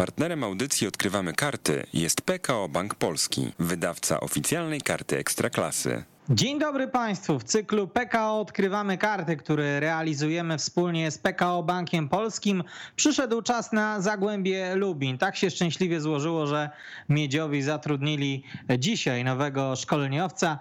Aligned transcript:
Partnerem 0.00 0.44
audycji 0.44 0.86
Odkrywamy 0.86 1.32
Karty 1.32 1.86
jest 1.92 2.22
PKO 2.22 2.68
Bank 2.68 2.94
Polski, 2.94 3.52
wydawca 3.58 4.20
oficjalnej 4.20 4.80
karty 4.80 5.18
Ekstraklasy. 5.18 6.04
Dzień 6.34 6.58
dobry 6.58 6.88
Państwu. 6.88 7.38
W 7.38 7.44
cyklu 7.44 7.88
PKO 7.88 8.40
Odkrywamy 8.40 8.98
Karty, 8.98 9.36
który 9.36 9.80
realizujemy 9.80 10.58
wspólnie 10.58 11.10
z 11.10 11.18
PKO 11.18 11.62
Bankiem 11.62 12.08
Polskim, 12.08 12.64
przyszedł 12.96 13.42
czas 13.42 13.72
na 13.72 14.00
Zagłębie 14.00 14.74
Lubin. 14.76 15.18
Tak 15.18 15.36
się 15.36 15.50
szczęśliwie 15.50 16.00
złożyło, 16.00 16.46
że 16.46 16.70
Miedziowi 17.08 17.62
zatrudnili 17.62 18.44
dzisiaj 18.78 19.24
nowego 19.24 19.76
szkoleniowca. 19.76 20.58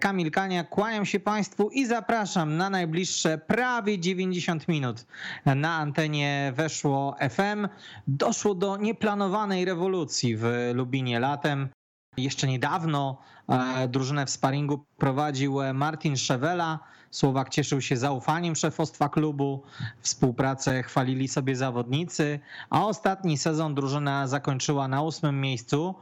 Kamil 0.00 0.30
Kania, 0.30 0.64
kłaniam 0.64 1.06
się 1.06 1.20
Państwu 1.20 1.70
i 1.70 1.86
zapraszam 1.86 2.56
na 2.56 2.70
najbliższe 2.70 3.38
prawie 3.38 3.98
90 3.98 4.68
minut. 4.68 5.06
Na 5.46 5.76
antenie 5.76 6.52
weszło 6.56 7.16
FM. 7.30 7.68
Doszło 8.06 8.54
do 8.54 8.76
nieplanowanej 8.76 9.64
rewolucji 9.64 10.36
w 10.36 10.70
Lubinie 10.74 11.20
latem. 11.20 11.68
Jeszcze 12.16 12.46
niedawno 12.46 13.18
e, 13.48 13.88
drużynę 13.88 14.26
w 14.26 14.30
sparingu 14.30 14.84
prowadził 14.98 15.58
Martin 15.74 16.16
Szewela. 16.16 16.78
Słowak 17.10 17.48
cieszył 17.48 17.80
się 17.80 17.96
zaufaniem 17.96 18.56
szefostwa 18.56 19.08
klubu, 19.08 19.62
współpracę 20.00 20.82
chwalili 20.82 21.28
sobie 21.28 21.56
zawodnicy, 21.56 22.40
a 22.70 22.86
ostatni 22.86 23.38
sezon 23.38 23.74
drużyna 23.74 24.26
zakończyła 24.26 24.88
na 24.88 25.02
ósmym 25.02 25.40
miejscu. 25.40 25.94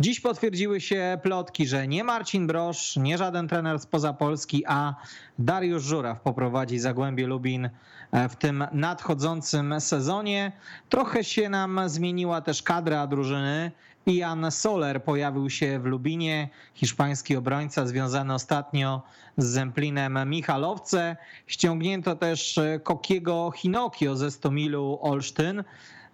Dziś 0.00 0.20
potwierdziły 0.20 0.80
się 0.80 1.18
plotki, 1.22 1.66
że 1.66 1.88
nie 1.88 2.04
Marcin 2.04 2.46
Brosz, 2.46 2.96
nie 2.96 3.18
żaden 3.18 3.48
trener 3.48 3.78
spoza 3.78 4.12
Polski, 4.12 4.64
a 4.66 4.94
Dariusz 5.38 5.82
Żuraw 5.82 6.20
poprowadzi 6.20 6.78
Zagłębie 6.78 7.26
Lubin 7.26 7.70
e, 8.10 8.28
w 8.28 8.36
tym 8.36 8.64
nadchodzącym 8.72 9.80
sezonie. 9.80 10.52
Trochę 10.88 11.24
się 11.24 11.48
nam 11.48 11.80
zmieniła 11.86 12.40
też 12.40 12.62
kadra 12.62 13.06
drużyny. 13.06 13.72
Ian 14.06 14.50
Soler 14.50 15.04
pojawił 15.04 15.50
się 15.50 15.80
w 15.80 15.84
Lubinie, 15.84 16.48
hiszpański 16.74 17.36
obrońca 17.36 17.86
związany 17.86 18.34
ostatnio 18.34 19.02
z 19.36 19.46
Zemplinem 19.46 20.30
Michalowce. 20.30 21.16
Ściągnięto 21.46 22.16
też 22.16 22.60
Kokiego 22.82 23.52
Hinokio 23.56 24.16
ze 24.16 24.30
Stomilu 24.30 24.98
Olsztyn. 25.02 25.64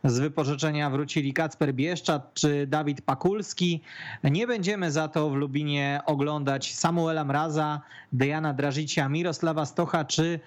Z 0.05 0.19
wypożyczenia 0.19 0.91
wrócili 0.91 1.33
Kacper 1.33 1.75
Bieszczat 1.75 2.35
czy 2.35 2.67
Dawid 2.67 3.03
Pakulski. 3.03 3.83
Nie 4.25 4.47
będziemy 4.47 4.93
za 4.93 5.09
to 5.09 5.31
w 5.31 5.35
Lubinie 5.35 6.01
oglądać 6.07 6.75
Samuela 6.75 7.25
Mraza, 7.25 7.81
Dejana 8.13 8.55
Drażycia, 8.55 9.09
Mirosława 9.09 9.67
Stocha 9.67 10.05
czy 10.05 10.41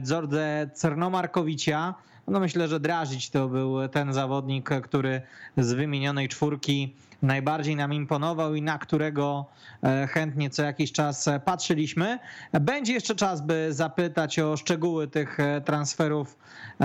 Dzordze 0.00 0.70
Cernomarkowicia. 0.74 1.94
No 2.28 2.40
myślę, 2.40 2.68
że 2.68 2.80
Drażyć 2.80 3.30
to 3.30 3.48
był 3.48 3.88
ten 3.88 4.12
zawodnik, 4.12 4.70
który 4.82 5.22
z 5.56 5.72
wymienionej 5.72 6.28
czwórki 6.28 6.94
najbardziej 7.22 7.76
nam 7.76 7.92
imponował 7.92 8.54
i 8.54 8.62
na 8.62 8.78
którego 8.78 9.46
chętnie 10.08 10.50
co 10.50 10.62
jakiś 10.62 10.92
czas 10.92 11.28
patrzyliśmy. 11.44 12.18
Będzie 12.60 12.92
jeszcze 12.92 13.14
czas, 13.14 13.40
by 13.40 13.68
zapytać 13.70 14.38
o 14.38 14.56
szczegóły 14.56 15.08
tych 15.08 15.38
transferów 15.64 16.38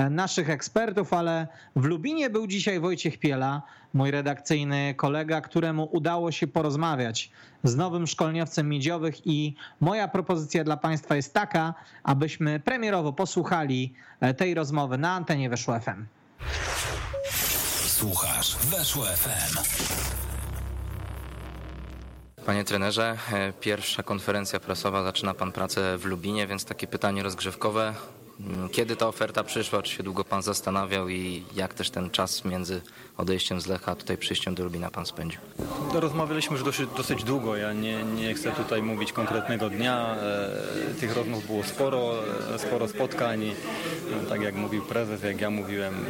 naszych 0.09 0.49
ekspertów, 0.49 1.13
ale 1.13 1.47
w 1.75 1.85
Lubinie 1.85 2.30
był 2.30 2.47
dzisiaj 2.47 2.80
Wojciech 2.80 3.17
Piela, 3.19 3.61
mój 3.93 4.11
redakcyjny 4.11 4.93
kolega, 4.97 5.41
któremu 5.41 5.89
udało 5.91 6.31
się 6.31 6.47
porozmawiać 6.47 7.31
z 7.63 7.75
nowym 7.75 8.08
szkoleniowcem 8.08 8.69
miedziowych 8.69 9.27
i 9.27 9.55
moja 9.80 10.08
propozycja 10.08 10.63
dla 10.63 10.77
Państwa 10.77 11.15
jest 11.15 11.33
taka, 11.33 11.73
abyśmy 12.03 12.59
premierowo 12.59 13.13
posłuchali 13.13 13.93
tej 14.38 14.53
rozmowy 14.53 14.97
na 14.97 15.11
antenie 15.11 15.49
Weszło 15.49 15.80
FM. 15.80 16.05
Słuchasz 17.88 18.58
Weszło 18.58 19.05
FM. 19.05 20.16
Panie 22.47 22.63
trenerze, 22.63 23.17
pierwsza 23.59 24.03
konferencja 24.03 24.59
prasowa 24.59 25.03
zaczyna 25.03 25.33
pan 25.33 25.51
pracę 25.51 25.97
w 25.97 26.05
Lubinie, 26.05 26.47
więc 26.47 26.65
takie 26.65 26.87
pytanie 26.87 27.23
rozgrzewkowe. 27.23 27.93
Kiedy 28.71 28.95
ta 28.95 29.08
oferta 29.08 29.43
przyszła, 29.43 29.81
czy 29.81 29.95
się 29.95 30.03
długo 30.03 30.23
pan 30.23 30.42
zastanawiał 30.42 31.09
i 31.09 31.43
jak 31.55 31.73
też 31.73 31.89
ten 31.89 32.09
czas 32.09 32.45
między 32.45 32.81
odejściem 33.17 33.61
z 33.61 33.67
Lecha, 33.67 33.92
a 33.92 33.95
tutaj 33.95 34.17
przyjściem 34.17 34.55
do 34.55 34.64
Lubina 34.64 34.92
pan 34.92 35.05
spędził? 35.05 35.39
Rozmawialiśmy 35.93 36.53
już 36.53 36.65
dosyć, 36.65 36.89
dosyć 36.98 37.23
długo. 37.23 37.55
Ja 37.55 37.73
nie, 37.73 38.03
nie 38.03 38.33
chcę 38.33 38.52
tutaj 38.52 38.81
mówić 38.81 39.14
konkretnego 39.14 39.70
dnia. 39.70 40.15
Tych 40.99 41.15
rozmów 41.15 41.45
było 41.45 41.64
sporo, 41.64 42.14
sporo 42.58 42.87
spotkań. 42.87 43.55
Tak 44.30 44.42
jak 44.42 44.55
mówił 44.55 44.81
prezes, 44.81 45.23
jak 45.23 45.42
ja 45.42 45.49
mówiłem, 45.49 46.05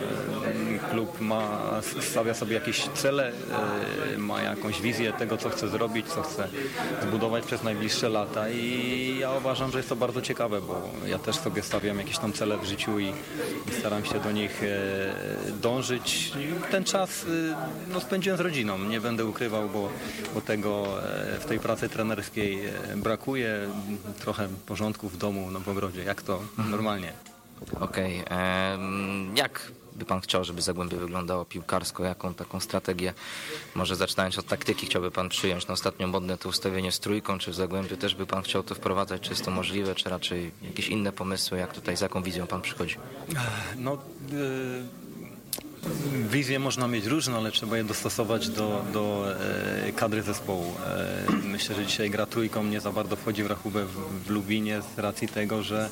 klub 0.91 1.21
ma, 1.21 1.59
stawia 2.01 2.33
sobie 2.33 2.53
jakieś 2.53 2.87
cele, 2.87 3.31
ma 4.17 4.41
jakąś 4.41 4.81
wizję 4.81 5.13
tego, 5.13 5.37
co 5.37 5.49
chce 5.49 5.69
zrobić, 5.69 6.07
co 6.07 6.21
chce 6.21 6.47
zbudować 7.03 7.45
przez 7.45 7.63
najbliższe 7.63 8.09
lata 8.09 8.49
i 8.49 9.17
ja 9.19 9.31
uważam, 9.31 9.71
że 9.71 9.77
jest 9.79 9.89
to 9.89 9.95
bardzo 9.95 10.21
ciekawe, 10.21 10.61
bo 10.61 10.81
ja 11.05 11.19
też 11.19 11.35
sobie 11.35 11.61
stawiam 11.61 11.97
jakieś 11.97 12.16
tam 12.19 12.33
cele 12.33 12.57
w 12.57 12.65
życiu 12.65 12.99
i, 12.99 13.05
i 13.69 13.79
staram 13.79 14.05
się 14.05 14.19
do 14.19 14.31
nich 14.31 14.61
dążyć. 15.61 16.33
Ten 16.71 16.83
czas 16.83 17.25
no, 17.87 17.99
spędziłem 17.99 18.37
z 18.37 18.41
rodziną, 18.41 18.79
nie 18.79 19.01
będę 19.01 19.25
ukrywał, 19.25 19.69
bo, 19.69 19.89
bo 20.33 20.41
tego 20.41 20.85
w 21.39 21.45
tej 21.45 21.59
pracy 21.59 21.89
trenerskiej 21.89 22.59
brakuje. 22.95 23.69
Trochę 24.19 24.47
porządku 24.65 25.09
w 25.09 25.17
domu, 25.17 25.51
no 25.51 25.59
w 25.59 25.69
ogrodzie, 25.69 26.03
jak 26.03 26.21
to 26.21 26.41
normalnie. 26.69 27.13
Okej. 27.79 28.25
Okay. 28.25 28.37
Jak 29.35 29.71
by 29.97 30.05
pan 30.05 30.21
chciał, 30.21 30.43
żeby 30.43 30.61
Zagłębie 30.61 30.97
wyglądało 30.97 31.45
piłkarsko? 31.45 32.03
Jaką 32.03 32.33
taką 32.33 32.59
strategię, 32.59 33.13
może 33.75 33.95
zaczynając 33.95 34.39
od 34.39 34.45
taktyki, 34.45 34.85
chciałby 34.85 35.11
pan 35.11 35.29
przyjąć? 35.29 35.67
No 35.67 35.73
ostatnio 35.73 36.07
modne 36.07 36.37
to 36.37 36.49
ustawienie 36.49 36.91
z 36.91 36.99
trójką, 36.99 37.39
czy 37.39 37.51
w 37.51 37.55
Zagłębiu 37.55 37.97
też 37.97 38.15
by 38.15 38.25
pan 38.25 38.43
chciał 38.43 38.63
to 38.63 38.75
wprowadzać? 38.75 39.21
Czy 39.21 39.29
jest 39.29 39.45
to 39.45 39.51
możliwe, 39.51 39.95
czy 39.95 40.09
raczej 40.09 40.51
jakieś 40.61 40.87
inne 40.87 41.11
pomysły? 41.11 41.57
Jak 41.57 41.73
tutaj, 41.73 41.97
z 41.97 42.01
jaką 42.01 42.23
wizją 42.23 42.47
pan 42.47 42.61
przychodzi? 42.61 42.95
No... 43.77 43.97
Y 44.33 45.06
Wizje 46.29 46.59
można 46.59 46.87
mieć 46.87 47.05
różne, 47.05 47.37
ale 47.37 47.51
trzeba 47.51 47.77
je 47.77 47.83
dostosować 47.83 48.49
do, 48.49 48.85
do 48.93 49.25
e, 49.87 49.91
kadry 49.91 50.23
zespołu. 50.23 50.73
E, 50.85 51.31
myślę, 51.43 51.75
że 51.75 51.85
dzisiaj 51.85 52.09
gra 52.09 52.25
trójką 52.25 52.63
nie 52.63 52.81
za 52.81 52.91
bardzo 52.91 53.15
wchodzi 53.15 53.43
w 53.43 53.47
rachubę 53.47 53.85
w, 53.85 54.29
Lubinie 54.29 54.81
z 54.95 54.99
racji 54.99 55.27
tego, 55.27 55.63
że 55.63 55.89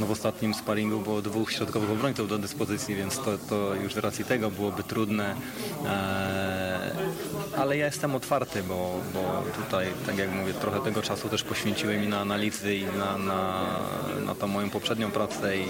no 0.00 0.06
w 0.06 0.10
ostatnim 0.10 0.54
sparingu 0.54 1.00
było 1.00 1.22
dwóch 1.22 1.52
środkowych 1.52 1.90
obrońców 1.90 2.28
do 2.28 2.38
dyspozycji, 2.38 2.94
więc 2.94 3.16
to, 3.18 3.38
to 3.48 3.74
już 3.74 3.94
z 3.94 3.98
racji 3.98 4.24
tego 4.24 4.50
byłoby 4.50 4.82
trudne. 4.82 5.34
E, 5.86 6.90
ale 7.56 7.76
ja 7.76 7.86
jestem 7.86 8.14
otwarty, 8.14 8.62
bo, 8.62 9.00
bo 9.14 9.42
tutaj, 9.62 9.86
tak 10.06 10.18
jak 10.18 10.32
mówię, 10.32 10.54
trochę 10.54 10.80
tego 10.80 11.02
czasu 11.02 11.28
też 11.28 11.42
poświęciłem 11.42 12.04
i 12.04 12.08
na 12.08 12.20
analizy 12.20 12.74
i 12.74 12.84
na, 12.84 13.18
na, 13.18 13.66
na 14.26 14.34
tą 14.34 14.46
moją 14.46 14.70
poprzednią 14.70 15.10
pracę 15.10 15.56
i, 15.58 15.66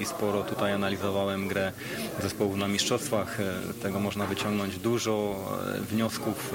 i 0.00 0.06
sporo 0.06 0.42
tutaj 0.42 0.72
analizowałem 0.72 1.48
grę 1.48 1.72
zespołu 2.22 2.56
na 2.56 2.68
mistrzostwach 3.04 3.38
tego 3.82 4.00
można 4.00 4.26
wyciągnąć 4.26 4.78
dużo 4.78 5.36
wniosków. 5.90 6.52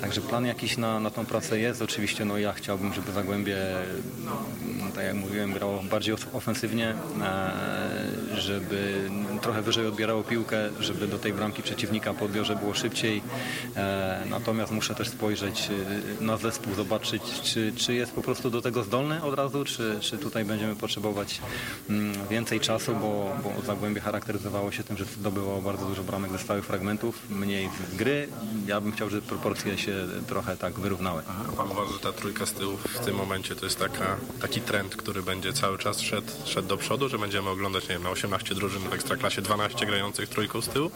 Także 0.00 0.20
plan 0.20 0.46
jakiś 0.46 0.76
na, 0.76 1.00
na 1.00 1.10
tą 1.10 1.26
pracę 1.26 1.58
jest. 1.58 1.82
Oczywiście 1.82 2.24
no 2.24 2.38
ja 2.38 2.52
chciałbym, 2.52 2.94
żeby 2.94 3.12
Zagłębie, 3.12 3.56
tak 4.94 5.04
jak 5.04 5.14
mówiłem, 5.14 5.52
grało 5.52 5.82
bardziej 5.90 6.14
ofensywnie, 6.32 6.94
żeby 8.34 9.10
trochę 9.42 9.62
wyżej 9.62 9.86
odbierało 9.86 10.22
piłkę, 10.22 10.70
żeby 10.80 11.08
do 11.08 11.18
tej 11.18 11.32
bramki 11.32 11.62
przeciwnika 11.62 12.14
po 12.14 12.24
odbiorze 12.24 12.56
było 12.56 12.74
szybciej. 12.74 13.22
Natomiast 14.30 14.72
muszę 14.72 14.94
też 14.94 15.08
spojrzeć 15.08 15.68
na 16.20 16.36
zespół, 16.36 16.74
zobaczyć, 16.74 17.22
czy, 17.42 17.72
czy 17.76 17.94
jest 17.94 18.12
po 18.12 18.22
prostu 18.22 18.50
do 18.50 18.62
tego 18.62 18.82
zdolny 18.82 19.22
od 19.22 19.34
razu, 19.34 19.64
czy, 19.64 19.98
czy 20.00 20.18
tutaj 20.18 20.44
będziemy 20.44 20.76
potrzebować 20.76 21.40
więcej 22.30 22.60
czasu, 22.60 22.94
bo, 22.94 23.36
bo 23.44 23.62
Zagłębie 23.66 24.00
charakteryzowało 24.00 24.72
się 24.72 24.84
tym, 24.84 24.96
że 24.96 25.04
zdobywało 25.04 25.62
bardzo 25.62 25.86
dużo 25.86 26.02
bramek 26.02 26.32
ze 26.32 26.38
stałych 26.38 26.64
fragmentów, 26.64 27.30
mniej 27.30 27.68
z 27.92 27.96
gry. 27.96 28.28
Ja 28.66 28.80
bym 28.80 28.92
chciał, 28.92 29.10
żeby 29.10 29.22
proporcje 29.22 29.78
się 29.78 29.94
trochę 30.26 30.56
tak 30.56 30.80
wyrównały. 30.80 31.22
A 31.28 31.52
pan 31.52 31.70
uważa, 31.70 31.92
że 31.92 31.98
ta 31.98 32.12
trójka 32.12 32.46
z 32.46 32.52
tyłu 32.52 32.76
w 32.76 32.98
tym 32.98 33.16
momencie 33.16 33.56
to 33.56 33.64
jest 33.64 33.78
taka, 33.78 34.16
taki 34.40 34.60
trend, 34.60 34.96
który 34.96 35.22
będzie 35.22 35.52
cały 35.52 35.78
czas 35.78 36.00
szedł, 36.00 36.32
szedł 36.44 36.68
do 36.68 36.76
przodu, 36.76 37.08
że 37.08 37.18
będziemy 37.18 37.48
oglądać, 37.48 37.88
nie 37.88 37.94
wiem, 37.94 38.02
na 38.02 38.10
18 38.20 38.54
drużyn 38.54 38.82
w 38.82 38.92
Ekstraklasie 38.92 39.42
12 39.42 39.86
grających 39.86 40.28
trójką 40.28 40.60
z 40.60 40.68
tyłu? 40.68 40.90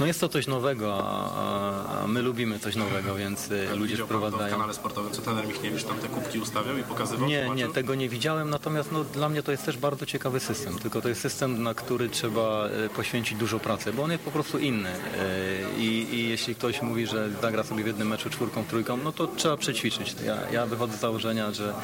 No 0.00 0.06
jest 0.06 0.20
to 0.20 0.28
coś 0.28 0.46
nowego, 0.46 0.98
a, 1.06 2.06
my 2.06 2.22
lubimy 2.22 2.58
coś 2.58 2.76
nowego, 2.76 3.14
więc 3.14 3.48
Jak 3.50 3.76
ludzie 3.76 3.92
widział 3.92 4.06
pan 4.06 4.16
wprowadzają. 4.16 4.42
na 4.44 4.50
kanale 4.50 4.74
sportowym, 4.74 5.12
co 5.12 5.22
trener 5.22 5.46
Michniewicz 5.48 5.84
tam 5.84 5.98
te 5.98 6.08
kubki 6.08 6.38
ustawiał 6.38 6.78
i 6.78 6.82
pokazywał? 6.82 7.28
Nie, 7.28 7.40
tłumaczył? 7.40 7.68
nie, 7.68 7.74
tego 7.74 7.94
nie 7.94 8.08
widziałem, 8.08 8.50
natomiast 8.50 8.92
no, 8.92 9.04
dla 9.04 9.28
mnie 9.28 9.42
to 9.42 9.50
jest 9.52 9.64
też 9.64 9.76
bardzo 9.76 10.06
ciekawy 10.06 10.40
system, 10.40 10.78
tylko 10.78 11.02
to 11.02 11.08
jest 11.08 11.20
system, 11.20 11.62
na 11.62 11.74
który 11.74 12.08
trzeba 12.08 12.66
e, 12.66 12.88
poświęcić 12.88 13.38
dużo 13.38 13.58
pracy, 13.60 13.92
bo 13.92 14.02
on 14.02 14.10
jest 14.10 14.24
po 14.24 14.30
prostu 14.30 14.58
inny 14.58 14.88
E, 14.88 15.80
i, 15.80 16.14
i 16.14 16.28
jeśli 16.28 16.54
ktoś 16.54 16.82
mówi, 16.82 17.06
że 17.06 17.30
zagra 17.42 17.64
sobie 17.64 17.84
w 17.84 17.86
jednym 17.86 18.08
meczu 18.08 18.30
czwórką, 18.30 18.64
trójką, 18.64 18.96
no 18.96 19.12
to 19.12 19.26
trzeba 19.26 19.56
przećwiczyć. 19.56 20.16
Ja, 20.26 20.36
ja 20.52 20.66
wychodzę 20.66 20.96
z 20.96 21.00
założenia, 21.00 21.52
że, 21.52 21.74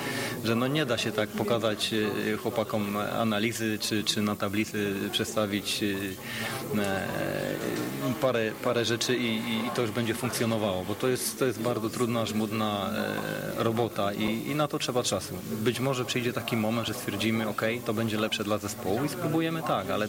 że 0.44 0.54
no 0.56 0.66
nie 0.66 0.86
da 0.86 0.98
się 0.98 1.12
tak 1.12 1.28
pokazać 1.28 1.90
chłopakom 2.42 2.96
analizy, 2.96 3.78
czy, 3.80 4.04
czy 4.04 4.22
na 4.22 4.36
tablicy 4.36 4.69
przedstawić 5.12 5.82
e, 5.82 5.86
parę, 8.20 8.52
parę 8.64 8.84
rzeczy 8.84 9.16
i, 9.16 9.36
i, 9.36 9.66
i 9.66 9.70
to 9.74 9.82
już 9.82 9.90
będzie 9.90 10.14
funkcjonowało, 10.14 10.84
bo 10.84 10.94
to 10.94 11.08
jest, 11.08 11.38
to 11.38 11.44
jest 11.44 11.60
bardzo 11.60 11.90
trudna, 11.90 12.26
żmudna 12.26 12.90
e, 13.58 13.64
robota 13.64 14.12
i, 14.12 14.24
i 14.24 14.54
na 14.54 14.68
to 14.68 14.78
trzeba 14.78 15.02
czasu. 15.02 15.34
Być 15.52 15.80
może 15.80 16.04
przyjdzie 16.04 16.32
taki 16.32 16.56
moment, 16.56 16.86
że 16.86 16.94
stwierdzimy, 16.94 17.48
ok, 17.48 17.62
to 17.84 17.94
będzie 17.94 18.18
lepsze 18.18 18.44
dla 18.44 18.58
zespołu 18.58 19.04
i 19.04 19.08
spróbujemy 19.08 19.62
tak, 19.62 19.90
ale 19.90 20.08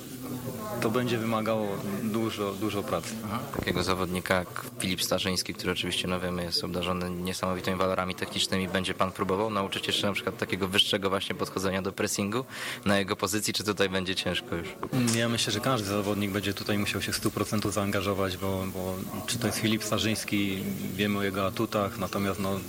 to 0.82 0.90
będzie 0.90 1.18
wymagało 1.18 1.68
dużo, 2.04 2.54
dużo 2.54 2.84
pracy. 2.84 3.16
Takiego 3.56 3.84
zawodnika 3.84 4.36
jak 4.36 4.66
Filip 4.80 5.04
Starzyński, 5.04 5.54
który 5.54 5.72
oczywiście, 5.72 6.08
no 6.08 6.20
wiemy, 6.20 6.44
jest 6.44 6.64
obdarzony 6.64 7.10
niesamowitymi 7.10 7.78
walorami 7.78 8.16
technicznymi, 8.16 8.68
będzie 8.68 8.94
pan 8.94 9.12
próbował 9.12 9.50
nauczyć 9.50 9.88
jeszcze 9.88 10.08
na 10.08 10.14
przykład 10.14 10.38
takiego 10.38 10.68
wyższego 10.68 11.10
właśnie 11.10 11.36
podchodzenia 11.36 11.82
do 11.82 11.92
pressingu 11.92 12.46
na 12.86 13.00
jego 13.00 13.16
pozycji, 13.16 13.54
czy 13.54 13.64
tutaj 13.64 13.90
będzie 13.90 14.16
ciężko 14.16 14.51
już? 14.56 14.68
Ja 15.16 15.30
myślę, 15.30 15.54
że 15.54 15.60
każdy 15.60 15.88
zawodnik 15.88 16.32
będzie 16.32 16.54
tutaj 16.54 16.78
musiał 16.78 17.02
się 17.02 17.12
w 17.12 17.22
100% 17.22 17.72
zaangażować, 17.72 18.38
bo, 18.38 18.66
bo 18.74 18.96
czy 19.28 19.40
to 19.40 19.48
jest 19.48 19.60
Filip 19.60 19.84
Starzyński, 19.84 20.64
wiemy 20.96 21.20
o 21.20 21.24
jego 21.24 21.48
atutach, 21.48 22.00
natomiast 22.00 22.40
no, 22.40 22.60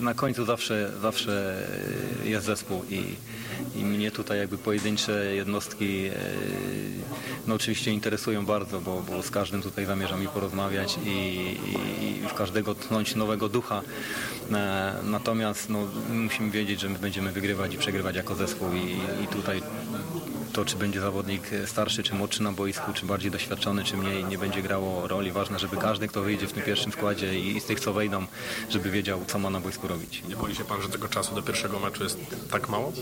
na 0.00 0.14
końcu 0.14 0.44
zawsze, 0.44 0.92
zawsze 1.02 1.62
jest 2.24 2.46
zespół 2.46 2.84
i, 2.90 3.16
i 3.76 3.84
mnie 3.84 4.10
tutaj 4.10 4.38
jakby 4.38 4.58
pojedyncze 4.58 5.34
jednostki 5.34 6.06
e, 6.06 6.12
no 7.46 7.54
oczywiście 7.54 7.90
interesują 7.90 8.46
bardzo, 8.46 8.80
bo, 8.80 9.02
bo 9.10 9.22
z 9.22 9.30
każdym 9.30 9.62
tutaj 9.62 9.86
zamierzam 9.86 10.24
i 10.24 10.28
porozmawiać 10.28 10.98
i, 11.04 11.08
i, 11.08 12.24
i 12.24 12.28
w 12.28 12.34
każdego 12.34 12.74
tchnąć 12.74 13.14
nowego 13.14 13.48
ducha. 13.48 13.82
E, 14.52 14.94
Natomiast 15.04 15.70
no, 15.70 15.78
musimy 16.12 16.50
wiedzieć, 16.50 16.80
że 16.80 16.88
my 16.88 16.98
będziemy 16.98 17.32
wygrywać 17.32 17.74
i 17.74 17.78
przegrywać 17.78 18.16
jako 18.16 18.34
zespół 18.34 18.68
i, 18.72 19.24
i 19.24 19.26
tutaj 19.26 19.62
to, 20.54 20.64
czy 20.64 20.76
będzie 20.76 21.00
zawodnik 21.00 21.50
starszy 21.66 22.02
czy 22.02 22.14
młodszy 22.14 22.42
na 22.42 22.52
boisku, 22.52 22.92
czy 22.92 23.06
bardziej 23.06 23.30
doświadczony, 23.30 23.84
czy 23.84 23.96
mniej, 23.96 24.24
nie 24.24 24.38
będzie 24.38 24.62
grało 24.62 25.08
roli. 25.08 25.32
Ważne, 25.32 25.58
żeby 25.58 25.76
każdy, 25.76 26.08
kto 26.08 26.22
wyjdzie 26.22 26.46
w 26.46 26.52
tym 26.52 26.62
pierwszym 26.62 26.92
składzie 26.92 27.40
i, 27.40 27.56
i 27.56 27.60
z 27.60 27.64
tych, 27.64 27.80
co 27.80 27.92
wejdą, 27.92 28.26
żeby 28.70 28.90
wiedział, 28.90 29.24
co 29.26 29.38
ma 29.38 29.50
na 29.50 29.60
boisku 29.60 29.88
robić. 29.88 30.22
Nie 30.28 30.36
boi 30.36 30.54
się 30.54 30.64
pan, 30.64 30.82
że 30.82 30.88
tego 30.88 31.08
czasu 31.08 31.34
do 31.34 31.42
pierwszego 31.42 31.80
meczu 31.80 32.04
jest 32.04 32.18
tak 32.50 32.68
mało? 32.68 32.92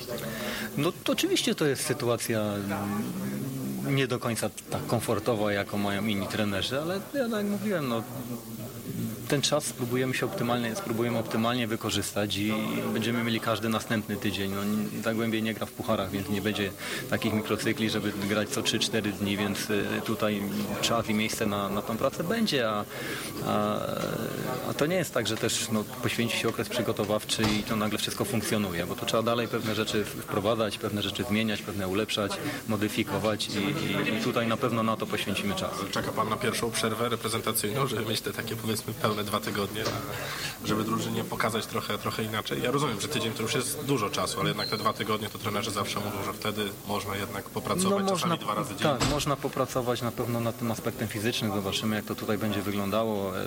No 0.76 0.92
to 1.04 1.12
oczywiście 1.12 1.54
to 1.54 1.66
jest 1.66 1.84
sytuacja 1.84 2.40
mm, 2.40 3.96
nie 3.96 4.06
do 4.06 4.18
końca 4.18 4.50
tak 4.70 4.86
komfortowa, 4.86 5.52
jaką 5.52 5.78
mają 5.78 6.06
inni 6.06 6.26
trenerzy, 6.26 6.80
ale 6.80 6.94
ja 6.94 7.28
tak 7.28 7.32
jak 7.32 7.46
mówiłem, 7.46 7.88
no 7.88 8.02
ten 9.32 9.42
czas 9.42 9.64
spróbujemy 9.64 10.14
się 10.14 10.26
optymalnie, 10.26 10.76
spróbujemy 10.76 11.18
optymalnie 11.18 11.66
wykorzystać 11.66 12.36
i 12.36 12.52
będziemy 12.92 13.24
mieli 13.24 13.40
każdy 13.40 13.68
następny 13.68 14.16
tydzień. 14.16 14.52
No, 14.52 14.60
Zagłębie 15.02 15.42
nie 15.42 15.54
gra 15.54 15.66
w 15.66 15.72
pucharach, 15.72 16.10
więc 16.10 16.28
nie 16.28 16.42
będzie 16.42 16.70
takich 17.10 17.32
mikrocykli, 17.32 17.90
żeby 17.90 18.12
grać 18.28 18.48
co 18.48 18.62
3-4 18.62 19.12
dni, 19.12 19.36
więc 19.36 19.70
y, 19.70 19.84
tutaj 20.04 20.42
czas 20.80 21.08
i 21.08 21.14
miejsce 21.14 21.46
na, 21.46 21.68
na 21.68 21.82
tą 21.82 21.96
pracę 21.96 22.24
będzie, 22.24 22.68
a, 22.68 22.84
a, 23.46 23.78
a 24.70 24.74
to 24.74 24.86
nie 24.86 24.96
jest 24.96 25.14
tak, 25.14 25.26
że 25.26 25.36
też 25.36 25.68
no, 25.70 25.84
poświęci 26.02 26.38
się 26.38 26.48
okres 26.48 26.68
przygotowawczy 26.68 27.42
i 27.42 27.62
to 27.62 27.76
nagle 27.76 27.98
wszystko 27.98 28.24
funkcjonuje, 28.24 28.86
bo 28.86 28.96
to 28.96 29.06
trzeba 29.06 29.22
dalej 29.22 29.48
pewne 29.48 29.74
rzeczy 29.74 30.04
wprowadzać, 30.04 30.78
pewne 30.78 31.02
rzeczy 31.02 31.24
zmieniać, 31.24 31.62
pewne 31.62 31.88
ulepszać, 31.88 32.32
modyfikować 32.68 33.48
i, 33.48 33.58
i, 34.12 34.18
i 34.18 34.20
tutaj 34.20 34.46
na 34.46 34.56
pewno 34.56 34.82
na 34.82 34.96
to 34.96 35.06
poświęcimy 35.06 35.54
czas. 35.54 35.70
Czeka 35.90 36.12
pan 36.12 36.28
na 36.28 36.36
pierwszą 36.36 36.70
przerwę 36.70 37.08
reprezentacyjną, 37.08 37.86
żeby 37.86 38.06
mieć 38.06 38.20
te 38.20 38.32
takie 38.32 38.56
powiedzmy 38.56 38.94
pełne 38.94 39.21
dwa 39.24 39.40
tygodnie, 39.40 39.84
żeby 40.64 40.84
drużynie 40.84 41.24
pokazać 41.24 41.66
trochę, 41.66 41.98
trochę 41.98 42.24
inaczej. 42.24 42.62
Ja 42.62 42.70
rozumiem, 42.70 43.00
że 43.00 43.08
tydzień 43.08 43.32
to 43.32 43.42
już 43.42 43.54
jest 43.54 43.84
dużo 43.84 44.10
czasu, 44.10 44.40
ale 44.40 44.48
jednak 44.48 44.68
te 44.68 44.76
dwa 44.76 44.92
tygodnie 44.92 45.28
to 45.28 45.38
trenerzy 45.38 45.70
zawsze 45.70 46.00
mówią, 46.00 46.24
że 46.24 46.32
wtedy 46.32 46.68
można 46.88 47.16
jednak 47.16 47.44
popracować 47.50 48.08
czasami 48.08 48.38
dwa 48.38 48.54
razy 48.54 48.74
dziennie. 48.76 48.98
tak, 48.98 49.10
można 49.10 49.36
popracować 49.36 50.02
na 50.02 50.12
pewno 50.12 50.40
nad 50.40 50.58
tym 50.58 50.70
aspektem 50.70 51.08
fizycznym. 51.08 51.52
Zobaczymy, 51.54 51.96
jak 51.96 52.04
to 52.04 52.14
tutaj 52.14 52.38
będzie 52.38 52.62
wyglądało. 52.62 53.38
E, 53.38 53.46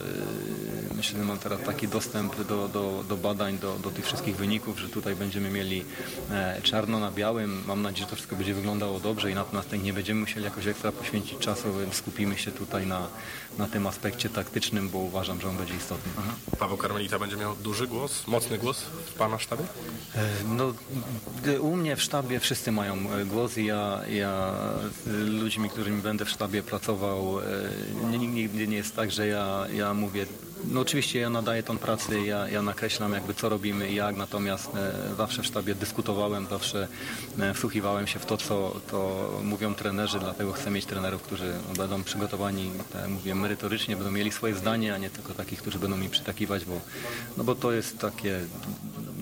Myślę, 0.96 1.20
że 1.20 1.26
mam 1.26 1.38
teraz 1.40 1.62
taki 1.62 1.88
dostęp 1.88 2.36
do, 2.48 2.68
do, 2.68 3.04
do 3.10 3.18
badań, 3.18 3.58
do, 3.58 3.76
do 3.84 3.90
tych 3.92 4.06
wszystkich 4.06 4.36
wyników, 4.36 4.80
że 4.80 4.90
tutaj 4.90 5.16
będziemy 5.16 5.50
mieli 5.50 5.86
e, 6.32 6.62
czarno 6.64 7.00
na 7.00 7.12
białym. 7.12 7.64
Mam 7.68 7.82
nadzieję, 7.82 8.04
że 8.06 8.10
to 8.10 8.16
wszystko 8.16 8.36
będzie 8.36 8.54
wyglądało 8.54 9.00
dobrze 9.00 9.32
i 9.32 9.36
natomiast 9.36 9.72
nie 9.84 9.94
będziemy 9.94 10.20
musieli 10.22 10.46
jakoś 10.46 10.68
ekstra 10.68 10.92
poświęcić 10.92 11.40
czasu, 11.40 11.74
więc 11.80 11.94
skupimy 11.96 12.38
się 12.38 12.52
tutaj 12.52 12.88
na, 12.88 13.08
na 13.58 13.68
tym 13.68 13.88
aspekcie 13.88 14.30
taktycznym, 14.30 14.90
bo 14.90 14.98
uważam, 14.98 15.42
że 15.42 15.50
on 15.50 15.58
będzie 15.58 15.76
istotny. 15.76 16.12
Paweł 16.60 16.78
Karmelita 16.78 17.20
będzie 17.20 17.36
miał 17.36 17.56
duży 17.56 17.88
głos, 17.88 18.28
mocny 18.28 18.58
głos 18.58 18.82
w 18.82 19.14
pana 19.14 19.40
sztabie? 19.40 19.64
E, 20.16 20.30
No, 20.48 20.74
u 21.60 21.76
mnie 21.76 21.96
w 21.96 22.02
sztabie 22.02 22.40
wszyscy 22.40 22.72
mają 22.72 22.96
e, 22.96 23.26
głos 23.26 23.58
i 23.58 23.66
ja, 23.66 24.02
ja 24.10 24.54
z 25.06 25.08
ludźmi, 25.28 25.70
którymi 25.70 26.02
będę 26.02 26.26
w 26.26 26.30
sztabie 26.30 26.64
pracował, 26.64 27.40
e, 27.40 28.18
nigdy 28.18 28.68
nie 28.68 28.78
jest 28.78 28.96
tak, 28.96 29.12
że 29.12 29.28
ja, 29.28 29.66
ja 29.74 29.94
mówię, 29.94 30.26
no 30.72 30.82
oczywiście 30.82 31.20
ja 31.20 31.30
nadaję 31.30 31.64
tą 31.64 31.78
pracę, 31.78 32.22
ja, 32.22 32.50
ja 32.50 32.62
nakreślam 32.62 33.14
jakby 33.14 33.34
co 33.34 33.50
robimy 33.50 33.90
i 33.90 33.96
jak, 33.96 34.16
natomiast 34.16 34.76
e, 34.76 35.16
zawsze 35.18 35.42
w 35.42 35.46
sztabie 35.46 35.76
dyskutowałem, 35.76 36.48
zawsze 36.50 36.88
e, 37.40 37.54
wsłuchiwałem 37.54 38.08
się 38.08 38.20
w 38.20 38.26
to, 38.26 38.38
co 38.38 38.76
to 38.92 39.32
mówią 39.44 39.76
trenerzy, 39.76 40.20
dlatego 40.20 40.54
chcę 40.54 40.72
mieć 40.72 40.86
trenerów, 40.86 41.22
którzy 41.22 41.54
będą 41.78 42.04
przygotowani, 42.04 42.72
tak 42.94 43.10
mówię, 43.10 43.36
merytorycznie, 43.36 43.96
będą 43.96 44.12
mieli 44.12 44.32
swoje 44.32 44.56
zdanie, 44.56 44.94
a 44.94 44.98
nie 44.98 45.10
tylko 45.10 45.34
takich, 45.34 45.62
którzy 45.62 45.80
będą 45.80 45.98
mi 45.98 46.10
przytakiwać, 46.10 46.66
bo, 46.66 46.82
no 47.38 47.44
bo 47.44 47.56
to 47.56 47.72
jest 47.72 48.00
takie, 48.00 48.40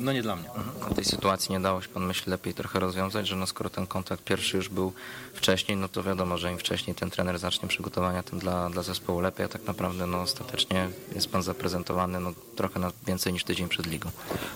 no 0.03 0.13
nie 0.13 0.21
dla 0.21 0.35
mnie. 0.35 0.49
Na 0.89 0.95
tej 0.95 1.05
sytuacji 1.05 1.51
nie 1.51 1.59
dało 1.59 1.81
się 1.81 1.89
pan 1.89 2.05
myśli 2.05 2.29
lepiej 2.31 2.53
trochę 2.53 2.79
rozwiązać, 2.79 3.27
że 3.27 3.35
no 3.35 3.47
skoro 3.47 3.69
ten 3.69 3.87
kontakt 3.87 4.23
pierwszy 4.23 4.57
już 4.57 4.69
był 4.69 4.93
wcześniej, 5.33 5.77
no 5.77 5.87
to 5.87 6.03
wiadomo, 6.03 6.37
że 6.37 6.51
im 6.51 6.57
wcześniej 6.57 6.95
ten 6.95 7.09
trener 7.09 7.39
zacznie 7.39 7.67
przygotowania, 7.67 8.23
tym 8.23 8.39
dla, 8.39 8.69
dla 8.69 8.83
zespołu 8.83 9.19
lepiej, 9.19 9.45
a 9.45 9.49
tak 9.49 9.65
naprawdę 9.65 10.07
no 10.07 10.21
ostatecznie 10.21 10.89
jest 11.15 11.31
pan 11.31 11.43
zaprezentowany 11.43 12.19
no 12.19 12.33
trochę 12.55 12.79
na 12.79 12.91
więcej 13.07 13.33
niż 13.33 13.43
tydzień 13.43 13.69
przed 13.69 13.85
ligą. 13.85 14.09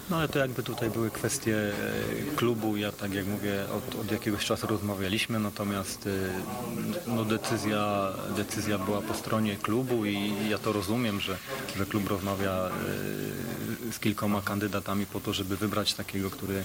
No 0.09 0.17
ale 0.17 0.27
to 0.27 0.39
jakby 0.39 0.63
tutaj 0.63 0.89
były 0.89 1.11
kwestie 1.11 1.57
e, 1.57 2.35
klubu. 2.35 2.77
Ja 2.77 2.91
tak 2.91 3.13
jak 3.13 3.25
mówię, 3.25 3.65
od, 3.77 4.01
od 4.01 4.11
jakiegoś 4.11 4.45
czasu 4.45 4.67
rozmawialiśmy, 4.67 5.39
natomiast 5.39 6.07
e, 6.07 7.09
no, 7.15 7.25
decyzja, 7.25 8.13
decyzja 8.35 8.77
była 8.77 9.01
po 9.01 9.13
stronie 9.13 9.55
klubu 9.55 10.05
i 10.05 10.33
ja 10.49 10.57
to 10.57 10.73
rozumiem, 10.73 11.19
że, 11.19 11.37
że 11.77 11.85
klub 11.85 12.07
rozmawia 12.07 12.51
e, 12.51 13.91
z 13.91 13.99
kilkoma 13.99 14.41
kandydatami 14.41 15.05
po 15.05 15.19
to, 15.19 15.33
żeby 15.37 15.57
wybrać 15.57 15.93
takiego, 15.93 16.29
który, 16.29 16.63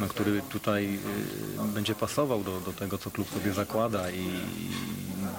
no, 0.00 0.06
który 0.06 0.42
tutaj 0.42 0.98
e, 1.58 1.68
będzie 1.74 1.94
pasował 1.94 2.44
do, 2.44 2.60
do 2.60 2.72
tego, 2.72 2.98
co 2.98 3.10
klub 3.10 3.30
sobie 3.30 3.52
zakłada 3.52 4.10
i 4.10 4.28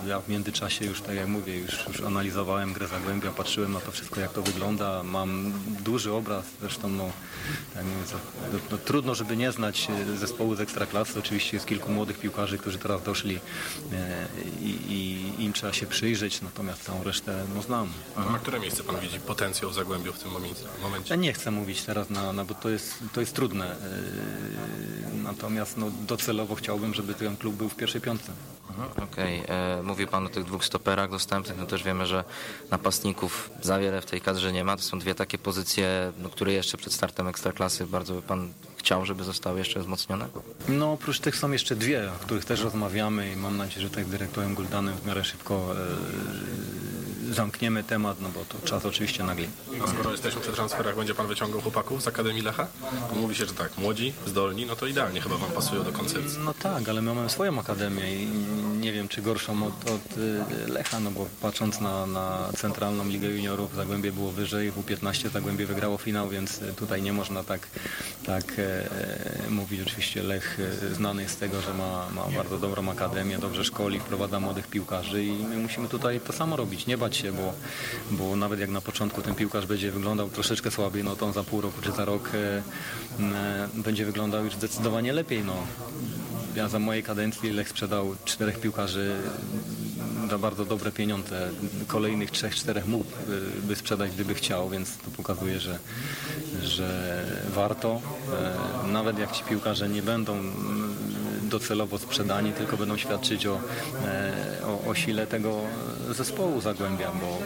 ja 0.08 0.20
w 0.20 0.30
międzyczasie 0.30 0.86
już, 0.86 1.02
tak 1.02 1.16
jak 1.16 1.28
mówię, 1.28 1.58
już, 1.58 1.88
już 1.88 2.02
analizowałem 2.02 2.74
grę 2.74 2.88
Zagłębia, 2.88 3.32
patrzyłem 3.32 3.74
na 3.74 3.80
to 3.80 3.92
wszystko, 3.92 4.20
jak 4.20 4.34
to 4.34 4.42
wygląda. 4.42 5.04
Mam 5.04 5.54
duży 5.84 6.14
obraz, 6.14 6.46
zresztą 6.62 6.90
no, 6.90 7.10
tak 7.74 7.84
mówię, 7.84 8.20
no, 8.54 8.60
no, 8.72 8.78
trudno, 8.78 9.16
żeby 9.16 9.38
nie 9.38 9.52
znać 9.52 9.88
e, 10.14 10.18
zespołu 10.18 10.56
z 10.56 10.62
Ekstraklasy. 10.62 11.20
Oczywiście 11.20 11.58
jest 11.58 11.66
kilku 11.66 11.92
młodych 11.92 12.20
piłkarzy, 12.20 12.58
którzy 12.58 12.78
teraz 12.78 13.04
doszli 13.04 13.40
e, 13.92 14.28
i, 14.62 14.70
i 14.70 15.44
im 15.44 15.54
trzeba 15.54 15.74
się 15.74 15.86
przyjrzeć, 15.86 16.42
natomiast 16.42 16.84
całą 16.84 17.04
resztę 17.04 17.46
no, 17.56 17.62
znam. 17.62 17.90
A 18.16 18.32
na 18.32 18.40
które 18.40 18.60
miejsce 18.60 18.84
pan 18.84 19.00
widzi 19.00 19.20
potencjał 19.20 19.72
w 19.72 19.74
Zagłębiu 19.74 20.14
w 20.14 20.20
tym 20.20 20.32
momencie? 20.32 20.66
Ja 21.10 21.16
nie 21.16 21.34
chcę 21.34 21.52
mówić 21.52 21.82
teraz, 21.82 22.10
na, 22.10 22.34
na, 22.34 22.45
bo 22.48 22.54
to 22.54 22.70
jest, 22.70 22.94
to 23.14 23.20
jest 23.20 23.36
trudne. 23.36 23.72
E, 23.72 25.16
Natomiast 25.24 25.78
no, 25.78 25.92
docelowo 26.08 26.56
chciałbym, 26.56 26.94
żeby 26.94 27.14
ten 27.14 27.38
klub 27.38 27.56
był 27.56 27.70
w 27.70 27.76
pierwszej 27.76 28.02
piątce. 28.02 28.32
Okej, 29.04 29.44
e, 29.48 29.84
mówił 29.84 30.08
Pan 30.08 30.26
o 30.26 30.30
tych 30.30 30.44
dwóch 30.44 30.66
stoperach 30.66 31.10
dostępnych, 31.12 31.58
no 31.58 31.66
też 31.66 31.84
wiemy, 31.84 32.06
że 32.06 32.24
napastników 32.72 33.50
za 33.62 33.80
wiele 33.80 34.02
w 34.02 34.06
tej 34.06 34.22
kadrze 34.22 34.54
nie 34.54 34.64
ma. 34.64 34.78
To 34.78 34.84
są 34.84 35.00
dwie 35.00 35.16
takie 35.16 35.38
pozycje, 35.38 36.12
no, 36.18 36.30
które 36.30 36.54
jeszcze 36.54 36.78
przed 36.78 36.94
startem 36.94 37.28
Ekstraklasy 37.28 37.86
bardzo 37.88 38.14
by 38.14 38.22
Pan 38.22 38.54
chciał, 38.86 39.06
żeby 39.06 39.24
zostały 39.24 39.60
jeszcze 39.60 39.80
wzmocnione? 39.80 40.28
No 40.68 40.92
oprócz 40.92 41.20
tych 41.20 41.36
są 41.36 41.52
jeszcze 41.52 41.76
dwie, 41.76 42.12
o 42.16 42.20
których 42.20 42.46
też 42.46 42.62
rozmawiamy 42.62 43.32
i 43.32 43.36
mam 43.36 43.58
nadzieję, 43.58 43.82
że 43.82 43.90
tak 43.90 44.06
z 44.06 44.10
dyrektorem 44.10 44.56
Guldanem 44.56 44.98
w 44.98 45.06
miarę 45.06 45.24
szybko 45.24 45.76
e, 47.32 47.34
zamkniemy 47.34 47.84
temat, 47.84 48.22
no 48.22 48.30
bo 48.30 48.46
to 48.46 48.68
czas 48.68 48.86
oczywiście 48.86 49.24
nagli. 49.24 49.48
A 49.84 49.88
skoro 49.88 50.12
jesteśmy 50.12 50.42
przy 50.42 50.52
transferach, 50.52 50.96
będzie 50.96 51.16
pan 51.16 51.28
wyciągał 51.28 51.62
chłopaków 51.62 52.04
z 52.04 52.08
Akademii 52.08 52.42
Lecha? 52.42 52.68
Bo 53.10 53.16
mówi 53.16 53.36
się, 53.36 53.46
że 53.46 53.54
tak, 53.54 53.78
młodzi, 53.78 54.14
zdolni, 54.26 54.66
no 54.66 54.76
to 54.76 54.88
idealnie 54.88 55.22
chyba 55.22 55.38
wam 55.38 55.52
pasują 55.52 55.84
do 55.84 55.92
koncepcji. 55.92 56.40
No 56.46 56.54
tak, 56.54 56.90
ale 56.90 57.02
my 57.02 57.14
mamy 57.14 57.30
swoją 57.30 57.60
akademię 57.60 58.16
i 58.16 58.28
nie 58.80 58.94
wiem, 58.94 59.08
czy 59.08 59.22
gorszą 59.22 59.66
od, 59.68 59.90
od 59.90 60.18
y, 60.18 60.68
Lecha, 60.68 61.00
no 61.00 61.12
bo 61.12 61.28
patrząc 61.42 61.80
na, 61.80 62.06
na 62.06 62.50
centralną 62.58 63.08
ligę 63.08 63.28
juniorów, 63.28 63.76
Zagłębie 63.76 64.12
było 64.12 64.32
wyżej, 64.32 64.72
w 64.72 64.86
U15 64.86 65.30
Zagłębie 65.30 65.66
wygrało 65.66 65.98
finał, 65.98 66.30
więc 66.30 66.60
tutaj 66.76 67.02
nie 67.02 67.14
można 67.14 67.44
tak, 67.44 67.68
tak 68.26 68.60
e, 68.60 68.64
e, 68.64 68.75
mówić. 69.50 69.82
Oczywiście 69.82 70.24
Lech 70.24 70.60
e, 70.60 70.96
znany 70.96 71.22
jest 71.22 71.36
z 71.36 71.38
tego, 71.38 71.62
że 71.62 71.74
ma, 71.74 72.10
ma 72.16 72.28
bardzo 72.38 72.58
dobrą 72.58 72.90
akademię, 72.90 73.38
dobrze 73.38 73.64
szkoli, 73.64 74.00
wprowadza 74.00 74.40
młodych 74.40 74.68
piłkarzy 74.68 75.24
i 75.24 75.32
my 75.32 75.58
musimy 75.58 75.90
tutaj 75.90 76.20
to 76.20 76.34
samo 76.34 76.56
robić, 76.56 76.88
nie 76.88 76.98
bać 76.98 77.18
się, 77.18 77.32
bo, 77.32 77.54
bo 78.12 78.36
nawet 78.36 78.60
jak 78.60 78.70
na 78.70 78.82
początku 78.82 79.22
ten 79.22 79.36
piłkarz 79.36 79.66
będzie 79.66 79.92
wyglądał 79.92 80.30
troszeczkę 80.30 80.72
słabiej, 80.72 81.04
no 81.04 81.16
to 81.16 81.26
on 81.26 81.34
za 81.34 81.44
pół 81.44 81.62
roku 81.62 81.82
czy 81.82 81.92
za 81.92 82.06
rok 82.06 82.32
e, 82.34 82.64
będzie 83.74 84.06
wyglądał 84.06 84.46
już 84.46 84.56
zdecydowanie 84.56 85.14
lepiej. 85.14 85.44
No. 85.44 85.56
Ja 86.56 86.70
za 86.70 86.80
mojej 86.80 87.04
kadencji 87.04 87.50
Lech 87.50 87.70
sprzedał 87.70 88.16
czterech 88.26 88.60
piłkarzy 88.60 89.16
za 90.30 90.38
bardzo 90.38 90.66
dobre 90.66 90.92
pieniądze. 90.92 91.50
Kolejnych 91.88 92.32
trzech, 92.32 92.56
czterech 92.56 92.88
mógł 92.88 93.06
y, 93.06 93.62
by 93.62 93.76
sprzedać, 93.76 94.12
gdyby 94.12 94.34
chciał, 94.36 94.70
więc 94.70 94.98
to 94.98 95.12
pokazuje, 95.18 95.60
że, 95.60 95.80
że 96.64 97.24
warto. 97.50 98.02
E, 98.86 98.88
Nawet 98.88 99.20
jak 99.20 99.32
ci 99.32 99.44
piłkarze 99.44 99.90
nie 99.90 100.02
będą 100.02 100.34
mm, 100.34 100.96
docelowo 101.44 101.98
sprzedani, 101.98 102.52
tylko 102.52 102.78
będą 102.78 102.98
świadczyć 102.98 103.46
o, 103.46 103.60
e, 104.06 104.34
o, 104.66 104.90
o 104.90 104.96
sile 104.96 105.28
tego 105.28 105.62
zespołu 106.12 106.62
Zagłębia, 106.62 107.12
bo 107.22 107.38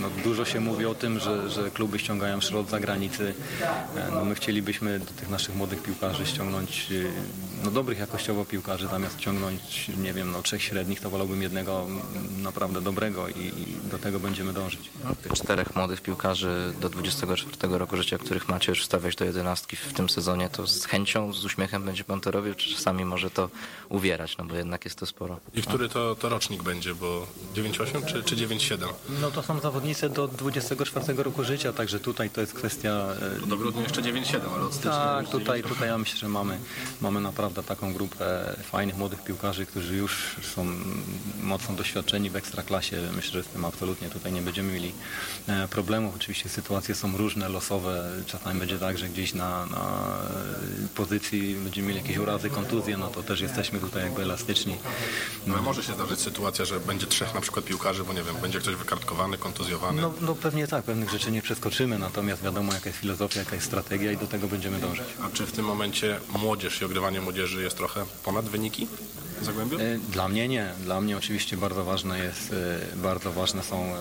no, 0.00 0.08
dużo 0.24 0.44
się 0.44 0.60
mówi 0.60 0.86
o 0.86 0.94
tym, 0.94 1.20
że, 1.20 1.50
że 1.50 1.70
kluby 1.70 1.98
ściągają 1.98 2.40
szrot 2.40 2.68
z 2.68 2.70
zagranicy. 2.70 3.34
E, 3.96 4.10
No, 4.14 4.24
my 4.24 4.34
chcielibyśmy 4.34 4.98
do 4.98 5.06
tych 5.06 5.30
naszych 5.30 5.56
młodych 5.56 5.82
piłkarzy 5.82 6.26
ściągnąć 6.26 6.86
y, 6.90 7.10
no, 7.64 7.70
dobrych 7.70 7.98
jakościowo 7.98 8.44
piłkarzy, 8.44 8.88
zamiast 8.88 9.20
ściągnąć, 9.20 9.88
nie 9.88 10.12
wiem, 10.12 10.32
no, 10.32 10.42
trzech 10.42 10.62
średnich, 10.62 11.00
to 11.00 11.10
wolałbym 11.10 11.42
jednego 11.42 11.86
naprawdę 12.42 12.80
dobrego 12.80 13.28
i, 13.28 13.32
i 13.40 13.90
do 13.90 13.98
tego 13.98 14.20
będziemy 14.20 14.52
dążyć. 14.52 14.90
Tych 15.22 15.32
czterech 15.32 15.76
młodych 15.76 16.00
piłkarzy 16.00 16.72
do 16.80 16.88
24 16.88 17.78
roku 17.78 17.96
życia, 17.96 18.18
których 18.18 18.48
macie 18.48 18.72
już 18.72 18.82
wstawiać 18.82 19.16
do 19.16 19.24
jedenastki 19.24 19.76
w 19.76 19.92
tym 19.92 20.08
sezonie, 20.08 20.48
to 20.48 20.66
z 20.66 20.84
chęcią, 20.84 21.32
z 21.32 21.44
uśmiechem 21.44 21.84
będzie 21.84 22.04
pan 22.04 22.20
to 22.20 22.30
robił, 22.30 22.54
czy 22.54 22.70
czasami 22.74 23.04
może 23.04 23.30
to 23.30 23.50
uwierać, 23.88 24.36
no 24.36 24.44
bo 24.44 24.54
jednak 24.54 24.84
jest 24.84 24.98
to 24.98 25.06
sporo. 25.06 25.40
I 25.54 25.62
który 25.62 25.88
to, 25.88 26.14
to 26.14 26.28
rocznik 26.28 26.62
będzie, 26.62 26.94
bo 26.94 27.26
9,8 27.54 28.04
czy, 28.04 28.22
czy 28.22 28.36
9,7? 28.36 28.88
No 29.20 29.30
to 29.30 29.42
są 29.42 29.60
zawodnicy 29.60 30.08
do 30.08 30.28
24 30.28 31.22
roku 31.22 31.44
życia, 31.44 31.72
także 31.72 32.00
tutaj 32.00 32.30
to 32.30 32.40
jest 32.40 32.52
kwestia 32.52 33.06
e, 33.42 33.46
Do 33.46 33.56
grudnia 33.56 33.82
jeszcze 33.82 34.02
9,7, 34.02 34.40
ale 34.54 34.64
od 34.64 34.72
stycznia 34.72 34.92
Tak, 34.92 35.28
tutaj, 35.28 35.62
tutaj 35.62 35.88
ja 35.88 35.98
myślę, 35.98 36.18
że 36.18 36.28
mamy, 36.28 36.58
mamy 37.00 37.20
naprawdę 37.20 37.51
taką 37.52 37.92
grupę 37.92 38.56
fajnych 38.62 38.96
młodych 38.96 39.24
piłkarzy, 39.24 39.66
którzy 39.66 39.96
już 39.96 40.36
są 40.54 40.66
mocno 41.42 41.74
doświadczeni 41.74 42.30
w 42.30 42.36
ekstraklasie. 42.36 42.96
Myślę, 43.16 43.32
że 43.32 43.42
z 43.42 43.46
tym 43.46 43.64
absolutnie 43.64 44.08
tutaj 44.08 44.32
nie 44.32 44.42
będziemy 44.42 44.72
mieli 44.72 44.92
e, 45.48 45.68
problemów. 45.68 46.16
Oczywiście 46.16 46.48
sytuacje 46.48 46.94
są 46.94 47.16
różne, 47.16 47.48
losowe. 47.48 48.10
Czasami 48.26 48.60
będzie 48.60 48.78
tak, 48.78 48.98
że 48.98 49.08
gdzieś 49.08 49.34
na, 49.34 49.66
na 49.66 50.16
pozycji 50.94 51.54
będziemy 51.54 51.88
mieli 51.88 52.00
jakieś 52.00 52.16
urazy, 52.16 52.50
kontuzje, 52.50 52.96
no 52.96 53.08
to 53.08 53.22
też 53.22 53.40
jesteśmy 53.40 53.78
tutaj 53.78 54.02
jakby 54.02 54.22
elastyczni. 54.22 54.76
No, 55.46 55.54
ale 55.54 55.62
może 55.62 55.82
się 55.82 55.92
zdarzyć 55.92 56.20
sytuacja, 56.20 56.64
że 56.64 56.80
będzie 56.80 57.06
trzech 57.06 57.34
na 57.34 57.40
przykład 57.40 57.64
piłkarzy, 57.64 58.04
bo 58.04 58.12
nie 58.12 58.22
wiem, 58.22 58.36
będzie 58.42 58.58
ktoś 58.58 58.74
wykartkowany, 58.74 59.38
kontuzjowany. 59.38 60.02
No, 60.02 60.12
no 60.20 60.34
pewnie 60.34 60.66
tak, 60.66 60.84
pewnych 60.84 61.10
rzeczy 61.10 61.30
nie 61.30 61.42
przeskoczymy, 61.42 61.98
natomiast 61.98 62.42
wiadomo 62.42 62.72
jaka 62.72 62.88
jest 62.88 62.98
filozofia, 62.98 63.40
jaka 63.40 63.54
jest 63.54 63.66
strategia 63.66 64.12
i 64.12 64.16
do 64.16 64.26
tego 64.26 64.48
będziemy 64.48 64.78
dążyć. 64.78 65.06
A 65.22 65.36
czy 65.36 65.46
w 65.46 65.52
tym 65.52 65.64
momencie 65.64 66.20
młodzież 66.38 66.80
i 66.80 66.84
ogrywanie 66.84 67.20
młodzieży 67.20 67.41
jest 67.62 67.76
trochę 67.76 68.04
ponad 68.24 68.44
wyniki 68.44 68.86
Zagłębiu? 69.42 69.78
E, 69.80 69.98
Dla 69.98 70.28
mnie 70.28 70.48
nie. 70.48 70.72
Dla 70.84 71.00
mnie 71.00 71.16
oczywiście 71.16 71.56
bardzo 71.56 71.84
ważne 71.84 72.18
jest, 72.18 72.52
e, 72.52 72.96
bardzo 72.96 73.32
ważne 73.32 73.62
są, 73.62 73.84
e, 73.84 73.98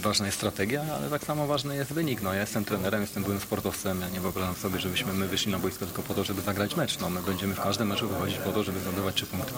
ważna 0.00 0.26
jest 0.26 0.38
strategia, 0.38 0.82
ale 0.94 1.10
tak 1.10 1.24
samo 1.24 1.46
ważny 1.46 1.76
jest 1.76 1.92
wynik. 1.92 2.22
No, 2.22 2.34
ja 2.34 2.40
jestem 2.40 2.64
trenerem, 2.64 3.00
jestem 3.00 3.22
byłym 3.22 3.40
sportowcem, 3.40 4.00
ja 4.00 4.08
nie 4.08 4.20
wyobrażam 4.20 4.54
sobie, 4.54 4.80
żebyśmy 4.80 5.12
my 5.12 5.28
wyszli 5.28 5.52
na 5.52 5.58
boisko 5.58 5.86
tylko 5.86 6.02
po 6.02 6.14
to, 6.14 6.24
żeby 6.24 6.42
zagrać 6.42 6.76
mecz. 6.76 6.98
No, 6.98 7.10
my 7.10 7.22
będziemy 7.22 7.54
w 7.54 7.60
każdym 7.60 7.88
meczu 7.88 8.08
wychodzić 8.08 8.38
po 8.38 8.52
to, 8.52 8.62
żeby 8.62 8.80
zdobywać 8.80 9.14
trzy 9.14 9.26
punkty. 9.26 9.52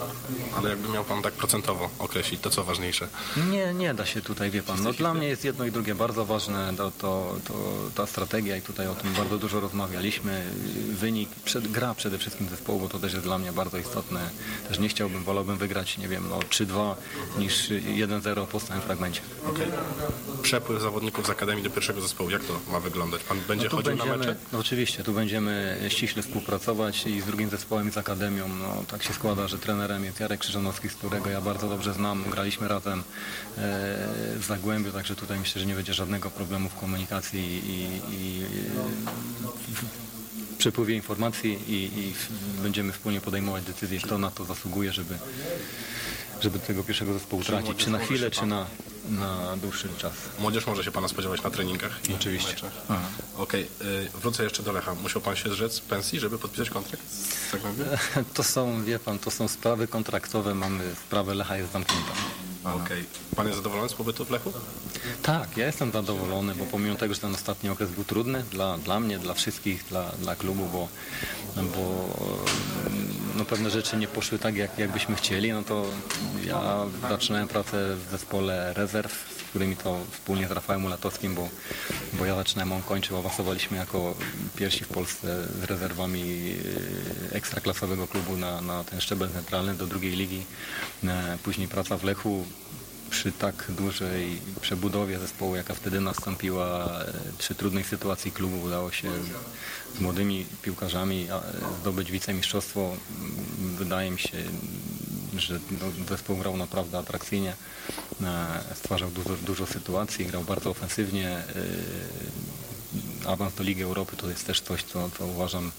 Ale 0.57 0.69
jakby 0.69 0.89
miał 0.89 1.03
pan 1.03 1.21
tak 1.21 1.33
procentowo 1.33 1.89
określić, 1.99 2.41
to 2.41 2.49
co 2.49 2.63
ważniejsze? 2.63 3.07
Nie, 3.51 3.73
nie 3.73 3.93
da 3.93 4.05
się 4.05 4.21
tutaj, 4.21 4.51
wie 4.51 4.63
pan. 4.63 4.83
No, 4.83 4.93
dla 4.93 5.13
mnie 5.13 5.27
jest 5.27 5.45
jedno 5.45 5.65
i 5.65 5.71
drugie 5.71 5.95
bardzo 5.95 6.25
ważne, 6.25 6.73
to, 6.77 6.91
to, 6.91 7.35
to 7.47 7.53
ta 7.95 8.05
strategia 8.07 8.57
i 8.57 8.61
tutaj 8.61 8.87
o 8.87 8.95
tym 8.95 9.13
bardzo 9.13 9.37
dużo 9.37 9.59
rozmawialiśmy. 9.59 10.43
Wynik, 10.89 11.29
przed, 11.45 11.67
gra 11.67 11.95
przede 11.95 12.17
wszystkim 12.17 12.49
zespołu, 12.49 12.79
bo 12.79 12.89
to 12.89 12.99
też 12.99 13.13
jest 13.13 13.25
dla 13.25 13.37
mnie 13.37 13.53
bardzo 13.53 13.77
istotne. 13.77 14.29
Też 14.67 14.79
nie 14.79 14.89
chciałbym, 14.89 15.23
wolałbym 15.23 15.57
wygrać, 15.57 15.97
nie 15.97 16.07
wiem, 16.07 16.29
no 16.29 16.39
3-2 16.39 16.95
niż 17.37 17.69
1-0 17.69 18.47
po 18.47 18.59
stałym 18.59 18.81
fragmencie. 18.81 19.21
Okej. 19.49 19.67
Przepływ 20.41 20.81
zawodników 20.81 21.27
z 21.27 21.29
Akademii 21.29 21.63
do 21.63 21.69
pierwszego 21.69 22.01
zespołu, 22.01 22.29
jak 22.29 22.43
to 22.43 22.59
ma 22.71 22.79
wyglądać? 22.79 23.23
Pan 23.23 23.39
będzie 23.47 23.63
No 23.65 23.75
chodził 23.75 23.95
na 23.95 24.03
będziemy, 24.05 24.17
mecze? 24.17 24.35
no 24.53 24.59
oczywiście, 24.59 25.03
tu 25.03 25.13
będziemy 25.13 25.77
ściśle 25.89 26.23
współpracować 26.23 27.05
i 27.07 27.21
z 27.21 27.25
drugim 27.25 27.49
zespołem 27.49 27.89
i 27.89 27.91
z 27.91 27.97
Akademią. 27.97 28.47
No, 28.47 28.83
tak 28.87 29.03
się 29.03 29.13
składa, 29.13 29.47
że 29.47 29.57
trenerem 29.57 30.05
jest 30.05 30.19
Jarek 30.19 30.39
Krzyżanowski, 30.39 30.89
z 30.89 30.93
którego 30.95 31.29
ja 31.29 31.41
bardzo 31.41 31.69
dobrze 31.69 31.93
znam. 31.93 32.23
Graliśmy 32.31 32.67
razem 32.67 32.99
e, 32.99 33.03
w 34.39 34.43
Zagłębiu, 34.47 34.91
także 34.91 35.15
tutaj 35.15 35.39
myślę, 35.39 35.61
że 35.61 35.67
nie 35.67 35.75
będzie 35.75 35.93
żadnego 35.93 36.29
problemu 36.29 36.69
w 36.69 36.79
komunikacji 36.79 37.61
i, 37.65 38.01
i 38.15 38.45
w 39.73 40.57
przepływie 40.57 40.95
informacji 40.95 41.59
i, 41.67 41.99
i 41.99 42.13
będziemy 42.63 42.91
wspólnie 42.93 43.21
podejmować 43.21 43.63
decyzje, 43.63 43.99
kto 43.99 44.17
na 44.17 44.31
to 44.31 44.45
zasługuje, 44.45 44.93
żeby, 44.93 45.17
żeby 46.41 46.59
tego 46.59 46.83
pierwszego 46.83 47.13
zespołu 47.13 47.43
tracić, 47.43 47.77
czy 47.77 47.89
na 47.89 47.99
chwilę, 47.99 48.31
czy 48.31 48.45
na, 48.45 48.65
na 49.09 49.57
dłuższy 49.57 49.89
czas. 49.97 50.13
Młodzież 50.39 50.67
może 50.67 50.83
się 50.83 50.91
pana 50.91 51.07
spodziewać 51.07 51.43
na 51.43 51.49
treningach? 51.49 52.09
i 52.09 52.13
Oczywiście. 52.13 52.55
Okej, 53.37 53.67
y, 53.81 54.09
wrócę 54.21 54.43
jeszcze 54.43 54.63
do 54.63 54.71
Lecha. 54.71 54.95
Musiał 54.95 55.21
pan 55.21 55.35
się 55.35 55.49
zrzec 55.49 55.79
pensji, 55.79 56.19
żeby 56.19 56.39
podpisać 56.39 56.69
kontrakt 56.69 57.03
z 57.09 57.51
Zagłębiem? 57.51 57.87
To 58.33 58.43
są, 58.43 58.83
wie 58.83 58.99
pan, 58.99 59.19
to 59.19 59.31
są 59.31 59.47
sprawy 59.47 59.87
kontraktowe, 59.87 60.55
mamy 60.55 60.95
sprawę 61.07 61.35
Lecha 61.35 61.57
jest 61.57 61.71
zamknięta. 61.71 62.11
Okej. 62.63 63.05
Pan 63.35 63.45
jest 63.47 63.57
zadowolony 63.57 63.89
z 63.89 63.93
pobytu 63.93 64.25
w 64.25 64.29
Lechu? 64.29 64.53
Tak, 65.21 65.57
ja 65.57 65.65
jestem 65.65 65.91
zadowolony, 65.91 66.55
bo 66.55 66.65
pomimo 66.65 66.95
tego, 66.95 67.13
że 67.13 67.19
ten 67.19 67.35
ostatni 67.35 67.69
okres 67.69 67.89
był 67.91 68.03
trudny 68.03 68.43
dla, 68.51 68.77
dla 68.77 68.99
mnie, 68.99 69.19
dla 69.19 69.33
wszystkich, 69.33 69.85
dla, 69.89 70.11
dla 70.11 70.35
klubu, 70.35 70.65
bo, 70.65 70.87
bo 71.55 72.07
no, 73.35 73.45
pewne 73.45 73.69
rzeczy 73.69 73.97
nie 73.97 74.07
poszły 74.07 74.39
tak, 74.39 74.55
jak, 74.55 74.77
jak 74.79 74.91
byśmy 74.91 75.15
chcieli, 75.15 75.51
no 75.51 75.63
to 75.63 75.85
ja 76.45 76.85
zaczynałem 77.09 77.47
pracę 77.47 77.95
w 77.95 78.11
zespole 78.11 78.73
rezerw, 78.73 79.35
z 79.37 79.43
którymi 79.49 79.75
to 79.75 79.99
wspólnie 80.11 80.47
z 80.47 80.51
Rafałem 80.51 80.85
Ulatowskim, 80.85 81.35
bo, 81.35 81.49
bo 82.13 82.25
ja 82.25 82.35
zaczynałem, 82.35 82.71
on 82.71 82.81
kończył, 82.81 83.17
awansowaliśmy 83.17 83.77
jako 83.77 84.15
pierwsi 84.55 84.83
w 84.83 84.87
Polsce 84.87 85.47
z 85.61 85.63
rezerwami 85.63 86.55
e, 87.31 87.35
ekstraklasowego 87.35 88.07
klubu 88.07 88.37
na, 88.37 88.61
na 88.61 88.83
ten 88.83 89.01
szczebel 89.01 89.29
centralny 89.29 89.75
do 89.75 89.87
drugiej 89.87 90.11
ligi. 90.11 90.43
E, 91.03 91.37
Później 91.43 91.67
praca 91.67 91.97
w 91.97 92.03
Lechu, 92.03 92.45
przy 93.13 93.31
tak 93.31 93.65
dużej 93.69 94.41
przebudowie 94.61 95.19
zespołu, 95.19 95.55
jaka 95.55 95.73
wtedy 95.73 96.01
nastąpiła, 96.01 96.99
e, 97.01 97.13
przy 97.37 97.55
trudnej 97.55 97.83
sytuacji 97.83 98.31
klubu 98.31 98.61
udało 98.61 98.91
się 98.91 99.11
z 99.97 99.99
młodymi 99.99 100.45
piłkarzami 100.61 101.27
e, 101.29 101.39
zdobyć 101.81 102.11
wicemistrzostwo. 102.11 102.81
Mm, 102.81 103.75
Wydaje 103.75 104.11
mi 104.11 104.19
się, 104.19 104.37
że 105.37 105.59
no, 105.71 106.05
zespół 106.09 106.37
grał 106.37 106.57
naprawdę 106.57 106.97
atrakcyjnie, 106.97 107.55
e, 108.21 108.75
stwarzał 108.75 109.11
dużo, 109.11 109.35
dużo 109.45 109.65
sytuacji, 109.65 110.25
grał 110.25 110.43
bardzo 110.43 110.69
ofensywnie. 110.69 111.43
Awans 113.25 113.53
do 113.53 113.63
Ligi 113.63 113.83
Europy 113.83 114.17
to 114.17 114.29
jest 114.29 114.47
też 114.47 114.61
coś, 114.61 114.83
co, 114.83 115.09
co 115.17 115.25
uważam 115.25 115.71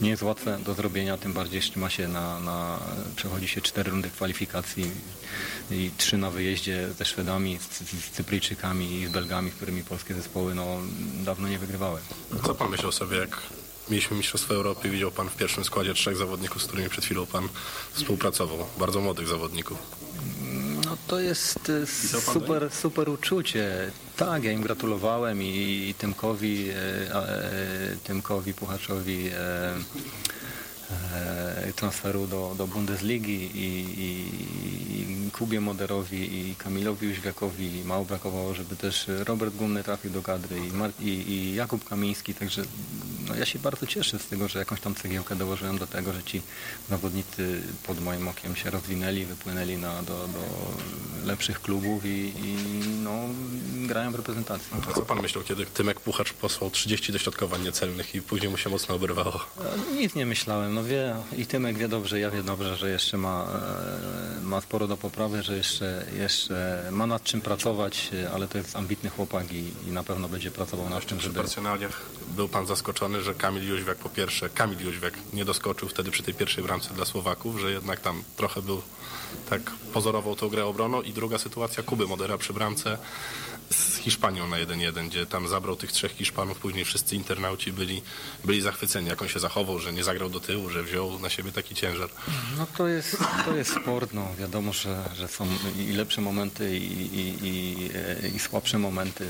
nie 0.00 0.10
jest 0.10 0.22
łatwe 0.22 0.58
do 0.64 0.74
zrobienia, 0.74 1.18
tym 1.18 1.32
bardziej 1.32 1.56
jeśli 1.56 1.80
ma 1.80 1.90
się 1.90 2.08
na, 2.08 2.40
na 2.40 2.78
przechodzi 3.16 3.48
się 3.48 3.60
cztery 3.60 3.90
rundy 3.90 4.10
kwalifikacji 4.10 4.90
i 5.70 5.90
trzy 5.98 6.16
na 6.16 6.30
wyjeździe 6.30 6.88
ze 6.98 7.04
Szwedami, 7.04 7.58
z, 7.58 7.78
z 7.80 8.10
Cypryjczykami 8.10 9.00
i 9.00 9.06
z 9.06 9.10
Belgami, 9.10 9.50
z 9.50 9.54
którymi 9.54 9.82
polskie 9.82 10.14
zespoły 10.14 10.54
no, 10.54 10.66
dawno 11.24 11.48
nie 11.48 11.58
wygrywały. 11.58 12.00
Co 12.46 12.54
pan 12.54 12.70
myślał 12.70 12.92
sobie, 12.92 13.16
jak 13.16 13.42
mieliśmy 13.90 14.16
Mistrzostwo 14.16 14.54
Europy 14.54 14.90
widział 14.90 15.10
pan 15.10 15.28
w 15.28 15.36
pierwszym 15.36 15.64
składzie 15.64 15.94
trzech 15.94 16.16
zawodników, 16.16 16.62
z 16.62 16.66
którymi 16.66 16.88
przed 16.88 17.04
chwilą 17.04 17.26
pan 17.26 17.48
współpracował? 17.92 18.66
Bardzo 18.78 19.00
młodych 19.00 19.28
zawodników. 19.28 19.78
No 20.86 20.96
to 21.06 21.20
jest 21.20 21.70
e, 21.70 21.86
super, 21.86 22.70
super 22.70 23.08
uczucie. 23.08 23.90
Tak, 24.16 24.44
ja 24.44 24.52
im 24.52 24.60
gratulowałem 24.60 25.42
i, 25.42 25.88
i 25.88 25.94
Tymkowi, 25.94 26.68
e, 26.68 26.74
e, 27.14 27.96
Tymkowi 28.04 28.54
Puchaczowi 28.54 29.28
e, 29.28 29.74
transferu 31.76 32.26
do, 32.26 32.54
do 32.58 32.66
Bundesligi 32.66 33.50
i, 33.54 33.66
i, 34.00 35.26
i 35.26 35.30
Kubie 35.30 35.60
Moderowi 35.60 36.48
i 36.50 36.54
Kamilowi 36.56 37.06
Jóźwiakowi. 37.06 37.82
Mało 37.84 38.04
brakowało, 38.04 38.54
żeby 38.54 38.76
też 38.76 39.06
Robert 39.08 39.54
Gumny 39.54 39.84
trafił 39.84 40.10
do 40.10 40.22
kadry 40.22 40.56
i, 40.58 40.72
Mar- 40.72 40.92
i, 41.00 41.08
i 41.08 41.54
Jakub 41.54 41.84
Kamiński, 41.88 42.34
także 42.34 42.62
no 43.28 43.34
ja 43.34 43.46
się 43.46 43.58
bardzo 43.58 43.86
cieszę 43.86 44.18
z 44.18 44.26
tego, 44.26 44.48
że 44.48 44.58
jakąś 44.58 44.80
tam 44.80 44.94
cegiełkę 44.94 45.36
dołożyłem 45.36 45.78
do 45.78 45.86
tego, 45.86 46.12
że 46.12 46.22
ci 46.22 46.42
zawodnicy 46.90 47.62
pod 47.86 48.00
moim 48.00 48.28
okiem 48.28 48.56
się 48.56 48.70
rozwinęli, 48.70 49.24
wypłynęli 49.24 49.76
na, 49.76 50.02
do, 50.02 50.28
do 50.28 50.38
lepszych 51.24 51.60
klubów 51.62 52.04
i, 52.04 52.08
i 52.44 52.56
no, 53.02 53.10
grają 53.86 54.12
w 54.12 54.14
reprezentacji. 54.14 54.66
A 54.90 54.94
co 54.94 55.02
pan 55.02 55.22
myślał, 55.22 55.44
kiedy 55.44 55.66
Tymek 55.66 56.00
Puchacz 56.00 56.32
posłał 56.32 56.70
30 56.70 57.12
dośrodkowań 57.12 57.62
niecelnych 57.64 58.14
i 58.14 58.22
później 58.22 58.50
mu 58.50 58.56
się 58.56 58.70
mocno 58.70 58.94
oberwało? 58.94 59.40
E, 59.90 59.94
Nic 59.94 60.14
nie 60.14 60.26
myślałem, 60.26 60.74
no 60.76 60.84
wie 60.84 61.14
i 61.36 61.46
Tymek 61.46 61.78
wie 61.78 61.88
dobrze, 61.88 62.20
ja 62.20 62.30
wie 62.30 62.42
dobrze, 62.42 62.76
że 62.76 62.90
jeszcze 62.90 63.16
ma, 63.16 63.46
e, 64.38 64.44
ma 64.44 64.60
sporo 64.60 64.86
do 64.86 64.96
poprawy, 64.96 65.42
że 65.42 65.56
jeszcze, 65.56 66.06
jeszcze 66.18 66.88
ma 66.90 67.06
nad 67.06 67.22
czym 67.22 67.40
pracować, 67.40 68.10
ale 68.34 68.48
to 68.48 68.58
jest 68.58 68.76
ambitny 68.76 69.10
chłopak 69.10 69.52
i, 69.52 69.72
i 69.88 69.90
na 69.92 70.02
pewno 70.02 70.28
będzie 70.28 70.50
pracował 70.50 70.90
nad 70.90 71.06
tym, 71.06 71.18
Przy 71.18 71.26
żeby... 71.26 71.40
personaliach 71.40 72.02
był 72.36 72.48
pan 72.48 72.66
zaskoczony 72.66 72.96
zaskoczony, 72.96 73.22
że 73.22 73.34
Kamil 73.34 73.68
Jóźwiak 73.68 73.98
po 73.98 74.08
pierwsze, 74.08 74.48
Kamil 74.48 74.80
Jóźwiak 74.80 75.14
nie 75.32 75.44
doskoczył 75.44 75.88
wtedy 75.88 76.10
przy 76.10 76.22
tej 76.22 76.34
pierwszej 76.34 76.64
bramce 76.64 76.94
dla 76.94 77.04
Słowaków, 77.04 77.58
że 77.58 77.72
jednak 77.72 78.00
tam 78.00 78.22
trochę 78.36 78.62
był 78.62 78.82
tak 79.50 79.70
pozorował 79.92 80.36
tą 80.36 80.48
grę 80.48 80.66
obroną. 80.66 81.02
I 81.02 81.12
druga 81.12 81.38
sytuacja 81.38 81.82
Kuby 81.82 82.06
Modera 82.06 82.38
przy 82.38 82.52
bramce 82.52 82.98
z 83.70 83.96
Hiszpanią 83.96 84.48
na 84.48 84.56
1-1, 84.56 85.08
gdzie 85.08 85.26
tam 85.26 85.48
zabrał 85.48 85.76
tych 85.76 85.92
trzech 85.92 86.12
Hiszpanów, 86.12 86.58
później 86.58 86.84
wszyscy 86.84 87.16
internauci 87.16 87.72
byli, 87.72 88.02
byli 88.44 88.60
zachwyceni, 88.62 89.08
jak 89.08 89.22
on 89.22 89.28
się 89.28 89.40
zachował, 89.40 89.78
że 89.78 89.92
nie 89.92 90.04
zagrał 90.04 90.30
do 90.30 90.40
tyłu, 90.40 90.70
że 90.70 90.82
wziął 90.82 91.18
na 91.18 91.30
siebie 91.30 91.52
taki 91.52 91.74
ciężar. 91.74 92.08
No 92.58 92.66
to 92.76 92.88
jest, 92.88 93.16
to 93.44 93.56
jest 93.56 93.70
sport, 93.70 94.12
no 94.12 94.28
wiadomo, 94.38 94.72
że, 94.72 95.08
że 95.16 95.28
są 95.28 95.46
i 95.78 95.92
lepsze 95.92 96.20
momenty 96.20 96.78
i, 96.78 97.16
i, 97.16 97.34
i, 97.42 98.36
i 98.36 98.38
słabsze 98.38 98.78
momenty. 98.78 99.26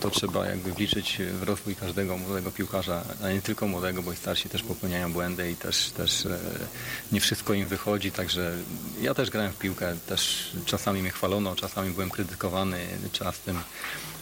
To 0.00 0.10
trzeba 0.10 0.46
jakby 0.46 0.72
wliczyć 0.72 1.18
w 1.40 1.42
rozwój 1.42 1.76
każdego 1.76 2.16
młodego 2.16 2.50
piłkarza, 2.50 3.04
a 3.24 3.30
nie 3.30 3.42
tylko 3.42 3.66
młodego, 3.66 4.02
bo 4.02 4.12
i 4.12 4.16
starsi 4.16 4.48
też 4.48 4.62
popełniają 4.62 5.12
błędy 5.12 5.50
i 5.50 5.56
też, 5.56 5.90
też 5.90 6.26
e, 6.26 6.38
nie 7.12 7.20
wszystko 7.20 7.54
im 7.54 7.66
wychodzi, 7.66 8.12
także 8.12 8.56
ja 9.00 9.14
też 9.14 9.30
grałem 9.30 9.52
w 9.52 9.58
piłkę, 9.58 9.96
też 10.06 10.50
czasami 10.66 11.00
mnie 11.00 11.10
chwalono, 11.10 11.56
czasami 11.56 11.90
byłem 11.90 12.10
krytykowany, 12.10 12.86
trzeba 13.12 13.32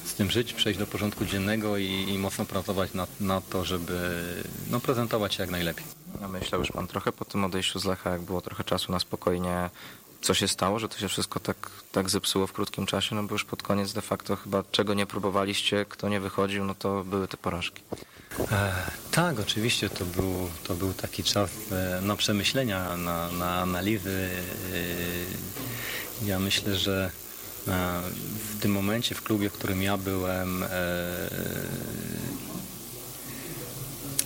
z 0.05 0.15
tym 0.15 0.31
żyć, 0.31 0.53
przejść 0.53 0.79
do 0.79 0.87
porządku 0.87 1.25
dziennego 1.25 1.79
i, 1.79 2.05
i 2.09 2.19
mocno 2.19 2.45
pracować 2.45 2.95
na, 2.95 3.07
na 3.21 3.41
to, 3.41 3.65
żeby 3.65 4.25
no, 4.71 4.81
prezentować 4.81 5.35
się 5.35 5.43
jak 5.43 5.51
najlepiej. 5.51 5.85
Ja 6.21 6.29
myślał 6.29 6.61
już 6.61 6.73
pan 6.73 6.87
trochę 6.87 7.13
po 7.13 7.25
tym 7.25 7.45
odejściu 7.45 7.79
z 7.79 7.85
Lecha, 7.85 8.11
jak 8.11 8.23
było 8.23 8.41
trochę 8.41 8.65
czasu 8.65 8.93
na 8.93 8.99
spokojnie. 8.99 9.71
Co 10.23 10.35
się 10.35 10.49
stało, 10.49 10.79
że 10.79 10.89
to 10.89 10.99
się 10.99 11.09
wszystko 11.09 11.41
tak, 11.41 11.71
tak 11.93 12.11
zepsuło 12.11 12.47
w 12.47 12.53
krótkim 12.53 12.87
czasie? 12.87 13.15
No 13.15 13.23
bo 13.23 13.35
już 13.35 13.45
pod 13.45 13.63
koniec 13.63 13.93
de 13.93 14.03
facto 14.03 14.37
chyba 14.37 14.63
czego 14.71 14.95
nie 14.95 15.07
próbowaliście, 15.07 15.85
kto 15.89 16.09
nie 16.09 16.21
wychodził, 16.21 16.65
no 16.65 16.75
to 16.75 17.05
były 17.05 17.29
te 17.29 17.37
porażki. 17.37 17.83
E, 18.53 18.73
tak, 19.11 19.41
oczywiście 19.41 19.91
to 19.91 20.05
był, 20.05 20.51
to 20.65 20.75
był 20.75 20.93
taki 20.93 21.25
czas 21.25 21.51
e, 21.73 22.01
na 22.01 22.17
przemyślenia, 22.17 22.97
na, 22.97 23.33
na 23.33 23.61
analizy. 23.61 24.31
E, 26.23 26.27
ja 26.27 26.39
myślę, 26.39 26.77
że 26.77 27.11
w 27.67 28.61
tym 28.61 28.73
momencie 28.73 29.15
w 29.15 29.23
klubie, 29.23 29.51
w 29.51 29.53
którym 29.53 29.83
ja 29.83 29.97
byłem, 29.97 30.63
e, 30.63 30.69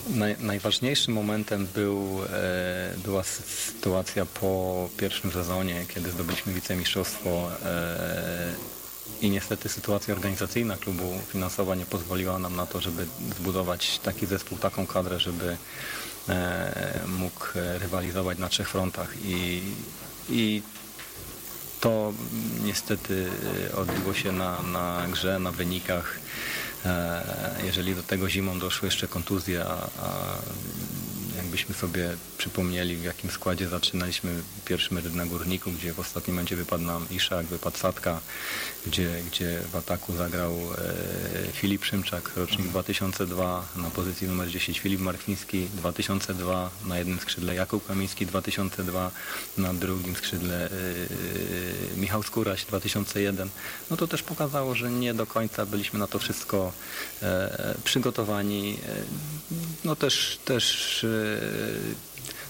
Naj, 0.09 0.35
najważniejszym 0.39 1.13
momentem 1.13 1.67
był, 1.75 2.23
e, 2.23 2.93
była 3.03 3.23
sytuacja 3.23 4.25
po 4.25 4.89
pierwszym 4.97 5.31
sezonie, 5.31 5.85
kiedy 5.93 6.11
zdobyliśmy 6.11 6.53
wicemistrzostwo 6.53 7.49
e, 7.65 8.53
i 9.21 9.29
niestety 9.29 9.69
sytuacja 9.69 10.13
organizacyjna 10.13 10.77
klubu 10.77 11.19
finansowa 11.31 11.75
nie 11.75 11.85
pozwoliła 11.85 12.39
nam 12.39 12.55
na 12.55 12.65
to, 12.65 12.81
żeby 12.81 13.05
zbudować 13.37 13.99
taki 13.99 14.25
zespół, 14.25 14.57
taką 14.57 14.87
kadrę, 14.87 15.19
żeby 15.19 15.57
e, 16.29 16.99
mógł 17.07 17.45
rywalizować 17.53 18.37
na 18.37 18.49
trzech 18.49 18.69
frontach. 18.69 19.13
I, 19.25 19.61
i 20.29 20.61
to 21.81 22.13
niestety 22.63 23.29
odbiło 23.77 24.13
się 24.13 24.31
na, 24.31 24.61
na 24.61 25.07
grze, 25.11 25.39
na 25.39 25.51
wynikach. 25.51 26.19
E, 26.85 27.23
jeżeli 27.63 27.95
do 27.95 28.03
tego 28.03 28.29
zimą 28.29 28.59
doszły 28.59 28.87
jeszcze 28.87 29.07
kontuzje, 29.07 29.65
a, 29.65 29.89
a 30.05 30.37
jakbyśmy 31.41 31.75
sobie 31.75 32.09
przypomnieli, 32.37 32.95
w 32.95 33.03
jakim 33.03 33.31
składzie 33.31 33.67
zaczynaliśmy 33.67 34.31
pierwszy 34.65 34.93
mecz 34.93 35.05
na 35.05 35.25
Górniku, 35.25 35.71
gdzie 35.71 35.93
w 35.93 35.99
ostatnim 35.99 36.35
momencie 36.35 36.55
wypadł 36.55 36.83
nam 36.83 37.05
Iszak, 37.11 37.45
wypadł 37.45 37.77
Sadka, 37.77 38.19
gdzie, 38.85 39.21
gdzie 39.31 39.59
w 39.71 39.75
ataku 39.75 40.15
zagrał 40.15 40.51
e, 40.51 41.51
Filip 41.51 41.85
Szymczak, 41.85 42.31
rocznik 42.35 42.67
2002, 42.67 43.65
na 43.75 43.89
pozycji 43.89 44.27
numer 44.27 44.49
10 44.49 44.79
Filip 44.79 44.99
Markwiński, 44.99 45.67
2002, 45.75 46.69
na 46.85 46.97
jednym 46.97 47.19
skrzydle 47.19 47.55
Jakub 47.55 47.87
Kamiński, 47.87 48.25
2002, 48.25 49.11
na 49.57 49.73
drugim 49.73 50.15
skrzydle 50.15 50.65
e, 50.65 50.69
Michał 51.97 52.23
Skóraś, 52.23 52.65
2001. 52.65 53.49
No 53.89 53.97
to 53.97 54.07
też 54.07 54.23
pokazało, 54.23 54.75
że 54.75 54.91
nie 54.91 55.13
do 55.13 55.25
końca 55.25 55.65
byliśmy 55.65 55.99
na 55.99 56.07
to 56.07 56.19
wszystko 56.19 56.73
e, 57.21 57.75
przygotowani. 57.83 58.77
E, 58.87 58.95
no 59.83 59.95
też, 59.95 60.39
też 60.45 61.03
e, 61.03 61.30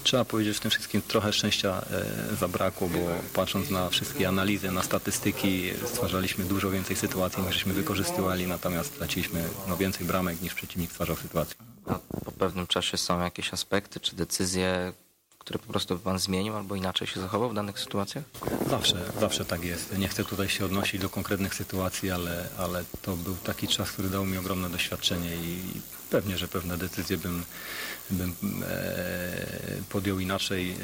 trzeba 0.02 0.24
powiedzieć, 0.24 0.54
że 0.54 0.58
w 0.58 0.62
tym 0.62 0.70
wszystkim 0.70 1.02
trochę 1.02 1.32
szczęścia 1.32 1.84
e, 2.32 2.36
zabrakło, 2.36 2.88
bo 2.88 2.98
patrząc 3.34 3.70
na 3.70 3.90
wszystkie 3.90 4.28
analizy, 4.28 4.70
na 4.70 4.82
statystyki, 4.82 5.70
stwarzaliśmy 5.86 6.44
dużo 6.44 6.70
więcej 6.70 6.96
sytuacji 6.96 7.42
niż 7.42 7.54
żeśmy 7.54 7.72
wykorzystywali, 7.72 8.46
natomiast 8.46 8.98
traciliśmy 8.98 9.44
no, 9.68 9.76
więcej 9.76 10.06
bramek 10.06 10.42
niż 10.42 10.54
przeciwnik 10.54 10.90
stwarzał 10.90 11.16
sytuacji. 11.16 11.56
A 11.86 11.94
po 12.24 12.32
pewnym 12.32 12.66
czasie 12.66 12.96
są 12.96 13.20
jakieś 13.20 13.54
aspekty 13.54 14.00
czy 14.00 14.16
decyzje, 14.16 14.92
które 15.42 15.58
po 15.58 15.66
prostu 15.66 15.98
pan 15.98 16.18
zmienił 16.18 16.56
albo 16.56 16.76
inaczej 16.76 17.06
się 17.06 17.20
zachował 17.20 17.50
w 17.50 17.54
danych 17.54 17.78
sytuacjach? 17.78 18.24
Zawsze, 18.70 18.96
zawsze 19.20 19.44
tak 19.44 19.64
jest. 19.64 19.98
Nie 19.98 20.08
chcę 20.08 20.24
tutaj 20.24 20.48
się 20.48 20.64
odnosić 20.64 21.00
do 21.00 21.08
konkretnych 21.08 21.54
sytuacji, 21.54 22.10
ale, 22.10 22.48
ale 22.58 22.84
to 23.02 23.16
był 23.16 23.36
taki 23.36 23.68
czas, 23.68 23.90
który 23.90 24.08
dał 24.08 24.24
mi 24.24 24.38
ogromne 24.38 24.70
doświadczenie 24.70 25.36
i 25.36 25.62
pewnie, 26.10 26.38
że 26.38 26.48
pewne 26.48 26.78
decyzje 26.78 27.18
bym, 27.18 27.44
bym 28.10 28.34
e, 28.68 29.82
podjął 29.88 30.18
inaczej, 30.18 30.70
e, 30.70 30.76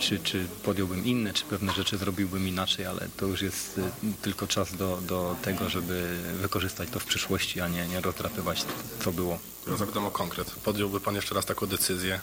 czy, 0.00 0.18
czy 0.18 0.46
podjąłbym 0.62 1.04
inne, 1.04 1.32
czy 1.32 1.44
pewne 1.44 1.72
rzeczy 1.72 1.98
zrobiłbym 1.98 2.48
inaczej, 2.48 2.86
ale 2.86 3.08
to 3.16 3.26
już 3.26 3.42
jest 3.42 3.78
e, 3.78 3.90
tylko 4.22 4.46
czas 4.46 4.76
do, 4.76 5.00
do 5.02 5.36
tego, 5.42 5.68
żeby 5.68 6.18
wykorzystać 6.40 6.88
to 6.90 7.00
w 7.00 7.04
przyszłości, 7.04 7.60
a 7.60 7.68
nie, 7.68 7.86
nie 7.86 8.00
rozdrapywać 8.00 8.64
co 9.04 9.12
było. 9.12 9.38
Ja 9.70 9.76
zapytam 9.76 10.06
o 10.06 10.10
konkret. 10.10 10.50
Podjąłby 10.50 11.00
Pan 11.00 11.14
jeszcze 11.14 11.34
raz 11.34 11.46
taką 11.46 11.66
decyzję, 11.66 12.20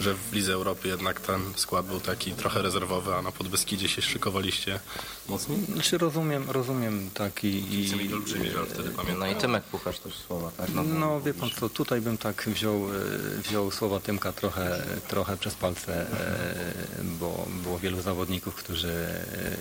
że 0.00 0.14
w 0.14 0.32
Lidze 0.32 0.52
Europy 0.52 0.88
jednak 0.88 1.20
ten 1.20 1.40
skład 1.56 1.86
był 1.86 2.00
taki 2.00 2.32
trochę 2.32 2.62
rezerwowy, 2.62 3.14
a 3.14 3.22
na 3.22 3.32
Podbeskidzie 3.32 3.88
się 3.88 4.02
szykowaliście 4.02 4.80
mocniej? 5.28 5.58
Znaczy 5.72 5.98
rozumiem, 5.98 6.50
rozumiem 6.50 7.10
tak 7.14 7.44
i... 7.44 7.84
i 7.84 8.14
olbrzymi 8.14 8.50
wtedy, 8.68 8.90
pamiętam. 8.90 9.18
No 9.18 9.26
i 9.26 9.34
Tymek 9.34 9.64
Pucharz 9.64 9.98
też 9.98 10.14
słowa, 10.14 10.50
tak? 10.56 10.68
no 10.84 11.20
wie 11.20 11.34
pan 11.34 11.50
co, 11.60 11.68
tutaj 11.68 12.00
bym 12.00 12.18
tak 12.18 12.44
wziął, 12.46 12.74
e, 12.74 13.42
wziął 13.42 13.70
słowa 13.70 14.00
Tymka 14.00 14.32
trochę, 14.32 14.82
trochę 15.08 15.36
przez 15.36 15.54
palce, 15.54 16.00
e, 16.00 16.74
bo 17.20 17.46
było 17.62 17.78
wielu 17.78 18.02
zawodników, 18.02 18.54
którzy, 18.54 18.88
e, 18.88 19.56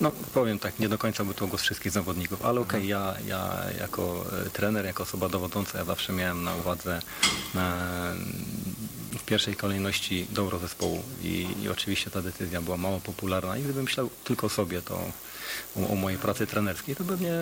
no 0.00 0.12
powiem 0.34 0.58
tak, 0.58 0.78
nie 0.78 0.88
do 0.88 0.98
końca 0.98 1.24
był 1.24 1.34
to 1.34 1.46
głos 1.46 1.62
wszystkich 1.62 1.92
zawodników, 1.92 2.44
ale 2.44 2.60
okej, 2.60 2.88
ja, 2.88 3.14
ja 3.26 3.64
jako 3.80 4.24
trener, 4.52 4.84
jako 4.84 5.02
osoba 5.02 5.28
dowodząca, 5.28 5.78
ja 5.78 5.84
zawsze 5.84 6.12
miałem 6.12 6.37
na 6.44 6.54
uwadze 6.54 6.96
e, 6.96 7.00
w 9.18 9.22
pierwszej 9.26 9.56
kolejności 9.56 10.26
dobro 10.30 10.58
zespołu. 10.58 11.02
I, 11.22 11.46
i 11.62 11.68
oczywiście 11.68 12.10
ta 12.10 12.22
decyzja 12.22 12.62
była 12.62 12.76
mało 12.76 13.00
popularna. 13.00 13.58
I 13.58 13.62
gdybym 13.62 13.84
myślał 13.84 14.10
tylko 14.24 14.46
o 14.46 14.50
sobie, 14.50 14.82
to 14.82 14.94
o, 15.76 15.88
o 15.88 15.94
mojej 15.94 16.18
pracy 16.18 16.46
trenerskiej, 16.46 16.96
to 16.96 17.04
pewnie 17.04 17.32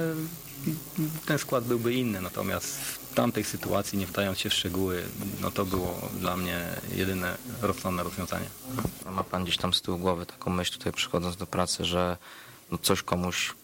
ten 1.27 1.39
skład 1.39 1.65
byłby 1.65 1.95
inny, 1.95 2.21
natomiast 2.21 2.77
w 2.77 3.15
tamtej 3.15 3.45
sytuacji, 3.45 3.99
nie 3.99 4.07
wdając 4.07 4.39
się 4.39 4.51
w 4.51 4.55
szczegóły, 4.55 5.03
no 5.41 5.51
to 5.51 5.65
było 5.65 6.09
dla 6.21 6.37
mnie 6.37 6.61
jedyne 6.95 7.37
rozsądne 7.63 8.03
rozwiązanie. 8.03 8.47
Ma 9.11 9.25
pan 9.25 9.45
gdzieś 9.45 9.57
tam 9.57 9.75
z 9.75 9.83
tyłu 9.83 9.99
głowy 9.99 10.27
taką 10.27 10.51
myśl 10.51 10.73
tutaj 10.73 10.93
przychodząc 10.93 11.37
do 11.37 11.47
pracy, 11.47 11.85
że 11.85 12.17
no 12.71 12.79
coś 12.79 13.03
komuś 13.03 13.55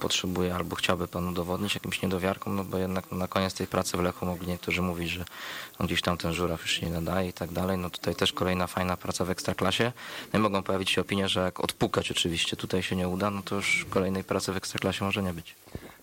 potrzebuje 0.00 0.54
albo 0.54 0.76
chciałby 0.76 1.08
pan 1.08 1.28
udowodnić 1.28 1.74
jakimś 1.74 2.02
niedowiarką, 2.02 2.52
no 2.52 2.64
bo 2.64 2.78
jednak 2.78 3.12
na 3.12 3.28
koniec 3.28 3.54
tej 3.54 3.66
pracy 3.66 3.96
w 3.96 4.00
Lechu 4.00 4.26
mogli 4.26 4.48
niektórzy 4.48 4.82
mówić, 4.82 5.10
że 5.10 5.24
on 5.78 5.86
gdzieś 5.86 6.02
tam 6.02 6.18
ten 6.18 6.32
żuraw 6.32 6.62
już 6.62 6.70
się 6.70 6.86
nie 6.86 6.92
nadaje 6.92 7.28
i 7.28 7.32
tak 7.32 7.52
dalej. 7.52 7.78
No 7.78 7.90
tutaj 7.90 8.14
też 8.14 8.32
kolejna 8.32 8.66
fajna 8.66 8.96
praca 8.96 9.24
w 9.24 9.30
Ekstraklasie. 9.30 9.92
No 10.32 10.38
i 10.38 10.42
mogą 10.42 10.62
pojawić 10.62 10.90
się 10.90 11.00
opinie, 11.00 11.28
że 11.28 11.40
jak 11.40 11.60
odpukać 11.60 12.10
oczywiście 12.10 12.56
tutaj 12.56 12.82
się 12.82 12.96
nie 12.96 13.08
uda, 13.08 13.30
no 13.30 13.42
to 13.42 13.54
już 13.54 13.86
kolejnej 13.90 14.24
pracy 14.24 14.52
w 14.52 14.56
Ekstraklasie 14.56 15.04
może 15.04 15.22
nie 15.22 15.32
być. 15.32 15.54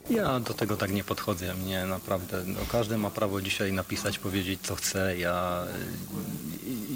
Ja 0.10 0.40
do 0.40 0.54
tego 0.54 0.78
tak 0.78 0.92
nie 0.92 1.04
podchodzę. 1.04 1.54
Mnie 1.54 1.86
naprawdę, 1.86 2.44
no 2.46 2.60
każdy 2.72 2.98
ma 2.98 3.10
prawo 3.10 3.42
dzisiaj 3.42 3.74
napisać, 3.74 4.20
powiedzieć 4.20 4.60
co 4.64 4.76
chce. 4.76 5.18
Ja, 5.18 5.64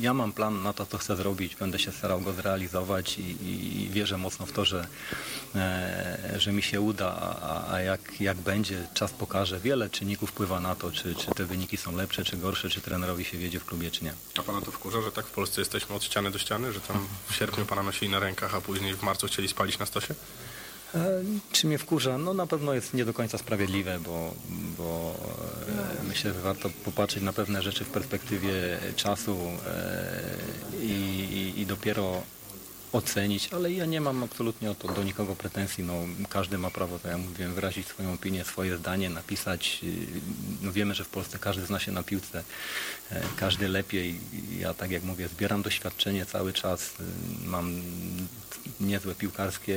ja 0.06 0.14
mam 0.14 0.34
plan 0.34 0.64
na 0.64 0.74
to, 0.74 0.86
co 0.86 0.98
chcę 0.98 1.16
zrobić. 1.16 1.56
Będę 1.56 1.80
się 1.80 1.92
starał 1.92 2.22
go 2.22 2.34
zrealizować 2.34 3.18
i, 3.20 3.38
i 3.84 3.90
wierzę 3.90 4.18
mocno 4.18 4.46
w 4.46 4.52
to, 4.52 4.66
że, 4.66 4.88
e, 5.56 6.36
że 6.38 6.52
mi 6.52 6.62
się 6.62 6.82
uda, 6.82 7.38
a, 7.42 7.74
a 7.74 7.82
jak, 7.82 8.22
jak 8.22 8.38
będzie, 8.38 8.88
czas 8.94 9.12
pokaże. 9.12 9.60
Wiele 9.60 9.90
czynników 9.90 10.30
wpływa 10.30 10.60
na 10.60 10.76
to, 10.76 10.92
czy, 10.92 11.16
czy 11.16 11.28
te 11.28 11.46
wyniki 11.46 11.78
są 11.78 11.96
lepsze, 11.96 12.24
czy 12.24 12.38
gorsze, 12.38 12.70
czy 12.70 12.82
trenerowi 12.82 13.26
się 13.26 13.38
wiedzie 13.38 13.60
w 13.60 13.66
klubie, 13.66 13.92
czy 13.92 14.04
nie. 14.04 14.14
A 14.40 14.44
Pana 14.44 14.62
to 14.62 14.72
wkurza, 14.72 15.02
że 15.02 15.12
tak 15.12 15.26
w 15.26 15.32
Polsce 15.32 15.62
jesteśmy 15.62 15.96
od 15.96 16.04
ściany 16.04 16.32
do 16.32 16.40
ściany, 16.40 16.74
że 16.74 16.80
tam 16.82 17.08
w 17.30 17.36
sierpniu 17.36 17.66
Pana 17.66 17.84
nosili 17.84 18.12
na 18.12 18.20
rękach, 18.20 18.56
a 18.56 18.62
później 18.62 18.94
w 18.94 19.04
marcu 19.04 19.28
chcieli 19.28 19.48
spalić 19.48 19.80
na 19.80 19.86
stosie? 19.86 20.16
E, 20.96 21.24
Czy 21.52 21.68
mnie 21.68 21.78
wkurza? 21.78 22.18
No 22.18 22.34
na 22.34 22.48
pewno 22.48 22.74
jest 22.74 22.94
nie 22.94 23.06
do 23.06 23.14
końca 23.14 23.38
sprawiedliwe, 23.38 24.00
bo, 24.00 24.34
bo 24.78 25.16
e, 26.00 26.04
myślę, 26.04 26.34
że 26.34 26.42
warto 26.42 26.70
popatrzeć 26.86 27.24
na 27.24 27.34
pewne 27.34 27.62
rzeczy 27.62 27.86
w 27.86 27.90
perspektywie 27.90 28.80
czasu 28.96 29.38
e, 29.68 30.24
i, 30.82 31.54
i, 31.56 31.62
i 31.62 31.66
dopiero 31.66 32.22
ocenić, 32.92 33.50
ale 33.54 33.72
ja 33.72 33.86
nie 33.86 34.02
mam 34.02 34.24
absolutnie 34.24 34.72
o 34.72 34.76
to 34.76 34.88
do 34.88 35.04
nikogo 35.04 35.36
pretensji. 35.36 35.84
No, 35.84 35.94
każdy 36.30 36.58
ma 36.58 36.72
prawo, 36.72 37.00
tak 37.00 37.12
jak 37.12 37.22
mówiłem, 37.22 37.54
wyrazić 37.54 37.88
swoją 37.88 38.14
opinię, 38.14 38.44
swoje 38.46 38.78
zdanie, 38.78 39.10
napisać. 39.10 39.82
No, 40.62 40.72
wiemy, 40.72 40.94
że 40.96 41.04
w 41.04 41.10
Polsce 41.10 41.40
każdy 41.40 41.66
zna 41.66 41.80
się 41.80 41.92
na 41.92 42.04
piłce, 42.04 42.44
każdy 43.38 43.68
lepiej. 43.68 44.20
Ja 44.60 44.74
tak 44.74 44.92
jak 44.92 45.04
mówię, 45.04 45.28
zbieram 45.28 45.62
doświadczenie 45.62 46.26
cały 46.26 46.54
czas, 46.54 46.94
mam 47.46 47.82
niezłe 48.80 49.16
piłkarskie, 49.16 49.74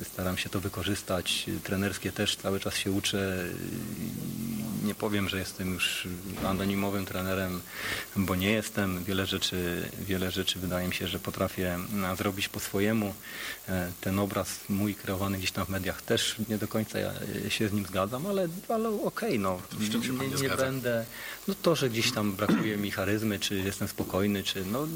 y, 0.00 0.04
staram 0.12 0.38
się 0.38 0.48
to 0.48 0.60
wykorzystać, 0.60 1.44
y, 1.48 1.60
trenerskie 1.60 2.12
też 2.12 2.36
cały 2.36 2.60
czas 2.60 2.76
się 2.76 2.90
uczę. 2.92 3.44
y, 3.44 4.86
Nie 4.86 4.94
powiem, 4.94 5.28
że 5.28 5.38
jestem 5.38 5.74
już 5.74 6.08
anonimowym 6.44 7.04
trenerem, 7.06 7.60
bo 8.16 8.34
nie 8.36 8.50
jestem. 8.50 9.04
Wiele 9.04 9.26
rzeczy, 9.26 9.88
wiele 10.00 10.30
rzeczy 10.30 10.58
wydaje 10.58 10.88
mi 10.88 10.94
się, 10.94 11.08
że 11.08 11.18
potrafię 11.18 11.74
mm, 11.74 12.16
zrobić 12.16 12.48
po 12.48 12.60
swojemu. 12.60 13.14
E, 13.68 13.92
Ten 14.00 14.18
obraz 14.18 14.48
mój 14.68 14.94
kreowany 14.94 15.38
gdzieś 15.38 15.50
tam 15.52 15.66
w 15.66 15.68
mediach 15.68 16.02
też 16.02 16.36
nie 16.48 16.58
do 16.58 16.68
końca 16.68 16.98
ja, 16.98 17.12
się 17.48 17.68
z 17.68 17.72
nim 17.72 17.86
zgadzam, 17.86 18.26
ale, 18.26 18.48
ale 18.68 18.88
okej, 18.88 19.38
no. 19.38 19.60
Z 19.80 19.90
czym 19.92 20.02
się 20.04 20.18
pan 20.18 20.28
nie 20.28 20.36
nie, 20.42 20.48
będę. 20.56 21.04
No 21.48 21.54
to, 21.62 21.76
że 21.76 21.90
gdzieś 21.90 22.12
tam 22.12 22.32
brakuje 22.32 22.76
mi 22.76 22.90
charyzmy, 22.90 23.38
czy 23.38 23.54
jestem 23.56 23.88
spokojny, 23.88 24.42
czy 24.42 24.64
no, 24.64 24.86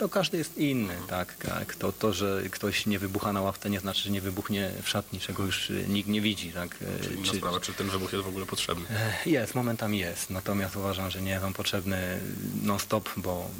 no 0.00 0.08
każdy 0.08 0.38
jest 0.38 0.58
inny, 0.58 0.94
tak, 1.08 1.34
tak. 1.36 1.74
To, 1.74 1.92
to, 1.92 2.12
że 2.12 2.42
ktoś 2.52 2.86
nie 2.86 2.98
wybucha 2.98 3.32
na 3.32 3.40
ławce 3.42 3.70
nie 3.70 3.80
znaczy, 3.80 4.02
że 4.02 4.10
nie 4.10 4.20
wybuchnie 4.20 4.70
w 4.82 4.88
szatni, 4.88 5.20
czego 5.20 5.44
już 5.44 5.70
y, 5.70 5.84
nikt 5.88 6.08
nie 6.08 6.20
widzi, 6.20 6.52
tak. 6.52 6.78
e, 7.00 7.04
Czyli 7.04 7.16
inna 7.18 7.32
sprawa, 7.34 7.60
czy 7.60 7.72
ten 7.72 7.88
wybuch 7.90 8.12
jest 8.12 8.24
w 8.24 8.28
ogóle 8.28 8.46
potrzebny. 8.46 8.84
E, 8.90 9.30
Jest, 9.30 9.54
momentami 9.54 9.98
jest. 9.98 10.30
Natomiast 10.30 10.76
uważam, 10.76 11.10
że 11.10 11.22
nie 11.22 11.30
jest 11.30 11.44
on 11.44 11.52
potrzebny 11.52 12.20
non-stop, 12.62 13.10
bo, 13.16 13.50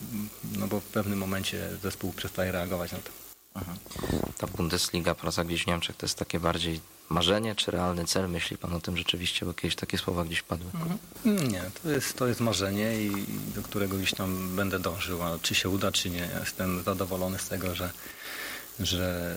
no 0.59 0.67
bo 0.69 0.81
w 0.81 0.85
pewnym 0.85 1.19
momencie 1.19 1.69
zespół 1.83 2.13
przestaje 2.13 2.53
reagować 2.53 2.93
na 2.93 2.99
to. 2.99 3.11
Mhm. 3.55 3.79
Ta 4.39 4.47
Bundesliga, 4.47 5.15
praca 5.15 5.45
gdzieś 5.45 5.65
w 5.65 5.67
Niemczech, 5.67 5.97
to 5.97 6.07
jest 6.07 6.19
takie 6.19 6.41
bardziej 6.41 6.81
marzenie 7.09 7.55
czy 7.55 7.71
realny 7.71 8.05
cel? 8.05 8.29
Myśli 8.29 8.59
pan 8.59 8.75
o 8.75 8.81
tym 8.81 8.97
rzeczywiście, 8.97 9.47
bo 9.47 9.55
kiedyś 9.55 9.77
takie 9.77 9.99
słowa 9.99 10.25
gdzieś 10.25 10.43
padły. 10.43 10.71
Nie, 11.25 11.63
to 11.83 11.91
jest, 11.91 12.17
to 12.17 12.27
jest 12.27 12.41
marzenie 12.41 13.03
i 13.03 13.27
do 13.55 13.63
którego 13.63 13.97
gdzieś 13.97 14.15
tam 14.15 14.57
będę 14.57 14.79
dążył, 14.79 15.23
a 15.23 15.39
czy 15.43 15.55
się 15.55 15.69
uda, 15.69 15.93
czy 15.93 16.11
nie. 16.11 16.29
Jestem 16.41 16.83
zadowolony 16.83 17.39
z 17.39 17.49
tego, 17.49 17.75
że, 17.75 17.91
że 18.81 19.37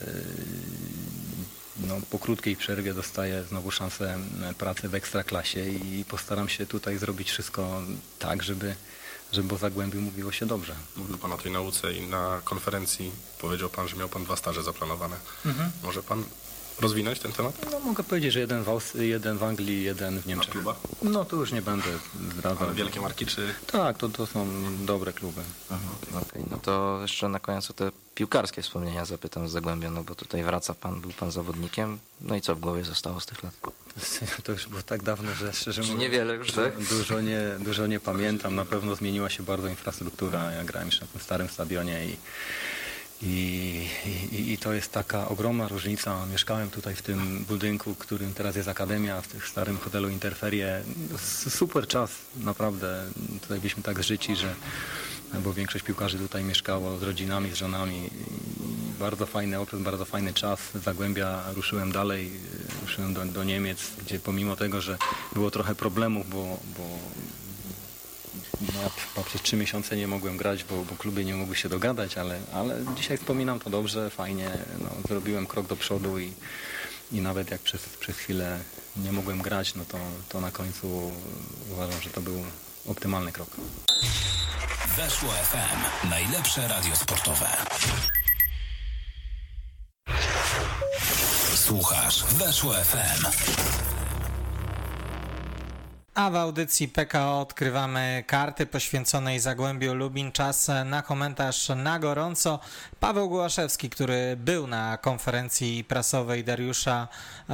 yy, 1.79 1.87
no, 1.87 1.95
po 2.09 2.19
krótkiej 2.19 2.55
przerwie 2.55 2.93
dostaję 2.93 3.43
znowu 3.43 3.71
szansę 3.71 4.17
pracy 4.57 4.89
w 4.89 4.95
ekstraklasie 4.95 5.69
i 5.69 6.05
postaram 6.05 6.49
się 6.49 6.65
tutaj 6.65 6.97
zrobić 6.97 7.31
wszystko 7.31 7.81
tak, 8.19 8.43
żeby, 8.43 8.75
żeby 9.31 9.55
o 9.55 9.57
Zagłębiu 9.57 10.01
mówiło 10.01 10.31
się 10.31 10.45
dobrze. 10.45 10.75
Mówił 10.95 11.17
Pan 11.17 11.31
o 11.31 11.37
tej 11.37 11.51
nauce 11.51 11.93
i 11.93 12.07
na 12.07 12.41
konferencji 12.43 13.11
powiedział 13.39 13.69
Pan, 13.69 13.87
że 13.87 13.95
miał 13.95 14.09
Pan 14.09 14.23
dwa 14.23 14.35
staże 14.35 14.63
zaplanowane. 14.63 15.15
Mhm. 15.45 15.71
Może 15.83 16.03
Pan 16.03 16.23
rozwinąć 16.79 17.19
ten 17.19 17.31
temat? 17.31 17.55
No, 17.71 17.79
mogę 17.79 18.03
powiedzieć, 18.03 18.33
że 18.33 18.39
jeden 18.39 18.63
w, 18.63 18.67
Aust- 18.67 18.99
jeden 18.99 19.37
w 19.37 19.43
Anglii, 19.43 19.83
jeden 19.83 20.19
w 20.21 20.25
Niemczech. 20.27 20.51
klubach? 20.51 20.75
No 21.01 21.25
to 21.25 21.35
już 21.35 21.51
nie 21.51 21.61
będę 21.61 21.87
zdradzał. 22.35 22.63
Ale 22.67 22.73
wielkie 22.75 23.01
marki, 23.01 23.25
czy 23.25 23.53
Tak, 23.71 23.97
to, 23.97 24.09
to 24.09 24.25
są 24.27 24.47
dobre 24.85 25.13
kluby. 25.13 25.41
Mhm, 25.71 26.23
Okej, 26.23 26.43
no 26.51 26.57
to 26.57 26.99
jeszcze 27.01 27.29
na 27.29 27.39
koniec 27.39 27.69
o 27.69 27.73
te 27.73 27.91
piłkarskie 28.15 28.61
wspomnienia 28.61 29.05
zapytam 29.05 29.47
z 29.49 29.51
Zagłębia, 29.51 29.91
no 29.91 30.03
bo 30.03 30.15
tutaj 30.15 30.43
wraca 30.43 30.73
pan, 30.73 31.01
był 31.01 31.11
pan 31.11 31.31
zawodnikiem, 31.31 31.99
no 32.21 32.35
i 32.35 32.41
co 32.41 32.55
w 32.55 32.59
głowie 32.59 32.83
zostało 32.83 33.19
z 33.19 33.25
tych 33.25 33.43
lat? 33.43 33.53
To, 34.43 34.51
już 34.51 34.67
było 34.67 34.81
tak 34.81 35.03
dawno, 35.03 35.35
że 35.35 35.53
szczerze 35.53 35.81
mówiąc... 35.81 35.99
niewiele 35.99 36.33
już, 36.35 36.51
tak? 36.51 36.83
Dużo 36.83 37.21
nie, 37.21 37.39
dużo 37.59 37.87
nie 37.87 37.99
pamiętam. 37.99 38.55
Na 38.55 38.65
pewno 38.65 38.95
zmieniła 38.95 39.29
się 39.29 39.43
bardzo 39.43 39.67
infrastruktura. 39.67 40.51
Ja 40.51 40.63
grałem 40.63 40.87
jeszcze 40.87 41.05
na 41.05 41.11
tym 41.11 41.21
starym 41.21 41.49
stadionie 41.49 42.05
i, 42.05 42.17
i, 43.25 43.87
i, 44.31 44.51
i 44.51 44.57
to 44.57 44.73
jest 44.73 44.91
taka 44.91 45.27
ogromna 45.27 45.67
różnica. 45.67 46.25
Mieszkałem 46.31 46.69
tutaj 46.69 46.95
w 46.95 47.01
tym 47.01 47.45
budynku, 47.47 47.95
którym 47.95 48.33
teraz 48.33 48.55
jest 48.55 48.69
Akademia, 48.69 49.21
w 49.21 49.27
tym 49.27 49.41
starym 49.41 49.77
hotelu 49.77 50.09
Interferie. 50.09 50.81
Super 51.49 51.87
czas, 51.87 52.11
naprawdę. 52.37 53.05
Tutaj 53.41 53.59
byliśmy 53.59 53.83
tak 53.83 54.03
życi, 54.03 54.35
że 54.35 54.55
bo 55.43 55.53
większość 55.53 55.85
piłkarzy 55.85 56.17
tutaj 56.17 56.43
mieszkało 56.43 56.97
z 56.97 57.03
rodzinami, 57.03 57.51
z 57.51 57.55
żonami. 57.55 58.09
Bardzo 58.99 59.25
fajny 59.25 59.59
okres, 59.59 59.81
bardzo 59.81 60.05
fajny 60.05 60.33
czas. 60.33 60.59
Zagłębia 60.83 61.43
ruszyłem 61.53 61.91
dalej, 61.91 62.31
ruszyłem 62.81 63.13
do, 63.13 63.25
do 63.25 63.43
Niemiec, 63.43 63.91
gdzie 64.05 64.19
pomimo 64.19 64.55
tego, 64.55 64.81
że 64.81 64.97
było 65.33 65.51
trochę 65.51 65.75
problemów, 65.75 66.29
bo, 66.29 66.59
bo 66.77 66.99
no, 68.61 68.81
ja 69.17 69.23
przez 69.23 69.41
trzy 69.41 69.55
miesiące 69.55 69.97
nie 69.97 70.07
mogłem 70.07 70.37
grać, 70.37 70.63
bo, 70.63 70.85
bo 70.85 70.95
kluby 70.95 71.25
nie 71.25 71.35
mogły 71.35 71.55
się 71.55 71.69
dogadać, 71.69 72.17
ale, 72.17 72.39
ale 72.53 72.75
dzisiaj 72.95 73.17
wspominam 73.17 73.59
to 73.59 73.69
dobrze, 73.69 74.09
fajnie. 74.09 74.51
No, 74.79 74.89
zrobiłem 75.07 75.47
krok 75.47 75.67
do 75.67 75.75
przodu 75.75 76.19
i, 76.19 76.33
i 77.11 77.21
nawet 77.21 77.51
jak 77.51 77.61
przez, 77.61 77.81
przez 77.99 78.17
chwilę 78.17 78.59
nie 78.97 79.11
mogłem 79.11 79.41
grać, 79.41 79.75
no 79.75 79.85
to, 79.85 79.97
to 80.29 80.41
na 80.41 80.51
końcu 80.51 81.11
uważam, 81.71 82.01
że 82.01 82.09
to 82.09 82.21
był 82.21 82.43
optymalny 82.87 83.31
krok. 83.31 83.49
Weszło 84.97 85.29
FM. 85.29 86.09
Najlepsze 86.09 86.67
radio 86.67 86.95
sportowe. 86.95 87.47
Słuchasz 91.55 92.23
Weszło 92.23 92.73
FM. 92.73 93.25
A 96.15 96.29
w 96.29 96.35
audycji 96.35 96.87
PKO 96.87 97.41
odkrywamy 97.41 98.23
karty 98.27 98.65
poświęconej 98.65 99.39
Zagłębiu 99.39 99.93
Lubin. 99.93 100.31
Czas 100.31 100.67
na 100.85 101.01
komentarz 101.01 101.69
na 101.75 101.99
gorąco. 101.99 102.59
Paweł 102.99 103.29
Głaszewski, 103.29 103.89
który 103.89 104.35
był 104.37 104.67
na 104.67 104.97
konferencji 104.97 105.83
prasowej 105.83 106.43
Dariusza 106.43 107.07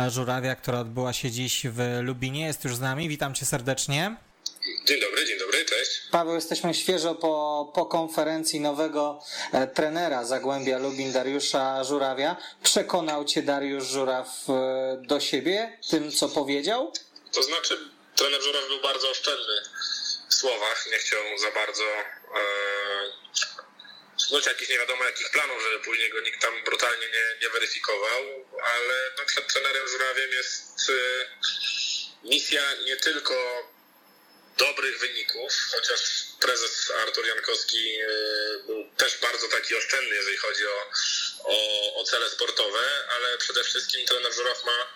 Żurawia, 0.09 0.55
która 0.55 0.79
odbyła 0.79 1.13
się 1.13 1.31
dziś 1.31 1.67
w 1.67 1.99
Lubinie, 2.01 2.45
jest 2.45 2.63
już 2.63 2.75
z 2.75 2.79
nami. 2.79 3.09
Witam 3.09 3.33
cię 3.33 3.45
serdecznie. 3.45 4.15
Dzień 4.87 5.01
dobry, 5.01 5.25
dzień 5.25 5.39
dobry, 5.39 5.65
cześć. 5.65 5.91
Paweł, 6.11 6.35
jesteśmy 6.35 6.73
świeżo 6.73 7.15
po, 7.15 7.71
po 7.75 7.85
konferencji 7.85 8.59
nowego 8.59 9.19
e, 9.53 9.67
trenera 9.67 10.25
Zagłębia 10.25 10.77
Lubin 10.77 11.11
Dariusza 11.11 11.83
Żurawia. 11.83 12.37
Przekonał 12.63 13.25
cię 13.25 13.43
Dariusz 13.43 13.87
Żuraw 13.87 14.49
e, 14.49 15.01
do 15.07 15.19
siebie 15.19 15.77
tym, 15.89 16.11
co 16.11 16.29
powiedział? 16.29 16.91
To 17.31 17.43
znaczy, 17.43 17.77
trener 18.15 18.41
Żuraw 18.41 18.67
był 18.67 18.81
bardzo 18.81 19.09
oszczędny 19.09 19.61
w 20.29 20.33
słowach, 20.33 20.85
nie 20.91 20.97
chciał 20.97 21.37
za 21.37 21.51
bardzo 21.51 21.83
e, 21.83 22.41
snuć 24.17 24.45
jakichś 24.45 24.69
nie 24.69 24.77
wiadomo 24.77 25.03
jakich 25.03 25.31
planów, 25.31 25.63
żeby 25.63 25.79
później 25.79 26.09
go 26.09 26.21
nikt 26.21 26.41
tam 26.41 26.63
brutalnie 26.63 27.07
nie, 27.07 27.37
nie 27.41 27.49
weryfikował, 27.49 28.23
ale 28.63 29.11
no, 29.17 29.25
przed 29.25 29.53
trenerem 29.53 29.87
Żurawiem 29.87 30.31
jest 30.31 30.89
e, 30.89 30.93
misja 32.23 32.73
nie 32.85 32.97
tylko 32.97 33.33
dobrych 34.57 34.99
wyników, 34.99 35.53
chociaż 35.71 35.99
prezes 36.39 36.91
Artur 36.91 37.27
Jankowski 37.27 37.95
e, 37.95 38.07
był 38.65 38.89
też 38.97 39.17
bardzo 39.17 39.47
taki 39.47 39.75
oszczędny, 39.75 40.15
jeżeli 40.15 40.37
chodzi 40.37 40.67
o, 40.67 40.89
o, 41.43 41.95
o 41.95 42.03
cele 42.03 42.29
sportowe, 42.29 43.07
ale 43.09 43.37
przede 43.37 43.63
wszystkim 43.63 44.07
trener 44.07 44.33
Żuraw 44.33 44.65
ma 44.65 44.93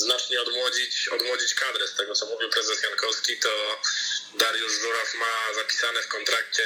znacznie 0.00 0.42
odmłodzić, 0.42 1.08
odmłodzić 1.08 1.54
kadrę. 1.54 1.88
Z 1.88 1.94
tego, 1.94 2.14
co 2.14 2.26
mówił 2.26 2.50
prezes 2.50 2.82
Jankowski, 2.82 3.38
to 3.38 3.82
Dariusz 4.34 4.72
Żuraw 4.72 5.14
ma 5.14 5.54
zapisane 5.54 6.02
w 6.02 6.08
kontrakcie 6.08 6.64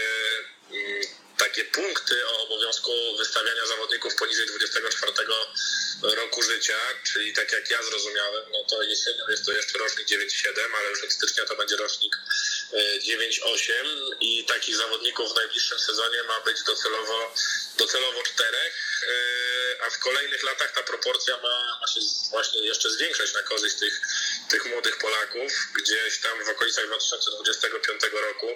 mm, 0.70 1.03
takie 1.37 1.64
punkty 1.64 2.27
o 2.27 2.42
obowiązku 2.42 2.92
wystawiania 3.18 3.66
zawodników 3.66 4.14
poniżej 4.14 4.46
24 4.46 5.12
roku 6.03 6.42
życia, 6.42 6.79
czyli 7.12 7.33
tak 7.33 7.53
jak 7.53 7.70
ja 7.70 7.83
zrozumiałem, 7.83 8.44
no 8.53 8.64
to 8.64 8.83
jesienią 8.83 9.29
jest 9.29 9.46
to 9.46 9.53
jeszcze 9.53 9.79
rocznik 9.79 10.09
9,7, 10.09 10.61
ale 10.79 10.90
już 10.90 11.05
od 11.05 11.12
stycznia 11.12 11.44
to 11.44 11.57
będzie 11.57 11.77
rocznik 11.77 12.16
e, 12.72 12.98
9,8 12.98 13.72
i 14.20 14.44
takich 14.44 14.77
zawodników 14.77 15.33
w 15.33 15.37
najbliższym 15.37 15.79
sezonie 15.79 16.22
ma 16.22 16.40
być 16.40 16.62
docelowo, 16.62 17.35
docelowo 17.79 18.22
czterech, 18.22 19.03
e, 19.09 19.83
a 19.83 19.90
w 19.90 19.98
kolejnych 19.98 20.42
latach 20.42 20.72
ta 20.72 20.83
proporcja 20.83 21.37
ma, 21.37 21.79
ma 21.81 21.87
się 21.87 22.00
właśnie 22.31 22.66
jeszcze 22.66 22.90
zwiększać 22.90 23.35
na 23.35 23.42
korzyść 23.42 23.77
tych, 23.77 24.00
tych 24.49 24.67
młodych 24.67 24.99
Polaków. 24.99 25.53
Gdzieś 25.75 26.21
tam 26.21 26.45
w 26.45 26.49
okolicach 26.49 26.87
2025 26.87 28.03
roku 28.13 28.47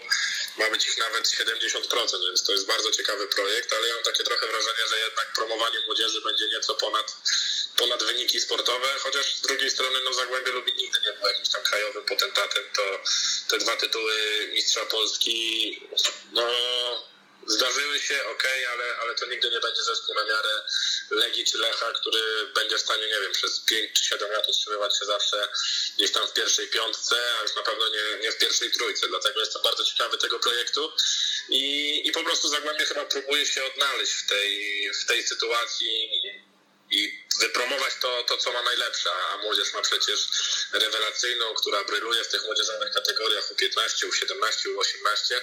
ma 0.58 0.70
być 0.70 0.86
ich 0.86 0.98
nawet 0.98 1.24
70%, 1.24 2.26
więc 2.28 2.42
to 2.42 2.52
jest 2.52 2.66
bardzo 2.66 2.90
ciekawy 2.90 3.26
projekt, 3.26 3.72
ale 3.72 3.88
ja 3.88 3.94
mam 3.94 4.04
takie 4.04 4.24
trochę 4.24 4.46
wrażenie, 4.46 4.88
że 4.90 4.98
jednak 4.98 5.32
promowanie 5.34 5.80
młodzieży 5.86 6.20
będzie 6.20 6.48
nieco 6.48 6.74
ponad, 6.74 7.16
ponad 7.76 8.04
wyniki 8.04 8.40
sportowe, 8.40 8.88
chociaż 8.98 9.34
z 9.34 9.40
drugiej 9.40 9.70
strony 9.70 9.98
no 10.04 10.12
Zagłębie 10.12 10.52
Lubin 10.52 10.76
nigdy 10.76 10.98
nie 11.00 11.12
był 11.12 11.28
jakimś 11.28 11.48
tam 11.48 11.62
krajowym 11.62 12.04
potentatem, 12.04 12.64
to 12.76 12.82
te 13.48 13.58
dwa 13.58 13.76
tytuły 13.76 14.14
mistrza 14.52 14.86
Polski 14.86 15.80
no 16.32 16.48
zdarzyły 17.46 18.00
się, 18.00 18.26
ok, 18.26 18.44
ale, 18.72 18.96
ale 18.96 19.14
to 19.14 19.26
nigdy 19.26 19.50
nie 19.50 19.60
będzie 19.60 19.82
zespół 19.82 20.14
na 20.14 20.24
miarę 20.24 20.62
Legii 21.10 21.44
czy 21.44 21.58
Lecha, 21.58 21.92
który 21.92 22.46
będzie 22.54 22.78
w 22.78 22.80
stanie, 22.80 23.06
nie 23.06 23.20
wiem, 23.20 23.32
przez 23.32 23.60
5 23.60 23.92
czy 23.92 24.04
7 24.04 24.30
lat 24.30 24.48
utrzymywać 24.48 24.98
się 24.98 25.04
zawsze 25.04 25.48
gdzieś 25.96 26.12
tam 26.12 26.26
w 26.26 26.32
pierwszej 26.32 26.68
piątce, 26.68 27.16
a 27.38 27.42
już 27.42 27.54
na 27.54 27.62
pewno 27.62 27.88
nie, 27.88 28.18
nie 28.22 28.32
w 28.32 28.38
pierwszej 28.38 28.70
trójce. 28.70 29.08
Dlatego 29.08 29.40
jestem 29.40 29.62
bardzo 29.62 29.84
ciekawy 29.84 30.18
tego 30.18 30.38
projektu 30.38 30.92
i, 31.48 32.02
i 32.08 32.12
po 32.12 32.24
prostu 32.24 32.48
Zagłębie 32.48 32.86
chyba 32.86 33.04
próbuje 33.04 33.46
się 33.46 33.64
odnaleźć 33.64 34.12
w 34.12 34.28
tej, 34.28 34.90
w 34.92 35.04
tej 35.04 35.22
sytuacji 35.26 36.10
i 36.90 37.24
wypromować 37.40 37.94
to, 38.00 38.22
to, 38.22 38.36
co 38.36 38.52
ma 38.52 38.62
najlepsze, 38.62 39.10
a 39.12 39.36
młodzież 39.36 39.72
ma 39.74 39.82
przecież 39.82 40.28
rewelacyjną, 40.72 41.54
która 41.54 41.84
bryluje 41.84 42.24
w 42.24 42.28
tych 42.28 42.44
młodzieżowych 42.44 42.92
kategoriach 42.94 43.52
U15, 43.52 44.08
U17, 44.08 44.76
U18 44.76 45.40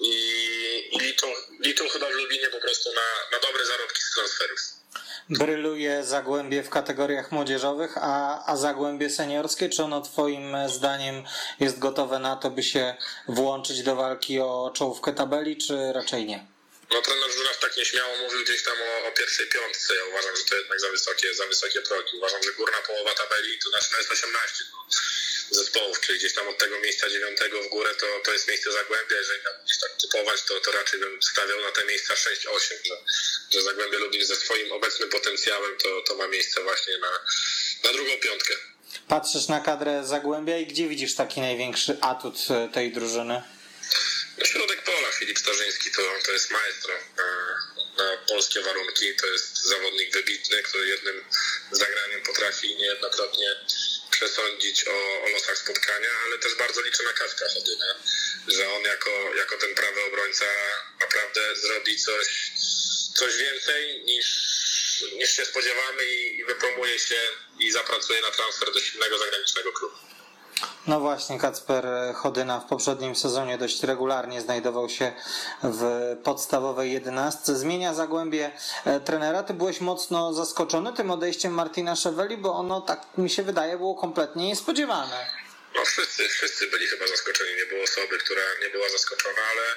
i, 0.00 0.88
i 0.92 0.98
liczą, 0.98 1.34
liczą 1.60 1.88
chyba 1.88 2.08
w 2.08 2.12
Lubinie 2.12 2.48
po 2.48 2.60
prostu 2.60 2.92
na, 2.92 3.28
na 3.32 3.38
dobre 3.38 3.66
zarobki 3.66 4.02
z 4.02 4.14
transferów. 4.14 4.60
Bryluje 5.30 6.04
Zagłębie 6.04 6.62
w 6.62 6.70
kategoriach 6.70 7.32
młodzieżowych, 7.32 7.92
a, 7.96 8.44
a 8.46 8.56
Zagłębie 8.56 9.10
seniorskie, 9.10 9.68
czy 9.68 9.82
ono 9.82 10.00
twoim 10.00 10.56
zdaniem 10.68 11.24
jest 11.60 11.78
gotowe 11.78 12.18
na 12.18 12.36
to, 12.36 12.50
by 12.50 12.62
się 12.62 12.94
włączyć 13.28 13.82
do 13.82 13.96
walki 13.96 14.40
o 14.40 14.72
czołówkę 14.74 15.12
tabeli, 15.12 15.56
czy 15.56 15.92
raczej 15.92 16.26
nie? 16.26 16.46
No 16.92 17.02
trener 17.02 17.30
Żuraw 17.30 17.58
tak 17.58 17.76
nieśmiało 17.76 18.16
mówił 18.16 18.44
gdzieś 18.44 18.62
tam 18.64 18.74
o, 18.74 19.08
o, 19.08 19.12
pierwszej 19.12 19.46
piątce. 19.46 19.94
Ja 19.94 20.04
uważam, 20.12 20.36
że 20.36 20.44
to 20.44 20.56
jednak 20.56 20.80
za 20.80 20.90
wysokie, 20.90 21.34
za 21.34 21.46
wysokie 21.46 21.80
progi. 21.80 22.16
Uważam, 22.16 22.42
że 22.42 22.52
górna 22.52 22.78
połowa 22.86 23.14
tabeli 23.14 23.58
to 23.58 23.70
znaczy 23.70 23.88
no 23.92 23.98
jest 23.98 24.12
18 24.12 24.64
no, 24.72 24.78
zespołów, 25.50 26.00
czyli 26.00 26.18
gdzieś 26.18 26.34
tam 26.34 26.48
od 26.48 26.58
tego 26.58 26.78
miejsca 26.78 27.10
dziewiątego 27.10 27.62
w 27.62 27.68
górę 27.68 27.94
to, 27.94 28.06
to 28.24 28.32
jest 28.32 28.48
miejsce 28.48 28.72
Zagłębia. 28.72 29.16
Jeżeli 29.16 29.42
miałbym 29.44 29.64
gdzieś 29.64 29.78
tak 29.78 29.92
typować, 29.96 30.42
to, 30.42 30.60
to 30.60 30.72
raczej 30.72 31.00
bym 31.00 31.22
stawiał 31.22 31.60
na 31.60 31.72
te 31.72 31.84
miejsca 31.84 32.14
6-8, 32.14 32.18
że, 32.84 32.96
że 33.50 33.62
Zagłębie 33.62 34.24
ze 34.24 34.36
swoim 34.36 34.72
obecnym 34.72 35.10
potencjałem 35.10 35.76
to, 35.76 36.02
to 36.06 36.14
ma 36.14 36.28
miejsce 36.28 36.62
właśnie 36.62 36.98
na, 36.98 37.10
na 37.84 37.92
drugą 37.92 38.10
piątkę. 38.20 38.54
Patrzysz 39.08 39.48
na 39.48 39.60
kadrę 39.60 40.06
Zagłębia 40.06 40.58
i 40.58 40.66
gdzie 40.66 40.88
widzisz 40.88 41.14
taki 41.14 41.40
największy 41.40 41.96
atut 42.00 42.36
tej 42.74 42.92
drużyny? 42.92 43.42
Środek 44.44 44.82
pola, 44.84 45.12
Filip 45.12 45.38
Starzyński 45.38 45.90
to, 45.90 46.02
to 46.24 46.32
jest 46.32 46.50
maestro 46.50 46.94
na, 47.16 47.24
na 48.04 48.16
polskie 48.28 48.62
warunki. 48.62 49.16
To 49.16 49.26
jest 49.26 49.62
zawodnik 49.62 50.12
wybitny, 50.12 50.62
który 50.62 50.86
jednym 50.86 51.24
zagraniem 51.72 52.22
potrafi 52.22 52.76
niejednokrotnie 52.76 53.56
przesądzić 54.20 54.88
o, 54.88 55.22
o 55.24 55.28
losach 55.28 55.58
spotkania, 55.58 56.08
ale 56.26 56.38
też 56.38 56.54
bardzo 56.54 56.82
liczę 56.82 57.02
na 57.02 57.12
Kawka 57.12 57.46
Chodyna, 57.54 57.94
że 58.48 58.72
on 58.72 58.82
jako, 58.82 59.10
jako 59.36 59.56
ten 59.56 59.74
prawy 59.74 60.00
obrońca 60.04 60.44
naprawdę 61.00 61.56
zrobi 61.56 61.96
coś, 61.96 62.52
coś 63.14 63.36
więcej 63.36 64.02
niż, 64.04 64.26
niż 65.12 65.36
się 65.36 65.44
spodziewamy 65.44 66.04
i, 66.04 66.38
i 66.38 66.44
wypromuje 66.44 66.98
się 66.98 67.20
i 67.58 67.72
zapracuje 67.72 68.20
na 68.20 68.30
transfer 68.30 68.72
do 68.72 68.80
silnego 68.80 69.18
zagranicznego 69.18 69.72
klubu. 69.72 69.96
No 70.86 71.00
właśnie, 71.00 71.38
Kacper 71.38 71.86
Chodyna 72.14 72.60
w 72.60 72.64
poprzednim 72.64 73.16
sezonie 73.16 73.58
dość 73.58 73.82
regularnie 73.82 74.40
znajdował 74.40 74.88
się 74.88 75.12
w 75.62 76.16
podstawowej 76.24 76.92
jedenastce. 76.92 77.56
Zmienia 77.56 77.94
zagłębie 77.94 78.50
e, 78.84 79.00
trenera. 79.00 79.42
Ty 79.42 79.54
byłeś 79.54 79.80
mocno 79.80 80.32
zaskoczony 80.32 80.92
tym 80.92 81.10
odejściem 81.10 81.52
Martina 81.52 81.96
Szeweli, 81.96 82.36
bo 82.36 82.54
ono, 82.54 82.80
tak 82.80 83.06
mi 83.18 83.30
się 83.30 83.42
wydaje, 83.42 83.76
było 83.76 83.94
kompletnie 83.94 84.46
niespodziewane. 84.46 85.14
No 85.74 85.84
wszyscy, 85.84 86.28
wszyscy 86.28 86.66
byli 86.66 86.88
chyba 86.88 87.06
zaskoczeni. 87.06 87.54
Nie 87.54 87.66
było 87.66 87.84
osoby, 87.84 88.18
która 88.18 88.42
nie 88.62 88.70
była 88.70 88.88
zaskoczona, 88.88 89.42
ale 89.42 89.76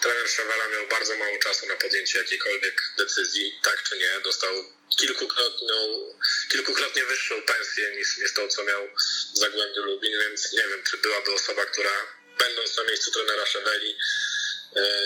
trener 0.00 0.28
Szewela 0.28 0.68
miał 0.68 0.86
bardzo 0.88 1.16
mało 1.16 1.38
czasu 1.38 1.66
na 1.66 1.76
podjęcie 1.76 2.18
jakiejkolwiek 2.18 2.82
decyzji, 2.98 3.58
tak 3.62 3.82
czy 3.82 3.98
nie. 3.98 4.20
Dostał 4.24 4.64
kilkukrotną, 4.98 6.08
kilkukrotnie 6.50 7.04
wyższą 7.04 7.42
pensję 7.42 7.90
niż, 7.96 8.18
niż 8.18 8.34
to, 8.34 8.48
co 8.48 8.64
miał 8.64 8.88
w 9.34 9.38
Zagłębiu 9.38 9.82
Lubin, 9.82 10.18
więc 10.20 10.52
nie 10.52 10.68
wiem, 10.68 10.82
czy 10.90 10.96
byłaby 10.96 11.32
osoba, 11.32 11.64
która 11.64 12.06
będąc 12.38 12.76
na 12.76 12.84
miejscu 12.84 13.10
trenera 13.10 13.46
Szeweli 13.46 13.96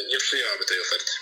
nie 0.09 0.19
przyjęłaby 0.19 0.65
tej 0.65 0.81
oferty. 0.81 1.13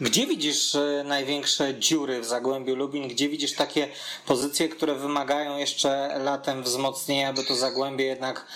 Gdzie 0.00 0.26
widzisz 0.26 0.72
największe 1.04 1.74
dziury 1.74 2.20
w 2.20 2.24
Zagłębiu 2.24 2.76
Lubin? 2.76 3.08
Gdzie 3.08 3.28
widzisz 3.28 3.52
takie 3.52 3.88
pozycje, 4.26 4.68
które 4.68 4.94
wymagają 4.94 5.58
jeszcze 5.58 6.18
latem 6.24 6.62
wzmocnienia, 6.62 7.28
aby 7.28 7.44
to 7.44 7.54
Zagłębie 7.54 8.04
jednak 8.04 8.46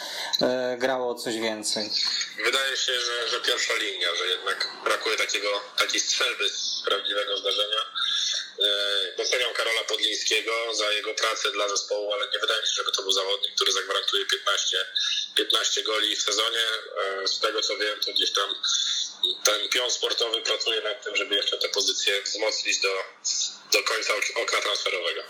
grało 0.79 1.14
coś 1.14 1.37
więcej? 1.37 1.90
Wydaje 2.44 2.77
się, 2.77 3.01
że, 3.01 3.29
że 3.29 3.40
pierwsza 3.40 3.75
linia, 3.75 4.14
że 4.18 4.27
jednak 4.27 4.68
brakuje 4.85 5.16
takiego, 5.16 5.49
takiej 5.79 6.01
strzelby 6.01 6.49
z 6.49 6.83
prawdziwego 6.85 7.38
zdarzenia. 7.38 7.83
Doceniam 9.16 9.55
Karola 9.55 9.85
Podlińskiego 9.85 10.53
za 10.75 10.92
jego 10.92 11.14
pracę 11.14 11.53
dla 11.53 11.68
zespołu, 11.68 12.12
ale 12.12 12.27
nie 12.33 12.38
wydaje 12.38 12.61
mi 12.61 12.66
się, 12.66 12.75
żeby 12.77 12.92
to 12.92 13.03
był 13.03 13.12
zawodnik, 13.12 13.55
który 13.55 13.72
zagwarantuje 13.72 14.27
15, 14.27 14.87
15 15.35 15.83
goli 15.83 16.16
w 16.16 16.22
sezonie. 16.22 16.64
Z 17.25 17.40
tego 17.40 17.62
co 17.62 17.77
wiem, 17.77 18.01
to 18.01 18.12
gdzieś 18.12 18.33
tam 18.33 18.55
ten 19.44 19.68
pion 19.68 19.90
sportowy 19.90 20.42
pracuje 20.42 20.83
nad 20.83 21.05
tym, 21.05 21.16
żeby 21.16 21.35
jeszcze 21.35 21.59
te 21.59 21.68
pozycje 21.68 22.22
wzmocnić 22.22 22.81
do, 22.81 22.88
do 23.72 23.83
końca 23.83 24.12
okna 24.42 24.61
transferowego. 24.62 25.20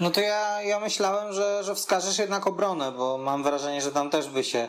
No 0.00 0.10
to 0.10 0.20
ja, 0.20 0.62
ja 0.62 0.80
myślałem, 0.80 1.32
że, 1.32 1.64
że 1.64 1.74
wskażesz 1.74 2.18
jednak 2.18 2.46
obronę, 2.46 2.92
bo 2.92 3.18
mam 3.18 3.42
wrażenie, 3.44 3.82
że 3.82 3.92
tam 3.92 4.10
też 4.10 4.26
by 4.26 4.44
się 4.44 4.68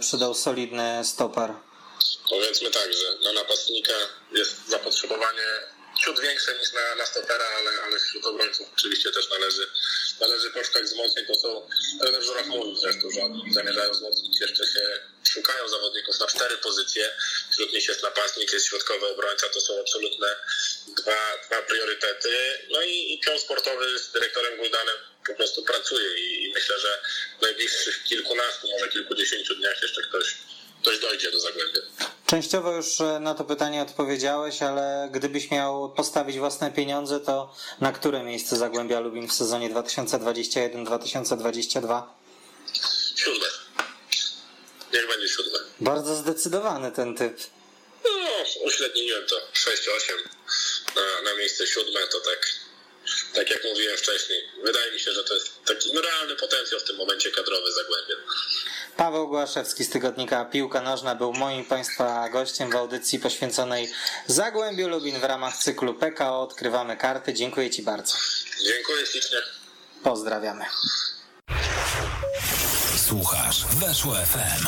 przydał 0.00 0.34
solidny 0.34 1.04
stoper. 1.04 1.52
Powiedzmy 2.30 2.70
tak, 2.70 2.92
że 2.92 3.24
na 3.24 3.32
napastnika 3.32 3.92
jest 4.32 4.68
zapotrzebowanie 4.68 5.42
ciut 6.04 6.20
większe 6.20 6.58
niż 6.58 6.72
na, 6.72 6.94
na 6.94 7.06
stopera, 7.06 7.44
ale, 7.58 7.70
ale 7.82 8.00
wśród 8.00 8.26
obrońców 8.26 8.68
oczywiście 8.72 9.12
też 9.12 9.30
należy, 9.30 9.70
należy 10.20 10.50
poszukać 10.50 10.82
wzmocnień. 10.82 11.26
To 11.26 11.34
są, 11.34 11.68
trener 12.00 12.22
Żuraw 12.22 12.46
mówił 12.46 12.76
zresztą, 12.76 13.10
że 13.10 13.22
oni 13.22 13.52
zamierzają 13.52 13.90
wzmocnić, 13.90 14.40
jeszcze 14.40 14.66
się 14.66 15.00
szukają 15.32 15.68
zawodników 15.68 16.20
na 16.20 16.26
cztery 16.26 16.56
pozycje. 16.58 17.10
Wśród 17.50 17.72
nich 17.72 17.88
jest 17.88 18.02
napastnik, 18.02 18.52
jest 18.52 18.66
środkowy 18.66 19.06
obrońca, 19.06 19.48
to 19.48 19.60
są 19.60 19.80
absolutne 19.80 20.36
dwa, 20.98 21.38
dwa 21.46 21.62
priorytety. 21.62 22.30
No 22.70 22.82
i, 22.82 23.14
i 23.14 23.20
pion 23.20 23.38
sportowy 23.38 23.98
z 23.98 24.12
dyrektorem 24.12 24.56
Guldanem 24.56 24.96
po 25.26 25.34
prostu 25.34 25.62
pracuje 25.62 26.18
i, 26.18 26.44
i 26.44 26.52
myślę, 26.52 26.78
że 26.78 27.02
w 27.38 27.42
najbliższych 27.42 28.04
kilkunastu, 28.04 28.68
może 28.70 28.88
kilkudziesięciu 28.88 29.54
dniach 29.54 29.82
jeszcze 29.82 30.02
ktoś 30.02 30.34
ktoś 30.82 30.98
dojdzie 30.98 31.30
do 31.30 31.40
Zagłębia. 31.40 31.80
Częściowo 32.26 32.76
już 32.76 32.86
na 33.20 33.34
to 33.34 33.44
pytanie 33.44 33.82
odpowiedziałeś, 33.82 34.62
ale 34.62 35.08
gdybyś 35.12 35.50
miał 35.50 35.92
postawić 35.92 36.38
własne 36.38 36.72
pieniądze, 36.72 37.20
to 37.20 37.54
na 37.80 37.92
które 37.92 38.22
miejsce 38.22 38.56
Zagłębia 38.56 39.00
Lubin 39.00 39.28
w 39.28 39.32
sezonie 39.32 39.70
2021-2022? 39.70 42.02
Siódme. 43.16 43.46
Niech 44.92 45.08
będzie 45.08 45.28
siódme. 45.28 45.58
Bardzo 45.80 46.16
zdecydowany 46.16 46.92
ten 46.92 47.16
typ. 47.16 47.36
No, 48.04 48.10
uśredniłem 48.64 49.26
to. 49.26 49.36
6-8 49.36 49.40
na, 50.96 51.22
na 51.30 51.36
miejsce 51.36 51.66
siódme 51.66 52.00
to 52.12 52.20
tak 52.20 52.46
tak 53.34 53.50
jak 53.50 53.64
mówiłem 53.64 53.96
wcześniej, 53.96 54.48
wydaje 54.64 54.92
mi 54.92 55.00
się, 55.00 55.12
że 55.12 55.24
to 55.24 55.34
jest 55.34 55.64
taki 55.64 55.92
no, 55.92 56.00
realny 56.00 56.36
potencjał 56.36 56.80
w 56.80 56.84
tym 56.84 56.96
momencie 56.96 57.30
kadrowy 57.30 57.72
Zagłębia. 57.72 58.14
Paweł 59.00 59.28
Głaszewski 59.28 59.84
z 59.84 59.90
tygodnika 59.90 60.44
Piłka 60.44 60.80
Nożna 60.80 61.14
był 61.14 61.32
moim 61.32 61.64
Państwa 61.64 62.28
gościem 62.28 62.70
w 62.70 62.76
audycji 62.76 63.18
poświęconej 63.18 63.88
Zagłębiu 64.26 64.88
Lubin 64.88 65.20
w 65.20 65.24
ramach 65.24 65.56
cyklu 65.56 65.94
PKO. 65.94 66.42
Odkrywamy 66.42 66.96
karty. 66.96 67.34
Dziękuję 67.34 67.70
Ci 67.70 67.82
bardzo. 67.82 68.14
Dziękuję 68.66 69.06
ślicznie. 69.06 69.38
Pozdrawiamy. 70.02 70.64
Słuchasz 72.96 73.66
Weszło 73.66 74.14
FM. 74.14 74.66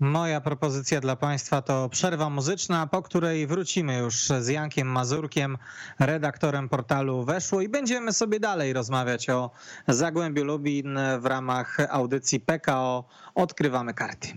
Moja 0.00 0.40
propozycja 0.40 1.00
dla 1.00 1.16
Państwa 1.16 1.62
to 1.62 1.88
przerwa 1.88 2.30
muzyczna, 2.30 2.86
po 2.86 3.02
której 3.02 3.46
wrócimy 3.46 3.98
już 3.98 4.28
z 4.40 4.48
Jankiem 4.48 4.88
Mazurkiem, 4.88 5.58
redaktorem 5.98 6.68
portalu 6.68 7.24
Weszło 7.24 7.60
i 7.60 7.68
będziemy 7.68 8.12
sobie 8.12 8.40
dalej 8.40 8.72
rozmawiać 8.72 9.30
o 9.30 9.50
Zagłębiu 9.88 10.44
Lubin 10.44 10.98
w 11.20 11.26
ramach 11.26 11.76
audycji 11.90 12.40
PKO 12.40 13.04
Odkrywamy 13.34 13.94
Karty. 13.94 14.28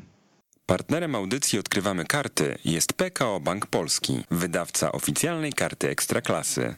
Partnerem 0.66 1.16
audycji 1.16 1.60
Odkrywamy 1.60 2.06
Karty 2.06 2.58
jest 2.66 2.94
PKO 2.94 3.40
Bank 3.40 3.66
Polski, 3.66 4.24
wydawca 4.32 4.92
oficjalnej 4.92 5.54
karty 5.54 5.90
Ekstraklasy. 5.90 6.76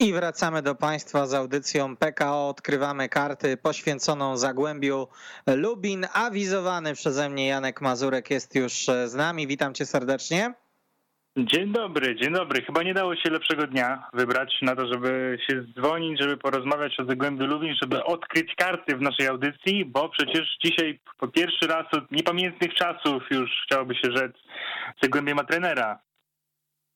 I 0.00 0.12
wracamy 0.12 0.62
do 0.62 0.74
Państwa 0.74 1.26
z 1.26 1.34
audycją 1.34 1.96
PKO. 1.96 2.48
Odkrywamy 2.48 3.08
karty 3.08 3.56
poświęconą 3.56 4.36
Zagłębiu 4.36 5.08
Lubin. 5.46 6.06
Awizowany 6.14 6.94
przeze 6.94 7.28
mnie 7.28 7.46
Janek 7.46 7.80
Mazurek 7.80 8.30
jest 8.30 8.54
już 8.54 8.72
z 9.04 9.14
nami. 9.14 9.46
Witam 9.46 9.74
Cię 9.74 9.86
serdecznie. 9.86 10.54
Dzień 11.36 11.72
dobry, 11.72 12.16
dzień 12.16 12.32
dobry. 12.32 12.62
Chyba 12.62 12.82
nie 12.82 12.94
dało 12.94 13.16
się 13.16 13.30
lepszego 13.30 13.66
dnia 13.66 14.10
wybrać 14.14 14.58
na 14.62 14.76
to, 14.76 14.86
żeby 14.92 15.38
się 15.50 15.64
dzwonić, 15.78 16.20
żeby 16.20 16.36
porozmawiać 16.36 17.00
o 17.00 17.04
Zagłębiu 17.04 17.46
Lubin, 17.46 17.74
żeby 17.82 18.04
odkryć 18.04 18.54
karty 18.54 18.96
w 18.96 19.00
naszej 19.00 19.26
audycji, 19.26 19.84
bo 19.84 20.08
przecież 20.08 20.56
dzisiaj 20.64 21.00
po 21.18 21.28
pierwszy 21.28 21.66
raz 21.66 21.86
od 21.92 22.10
niepamiętnych 22.10 22.74
czasów 22.74 23.22
już 23.30 23.50
chciałoby 23.66 23.94
się 23.94 24.12
rzec 24.16 24.32
Zagłębie 25.02 25.34
ma 25.34 25.44
trenera. 25.44 25.98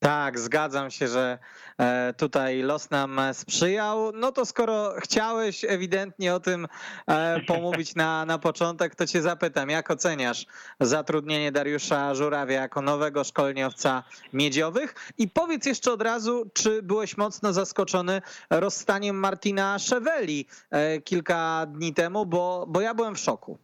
Tak, 0.00 0.38
zgadzam 0.38 0.90
się, 0.90 1.08
że 1.08 1.38
e, 1.78 2.14
tutaj 2.16 2.62
los 2.62 2.90
nam 2.90 3.20
sprzyjał. 3.32 4.12
No 4.12 4.32
to 4.32 4.46
skoro 4.46 4.94
chciałeś 4.98 5.64
ewidentnie 5.64 6.34
o 6.34 6.40
tym 6.40 6.68
e, 7.06 7.40
pomówić 7.40 7.94
na, 7.94 8.24
na 8.24 8.38
początek, 8.38 8.94
to 8.94 9.06
cię 9.06 9.22
zapytam, 9.22 9.70
jak 9.70 9.90
oceniasz 9.90 10.46
zatrudnienie 10.80 11.52
Dariusza 11.52 12.14
Żurawia 12.14 12.60
jako 12.60 12.82
nowego 12.82 13.24
szkoleniowca 13.24 14.02
miedziowych? 14.32 14.94
I 15.18 15.28
powiedz 15.28 15.66
jeszcze 15.66 15.92
od 15.92 16.02
razu, 16.02 16.50
czy 16.54 16.82
byłeś 16.82 17.16
mocno 17.16 17.52
zaskoczony 17.52 18.22
rozstaniem 18.50 19.16
Martina 19.16 19.78
Szeweli 19.78 20.46
e, 20.70 21.00
kilka 21.00 21.66
dni 21.66 21.94
temu, 21.94 22.26
bo, 22.26 22.66
bo 22.68 22.80
ja 22.80 22.94
byłem 22.94 23.14
w 23.14 23.18
szoku. 23.20 23.58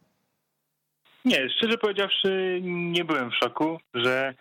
Nie, 1.27 1.51
szczerze 1.51 1.79
powiedziawszy, 1.79 2.61
nie 2.62 3.05
byłem 3.05 3.31
w 3.31 3.35
szoku, 3.35 3.79
że 3.95 4.35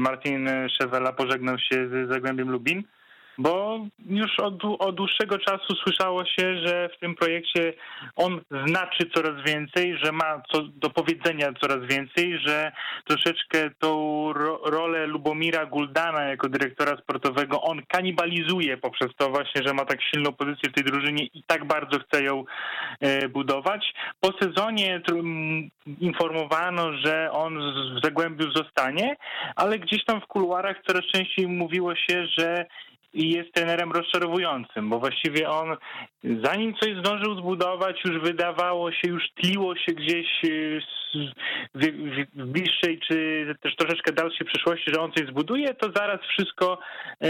Martin 0.00 0.48
Szewela 0.78 1.12
pożegnał 1.12 1.58
się 1.58 1.88
z 1.88 2.08
Zagłębiem 2.08 2.50
Lubin 2.50 2.82
bo 3.38 3.80
już 4.06 4.38
od, 4.38 4.54
od, 4.78 4.94
dłuższego 4.94 5.38
czasu 5.38 5.74
słyszało 5.74 6.24
się, 6.24 6.58
że 6.66 6.88
w 6.96 7.00
tym 7.00 7.14
projekcie 7.14 7.72
on 8.16 8.40
znaczy 8.66 9.10
coraz 9.14 9.44
więcej, 9.46 9.98
że 10.02 10.12
ma 10.12 10.42
co 10.52 10.62
do 10.62 10.90
powiedzenia 10.90 11.52
coraz 11.60 11.78
więcej, 11.86 12.38
że 12.38 12.72
troszeczkę 13.04 13.70
tą 13.78 14.32
ro, 14.32 14.60
rolę 14.64 15.06
Lubomira 15.06 15.66
Guldana 15.66 16.22
jako 16.22 16.48
dyrektora 16.48 16.96
sportowego 16.96 17.62
on 17.62 17.82
kanibalizuje 17.88 18.76
poprzez 18.76 19.08
to 19.16 19.30
właśnie, 19.30 19.62
że 19.66 19.74
ma 19.74 19.84
tak 19.84 20.02
silną 20.02 20.32
pozycję 20.32 20.70
w 20.70 20.74
tej 20.74 20.84
drużynie 20.84 21.24
i 21.24 21.42
tak 21.46 21.64
bardzo 21.64 21.98
chce 21.98 22.22
ją 22.22 22.44
e, 23.00 23.28
budować. 23.28 23.94
Po 24.20 24.32
sezonie 24.42 25.00
informowano, 26.00 26.92
że 26.92 27.32
on 27.32 27.58
w 27.96 28.04
Zagłębiu 28.04 28.52
zostanie, 28.52 29.16
ale 29.56 29.78
gdzieś 29.78 30.04
tam 30.04 30.20
w 30.20 30.26
kuluarach 30.26 30.76
coraz 30.86 31.04
częściej 31.04 31.48
mówiło 31.48 31.94
się, 31.96 32.26
że 32.38 32.66
i 33.14 33.30
jest 33.30 33.52
trenerem 33.52 33.92
rozczarowującym, 33.92 34.90
bo 34.90 34.98
właściwie 34.98 35.50
on 35.50 35.76
zanim 36.24 36.74
coś 36.74 36.96
zdążył 36.98 37.36
zbudować, 37.36 38.04
już 38.04 38.22
wydawało 38.22 38.92
się, 38.92 39.08
już 39.08 39.22
tliło 39.34 39.76
się 39.76 39.92
gdzieś 39.92 40.44
y, 40.44 40.80
w, 41.74 41.84
w 42.34 42.44
bliższej 42.46 43.00
czy 43.08 43.46
też 43.60 43.76
troszeczkę 43.76 44.12
dalszej 44.12 44.46
przyszłości, 44.46 44.90
że 44.94 45.00
on 45.00 45.12
coś 45.12 45.26
zbuduje, 45.26 45.74
to 45.74 45.92
zaraz 45.96 46.20
wszystko 46.20 46.78
e, 47.20 47.28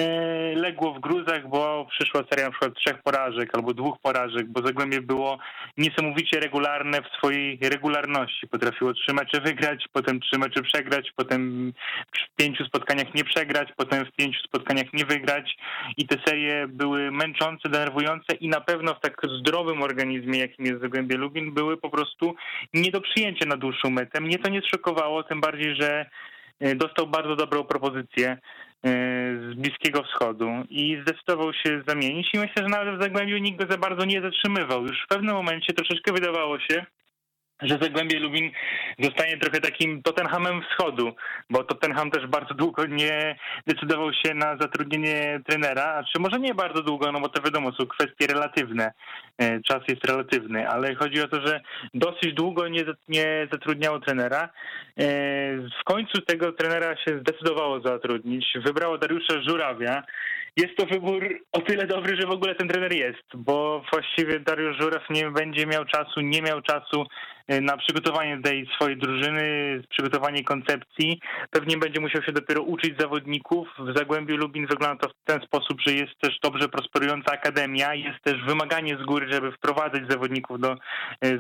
legło 0.57 0.95
w 0.95 1.01
gruzach, 1.01 1.49
bo 1.49 1.87
przyszła 1.91 2.23
seria 2.31 2.45
na 2.45 2.51
przykład 2.51 2.75
trzech 2.75 3.03
porażek 3.03 3.51
albo 3.55 3.75
dwóch 3.75 3.99
porażek, 4.03 4.47
bo 4.49 4.67
Zagłębie 4.67 5.01
było 5.01 5.39
niesamowicie 5.77 6.41
regularne 6.41 7.03
w 7.03 7.17
swojej 7.17 7.59
regularności. 7.63 8.49
Potrafiło 8.49 8.95
trzy 8.95 9.15
mecze 9.15 9.41
wygrać, 9.41 9.85
potem 9.93 10.21
trzy 10.21 10.39
mecze 10.39 10.63
przegrać, 10.63 11.13
potem 11.17 11.73
w 12.33 12.37
pięciu 12.37 12.65
spotkaniach 12.65 13.15
nie 13.15 13.25
przegrać, 13.25 13.69
potem 13.77 14.05
w 14.05 14.13
pięciu 14.13 14.41
spotkaniach 14.43 14.93
nie 14.93 15.05
wygrać 15.05 15.57
i 15.97 16.07
te 16.07 16.17
serie 16.27 16.67
były 16.69 17.11
męczące, 17.11 17.69
denerwujące 17.69 18.35
i 18.35 18.49
na 18.49 18.61
pewno 18.61 18.82
w 18.95 19.01
tak 19.01 19.17
zdrowym 19.39 19.83
organizmie, 19.83 20.39
jakim 20.39 20.67
jest 20.67 20.81
Zagłębie 20.81 21.17
Lubin, 21.17 21.55
były 21.55 21.77
po 21.77 21.91
prostu 21.91 22.35
nie 22.75 22.91
do 22.91 23.01
przyjęcia 23.01 23.47
na 23.47 23.57
dłuższą 23.57 23.91
metę. 23.91 24.21
Mnie 24.21 24.39
to 24.39 24.51
nie 24.51 24.63
zszokowało, 24.63 25.23
tym 25.23 25.41
bardziej, 25.41 25.77
że 25.81 26.07
e, 26.61 26.75
dostał 26.75 27.07
bardzo 27.07 27.37
dobrą 27.37 27.65
propozycję 27.65 28.29
e, 28.31 28.39
z 29.51 29.55
Bliskiego 29.55 30.03
Wschodu 30.03 30.51
i 30.71 30.99
zdecydował 31.03 31.53
się 31.53 31.83
zamienić 31.87 32.35
i 32.35 32.39
myślę, 32.39 32.63
że 32.63 32.69
nawet 32.69 32.99
w 32.99 33.03
Zagłębiu 33.03 33.39
nikt 33.39 33.59
go 33.65 33.73
za 33.73 33.79
bardzo 33.79 34.05
nie 34.05 34.23
zatrzymywał. 34.23 34.83
Już 34.83 35.05
w 35.05 35.09
pewnym 35.09 35.35
momencie 35.35 35.73
troszeczkę 35.73 36.13
wydawało 36.13 36.59
się, 36.61 36.87
że 37.63 37.79
Zagłębie 37.81 38.19
Lubin 38.19 38.51
zostanie 38.99 39.39
trochę 39.39 39.61
takim 39.61 40.03
Tottenhamem 40.03 40.63
Wschodu, 40.63 41.13
bo 41.51 41.65
Tottenham 41.65 42.11
też 42.11 42.27
bardzo 42.27 42.55
długo 42.55 42.87
nie 42.87 43.37
decydował 43.67 44.13
się 44.13 44.35
na 44.35 44.57
zatrudnienie 44.57 45.41
trenera, 45.47 46.05
czy 46.13 46.21
może 46.21 46.39
nie 46.39 46.55
bardzo 46.55 46.83
długo, 46.83 47.13
no 47.13 47.21
bo 47.21 47.29
to 47.29 47.43
wiadomo, 47.43 47.73
są 47.73 47.87
kwestie 47.87 48.27
relatywne, 48.27 48.93
e, 49.39 49.61
czas 49.61 49.81
jest 49.89 50.05
relatywny, 50.05 50.69
ale 50.69 50.95
chodzi 50.95 51.23
o 51.23 51.29
to, 51.29 51.47
że 51.47 51.61
dosyć 51.95 52.35
długo 52.35 52.69
nie, 52.69 52.85
nie 53.09 53.49
zatrudniało 53.53 54.01
trenera. 54.01 54.43
E, 54.43 54.49
w 55.81 55.85
końcu 55.85 56.23
tego 56.23 56.53
trenera 56.53 56.97
się 56.97 57.19
zdecydowało 57.21 57.81
zatrudnić, 57.81 58.47
wybrało 58.65 58.99
Dariusza 58.99 59.43
Żurawia, 59.49 60.03
jest 60.57 60.77
to 60.77 60.87
wybór 60.87 61.41
o 61.53 61.61
tyle 61.61 61.87
dobry, 61.87 62.17
że 62.21 62.27
w 62.27 62.31
ogóle 62.31 62.55
ten 62.55 62.69
trener 62.69 62.93
jest, 62.93 63.25
bo 63.35 63.85
właściwie 63.93 64.41
Dariusz 64.41 64.77
Żuraw 64.81 65.11
nie 65.11 65.31
będzie 65.31 65.67
miał 65.67 65.85
czasu, 65.85 66.21
nie 66.21 66.43
miał 66.43 66.63
czasu 66.63 67.07
na 67.49 67.77
przygotowanie 67.77 68.43
tej 68.43 68.69
swojej 68.75 68.97
drużyny, 68.97 69.43
przygotowanie 69.91 70.45
koncepcji. 70.45 71.21
Pewnie 71.51 71.77
będzie 71.77 72.01
musiał 72.01 72.23
się 72.23 72.33
dopiero 72.33 72.63
uczyć 72.63 73.01
zawodników. 73.01 73.69
W 73.79 73.99
Zagłębiu 73.99 74.37
Lubin 74.37 74.67
wygląda 74.67 74.97
to 74.97 75.09
w 75.09 75.25
ten 75.25 75.41
sposób, 75.41 75.81
że 75.81 75.93
jest 75.93 76.13
też 76.21 76.39
dobrze 76.43 76.69
prosperująca 76.69 77.33
akademia, 77.33 77.95
jest 77.95 78.23
też 78.25 78.45
wymaganie 78.47 78.99
z 79.03 79.07
góry, 79.07 79.33
żeby 79.33 79.53
wprowadzać 79.53 80.03
zawodników 80.11 80.61
do, 80.61 80.73
e, 80.73 80.79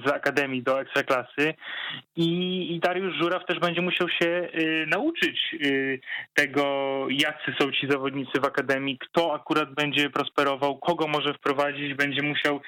z 0.06 0.12
akademii 0.12 0.62
do 0.62 0.80
ekstraklasy 0.80 1.54
i, 2.16 2.28
i 2.74 2.80
Dariusz 2.80 3.14
Żuraw 3.16 3.46
też 3.46 3.58
będzie 3.58 3.82
musiał 3.82 4.08
się 4.08 4.26
y, 4.26 4.86
nauczyć 4.88 5.56
y, 5.64 6.00
tego, 6.34 7.06
jacy 7.10 7.54
są 7.60 7.72
ci 7.72 7.88
zawodnicy 7.88 8.40
w 8.40 8.44
akademii, 8.44 8.98
kto 8.98 9.34
akurat 9.34 9.74
będzie 9.74 10.10
prosperował, 10.10 10.78
kogo 10.78 11.08
może 11.08 11.34
wprowadzić, 11.34 11.94
będzie 11.94 12.22
musiał 12.22 12.60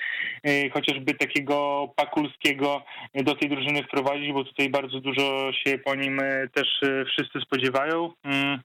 y, 0.47 0.71
chociażby 0.71 1.15
takiego 1.15 1.89
Pakulskiego 1.97 2.85
do 3.15 3.34
tej 3.35 3.49
drużyny 3.49 3.83
wprowadzić, 3.83 4.33
bo 4.33 4.45
tutaj 4.45 4.71
bardzo 4.71 5.01
dużo 5.01 5.53
się 5.53 5.79
po 5.79 5.95
nim 5.95 6.21
e, 6.21 6.49
też 6.49 6.69
e, 6.83 7.05
wszyscy 7.05 7.41
spodziewają. 7.41 8.13
Mm. 8.25 8.61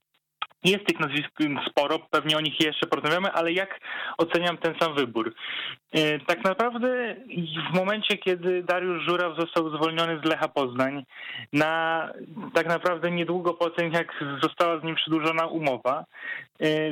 Jest 0.64 0.84
tych 0.86 1.00
nazwisk 1.00 1.30
sporo, 1.70 1.98
pewnie 1.98 2.36
o 2.36 2.40
nich 2.40 2.60
jeszcze 2.60 2.86
porozmawiamy, 2.86 3.32
ale 3.32 3.52
jak 3.52 3.80
oceniam 4.18 4.58
ten 4.58 4.74
sam 4.80 4.94
wybór? 4.94 5.34
E, 5.92 6.18
tak 6.18 6.44
naprawdę 6.44 7.16
w 7.70 7.74
momencie, 7.76 8.18
kiedy 8.18 8.62
Dariusz 8.62 9.04
Żuraw 9.04 9.38
został 9.38 9.76
zwolniony 9.76 10.20
z 10.24 10.28
Lecha 10.28 10.48
Poznań, 10.48 11.04
na 11.52 12.08
tak 12.54 12.66
naprawdę 12.66 13.10
niedługo 13.10 13.54
po 13.54 13.70
tym, 13.70 13.92
jak 13.92 14.24
została 14.42 14.80
z 14.80 14.84
nim 14.84 14.94
przedłużona 14.94 15.46
umowa, 15.46 16.04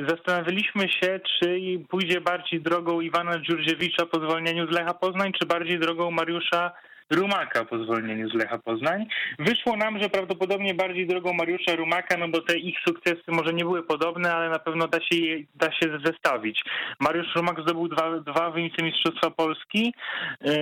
zastanawialiśmy 0.07 0.89
się, 0.89 1.19
czy 1.39 1.59
pójdzie 1.89 2.21
bardziej 2.21 2.61
drogą 2.61 3.01
Iwana 3.01 3.39
Dziurziewicza 3.39 4.05
po 4.05 4.17
zwolnieniu 4.19 4.71
z 4.71 4.75
Lecha 4.75 4.93
Poznań, 4.93 5.31
czy 5.39 5.45
bardziej 5.45 5.79
drogą 5.79 6.11
Mariusza 6.11 6.71
Rumaka 7.11 7.65
po 7.65 7.83
zwolnieniu 7.83 8.29
z 8.29 8.33
Lecha 8.33 8.57
Poznań. 8.57 9.05
Wyszło 9.39 9.77
nam, 9.77 10.03
że 10.03 10.09
prawdopodobnie 10.09 10.73
bardziej 10.73 11.07
drogą 11.07 11.33
Mariusza 11.33 11.75
Rumaka, 11.75 12.17
no 12.17 12.27
bo 12.27 12.41
te 12.41 12.57
ich 12.57 12.77
sukcesy 12.87 13.23
może 13.27 13.53
nie 13.53 13.63
były 13.63 13.83
podobne, 13.83 14.33
ale 14.33 14.49
na 14.49 14.59
pewno 14.59 14.87
da 14.87 15.01
się, 15.01 15.15
je, 15.15 15.43
da 15.55 15.71
się 15.71 15.99
zestawić. 16.05 16.63
Mariusz 16.99 17.35
Rumak 17.35 17.61
zdobył 17.61 17.87
dwa, 17.87 18.19
dwa 18.19 18.51
wicemistrzostwa 18.51 19.31
Polski, 19.31 19.93
yy, 20.41 20.53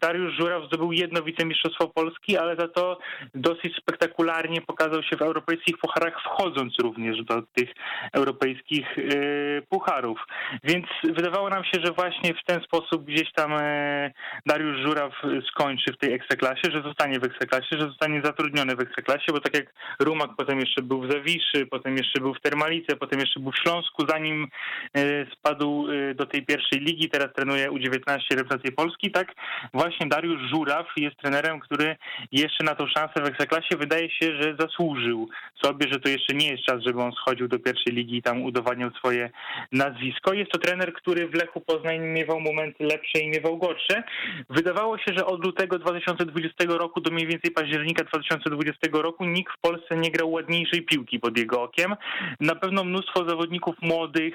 Dariusz 0.00 0.34
Żuraw 0.34 0.64
zdobył 0.64 0.92
jedno 0.92 1.22
wicemistrzostwo 1.22 1.88
Polski, 1.88 2.36
ale 2.36 2.56
za 2.56 2.68
to 2.68 2.98
dosyć 3.34 3.76
spektakularnie 3.76 4.60
pokazał 4.60 5.02
się 5.02 5.16
w 5.16 5.22
europejskich 5.22 5.78
pucharach, 5.78 6.22
wchodząc 6.22 6.78
również 6.78 7.24
do 7.24 7.42
tych 7.42 7.70
europejskich 8.12 8.96
yy, 8.96 9.62
pucharów. 9.68 10.26
Więc 10.64 10.86
wydawało 11.04 11.48
nam 11.48 11.64
się, 11.64 11.80
że 11.84 11.92
właśnie 11.92 12.34
w 12.34 12.44
ten 12.44 12.60
sposób 12.60 13.04
gdzieś 13.04 13.32
tam 13.32 13.50
yy, 13.50 14.12
Dariusz 14.46 14.78
Żuraw 14.78 15.12
skończy 15.50 15.85
w 15.92 15.98
tej 15.98 16.12
ekstraklasie, 16.12 16.70
że 16.72 16.82
zostanie 16.82 17.20
w 17.20 17.24
ekstraklasie, 17.24 17.78
że 17.78 17.86
zostanie 17.86 18.22
zatrudniony 18.24 18.76
w 18.76 18.80
ekstraklasie, 18.80 19.32
bo 19.32 19.40
tak 19.40 19.54
jak 19.54 19.74
Rumak 20.00 20.30
potem 20.36 20.60
jeszcze 20.60 20.82
był 20.82 21.00
w 21.00 21.12
Zawiszy, 21.12 21.66
potem 21.70 21.96
jeszcze 21.96 22.20
był 22.20 22.34
w 22.34 22.40
Termalice, 22.40 22.96
potem 22.96 23.20
jeszcze 23.20 23.40
był 23.40 23.52
w 23.52 23.58
Śląsku, 23.58 24.06
zanim 24.08 24.48
e, 24.94 25.26
spadł 25.32 25.86
e, 25.90 26.14
do 26.14 26.26
tej 26.26 26.46
pierwszej 26.46 26.80
ligi, 26.80 27.10
teraz 27.10 27.28
trenuje 27.34 27.70
U19 27.70 28.18
reprezentację 28.30 28.72
Polski, 28.72 29.10
tak 29.10 29.34
właśnie 29.74 30.06
Dariusz 30.06 30.50
Żuraw 30.50 30.86
jest 30.96 31.16
trenerem, 31.16 31.60
który 31.60 31.96
jeszcze 32.32 32.64
na 32.64 32.74
tą 32.74 32.86
szansę 32.86 33.22
w 33.22 33.26
ekstraklasie 33.26 33.76
wydaje 33.76 34.10
się, 34.10 34.42
że 34.42 34.56
zasłużył 34.58 35.28
sobie, 35.62 35.88
że 35.92 36.00
to 36.00 36.08
jeszcze 36.08 36.34
nie 36.34 36.48
jest 36.50 36.62
czas, 36.62 36.82
żeby 36.82 37.02
on 37.02 37.12
schodził 37.12 37.48
do 37.48 37.58
pierwszej 37.58 37.92
ligi 37.92 38.16
i 38.16 38.22
tam 38.22 38.42
udowadniał 38.42 38.90
swoje 38.90 39.30
nazwisko. 39.72 40.32
Jest 40.32 40.50
to 40.50 40.58
trener, 40.58 40.92
który 40.92 41.28
w 41.28 41.34
Lechu 41.34 41.60
Poznań 41.60 41.98
miewał 41.98 42.40
momenty 42.40 42.84
lepsze 42.84 43.18
i 43.18 43.28
miewał 43.28 43.58
gorsze. 43.58 44.02
Wydawało 44.50 44.98
się, 44.98 45.14
że 45.16 45.26
od 45.26 45.44
lutego 45.44 45.75
2020 45.78 46.64
roku 46.68 47.00
do 47.00 47.10
mniej 47.10 47.26
więcej 47.26 47.50
października 47.50 48.04
2020 48.04 48.88
roku 48.92 49.24
nikt 49.24 49.52
w 49.52 49.60
Polsce 49.60 49.96
nie 49.96 50.10
grał 50.10 50.32
ładniejszej 50.32 50.82
piłki 50.82 51.20
pod 51.20 51.38
jego 51.38 51.62
okiem. 51.62 51.96
Na 52.40 52.54
pewno 52.54 52.84
mnóstwo 52.84 53.28
zawodników 53.28 53.74
młodych, 53.82 54.34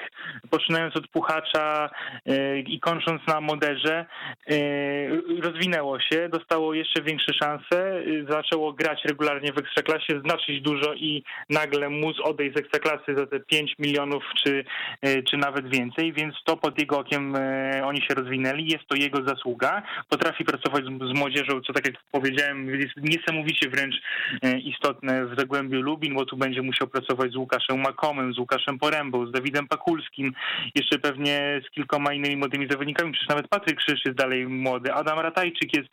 poczynając 0.50 0.96
od 0.96 1.08
Puchacza 1.08 1.90
e, 2.26 2.60
i 2.60 2.80
kończąc 2.80 3.22
na 3.28 3.42
Moderze, 3.42 4.06
e, 4.48 4.56
rozwinęło 5.42 6.00
się, 6.00 6.30
dostało 6.30 6.74
jeszcze 6.74 7.02
większe 7.02 7.34
szanse, 7.34 8.00
e, 8.00 8.04
zaczęło 8.30 8.74
grać 8.74 9.06
regularnie 9.06 9.54
w 9.54 9.58
Ekstraklasie, 9.58 10.22
znaczyć 10.26 10.62
dużo 10.62 10.94
i 10.94 11.24
nagle 11.50 11.90
móc 11.90 12.18
odejść 12.24 12.56
z 12.56 12.60
Ekstraklasy 12.60 13.16
za 13.18 13.26
te 13.26 13.40
5 13.40 13.76
milionów 13.80 14.24
czy, 14.44 14.64
czy 15.30 15.38
nawet 15.38 15.70
więcej, 15.70 16.14
więc 16.14 16.36
to 16.46 16.58
pod 16.58 16.80
jego 16.80 17.00
okiem 17.00 17.36
oni 17.84 18.02
się 18.02 18.14
rozwinęli, 18.14 18.68
jest 18.68 18.88
to 18.88 18.96
jego 18.96 19.24
zasługa. 19.28 19.84
Potrafi 20.10 20.46
pracować 20.46 20.84
z, 20.86 20.88
z 20.88 21.20
młodzieżą, 21.32 21.62
co 21.62 21.74
tak 21.74 21.86
jak 21.86 21.96
powiedziałem, 22.12 22.70
jest 22.80 22.94
niesamowicie 22.98 23.70
wręcz 23.70 23.96
e, 24.44 24.60
istotne 24.60 25.26
w 25.26 25.40
Zagłębiu 25.40 25.82
Lubin, 25.82 26.16
bo 26.16 26.26
tu 26.26 26.38
będzie 26.38 26.62
musiał 26.62 26.88
pracować 26.88 27.32
z 27.32 27.36
Łukaszem 27.36 27.82
Makomem, 27.82 28.34
z 28.34 28.38
Łukaszem 28.38 28.80
Porębą, 28.80 29.28
z 29.28 29.32
Dawidem 29.32 29.68
Pakulskim, 29.68 30.34
jeszcze 30.76 31.00
pewnie 31.00 31.62
z 31.68 31.72
kilkoma 31.72 32.14
innymi 32.14 32.38
młodymi 32.38 32.68
zawodnikami, 32.72 33.12
przecież 33.12 33.30
nawet 33.30 33.48
Patryk 33.48 33.78
Krzyż 33.78 34.06
jest 34.06 34.18
dalej 34.18 34.48
młody, 34.48 34.94
Adam 34.94 35.20
Ratajczyk 35.20 35.74
jest, 35.78 35.90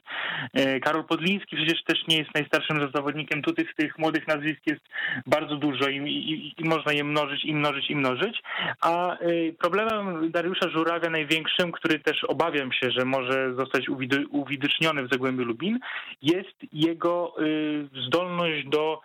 e, 0.54 0.80
Karol 0.80 1.04
Podliński 1.04 1.56
przecież 1.56 1.84
też 1.84 2.06
nie 2.08 2.16
jest 2.16 2.34
najstarszym 2.34 2.90
zawodnikiem, 2.94 3.42
tutaj 3.42 3.66
z 3.72 3.76
tych 3.76 3.98
młodych 3.98 4.28
nazwisk 4.28 4.60
jest 4.66 4.82
bardzo 5.26 5.56
dużo 5.56 5.88
i, 5.88 5.96
i, 5.96 6.54
i 6.62 6.68
można 6.68 6.92
je 6.92 7.04
mnożyć 7.04 7.44
i 7.44 7.54
mnożyć 7.54 7.90
i 7.90 7.96
mnożyć, 7.96 8.42
a 8.80 9.16
problemem 9.58 10.30
Dariusza 10.30 10.68
Żurawia 10.68 11.10
największym, 11.10 11.72
który 11.72 11.98
też 11.98 12.24
obawiam 12.24 12.72
się, 12.72 12.90
że 12.90 13.04
może 13.04 13.54
zostać 13.54 13.88
uwidoczniony 14.30 15.02
w 15.02 15.10
Zagłębiu 15.18 15.44
Lubin, 15.44 15.78
jest 16.22 16.56
jego 16.72 17.34
y, 17.42 17.88
zdolność 18.06 18.68
do 18.68 19.00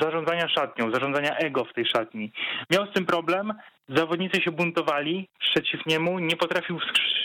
zarządzania 0.00 0.48
szatnią, 0.48 0.90
zarządzania 0.92 1.36
ego 1.36 1.64
w 1.64 1.72
tej 1.72 1.86
szatni. 1.86 2.32
Miał 2.70 2.86
z 2.86 2.92
tym 2.92 3.06
problem, 3.06 3.52
zawodnicy 3.88 4.40
się 4.40 4.50
buntowali 4.50 5.28
przeciw 5.38 5.86
niemu, 5.86 6.18
nie 6.18 6.36
potrafił 6.36 6.78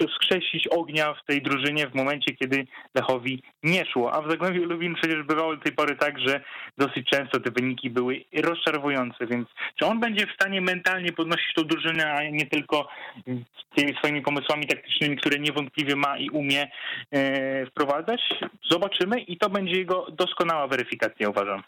wskrzesić 0.09 0.68
ognia 0.68 1.14
w 1.14 1.26
tej 1.26 1.41
drużynie 1.41 1.88
w 1.88 1.95
momencie, 1.95 2.36
kiedy 2.36 2.68
Lechowi 2.95 3.43
nie 3.64 3.86
szło. 3.86 4.14
A 4.14 4.22
w 4.22 4.30
Zagłębiu 4.30 4.66
Lubin 4.66 4.95
przecież 4.95 5.24
bywało 5.24 5.55
do 5.55 5.61
tej 5.61 5.72
pory 5.72 5.95
tak, 5.95 6.20
że 6.20 6.41
dosyć 6.78 7.09
często 7.09 7.39
te 7.39 7.51
wyniki 7.51 7.89
były 7.89 8.24
rozczarowujące, 8.43 9.28
więc 9.28 9.47
czy 9.76 9.86
on 9.86 9.99
będzie 9.99 10.28
w 10.28 10.34
stanie 10.34 10.61
mentalnie 10.61 11.11
podnosić 11.11 11.53
tą 11.55 11.64
drużynę, 11.64 12.14
a 12.14 12.30
nie 12.30 12.45
tylko 12.45 12.88
tymi 13.76 13.95
swoimi 13.97 14.22
pomysłami 14.22 14.68
taktycznymi, 14.68 15.18
które 15.18 15.39
niewątpliwie 15.39 15.95
ma 15.95 16.18
i 16.18 16.30
umie 16.30 16.68
e, 17.11 17.66
wprowadzać? 17.66 18.22
Zobaczymy 18.72 19.20
i 19.20 19.38
to 19.38 19.49
będzie 19.49 19.76
jego 19.76 20.07
doskonała 20.11 20.68
weryfikacja, 20.68 21.30
uważam. 21.30 21.64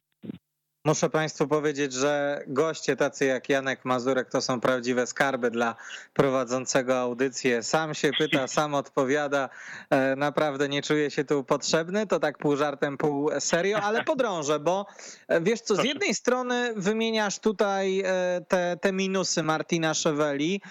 Muszę 0.86 1.10
Państwu 1.10 1.48
powiedzieć, 1.48 1.94
że 1.94 2.44
goście 2.48 2.96
tacy 2.96 3.26
jak 3.26 3.50
Janek 3.50 3.86
Mazurek 3.86 4.30
to 4.30 4.42
są 4.42 4.62
prawdziwe 4.62 5.08
skarby 5.08 5.52
dla 5.52 5.76
prowadzącego 6.14 7.00
audycję. 7.00 7.64
Sam 7.64 7.94
się 7.94 8.12
pyta, 8.18 8.48
sam 8.58 8.74
odpowiada. 8.74 9.50
E, 9.90 10.16
naprawdę 10.16 10.70
nie 10.70 10.82
czuję 10.82 11.12
się 11.12 11.24
tu 11.24 11.44
potrzebny. 11.44 12.08
To 12.08 12.20
tak 12.20 12.38
pół 12.38 12.56
żartem, 12.56 12.98
pół 12.98 13.30
serio, 13.40 13.78
ale 13.82 14.04
podrążę, 14.14 14.60
bo 14.60 14.86
e, 15.28 15.42
wiesz 15.42 15.62
co, 15.62 15.76
z 15.76 15.84
jednej 15.84 16.14
strony 16.14 16.74
wymieniasz 16.76 17.40
tutaj 17.40 18.00
e, 18.00 18.42
te, 18.48 18.78
te 18.82 18.92
minusy 18.94 19.44
Martina 19.44 19.94
Szeweli. 19.94 20.62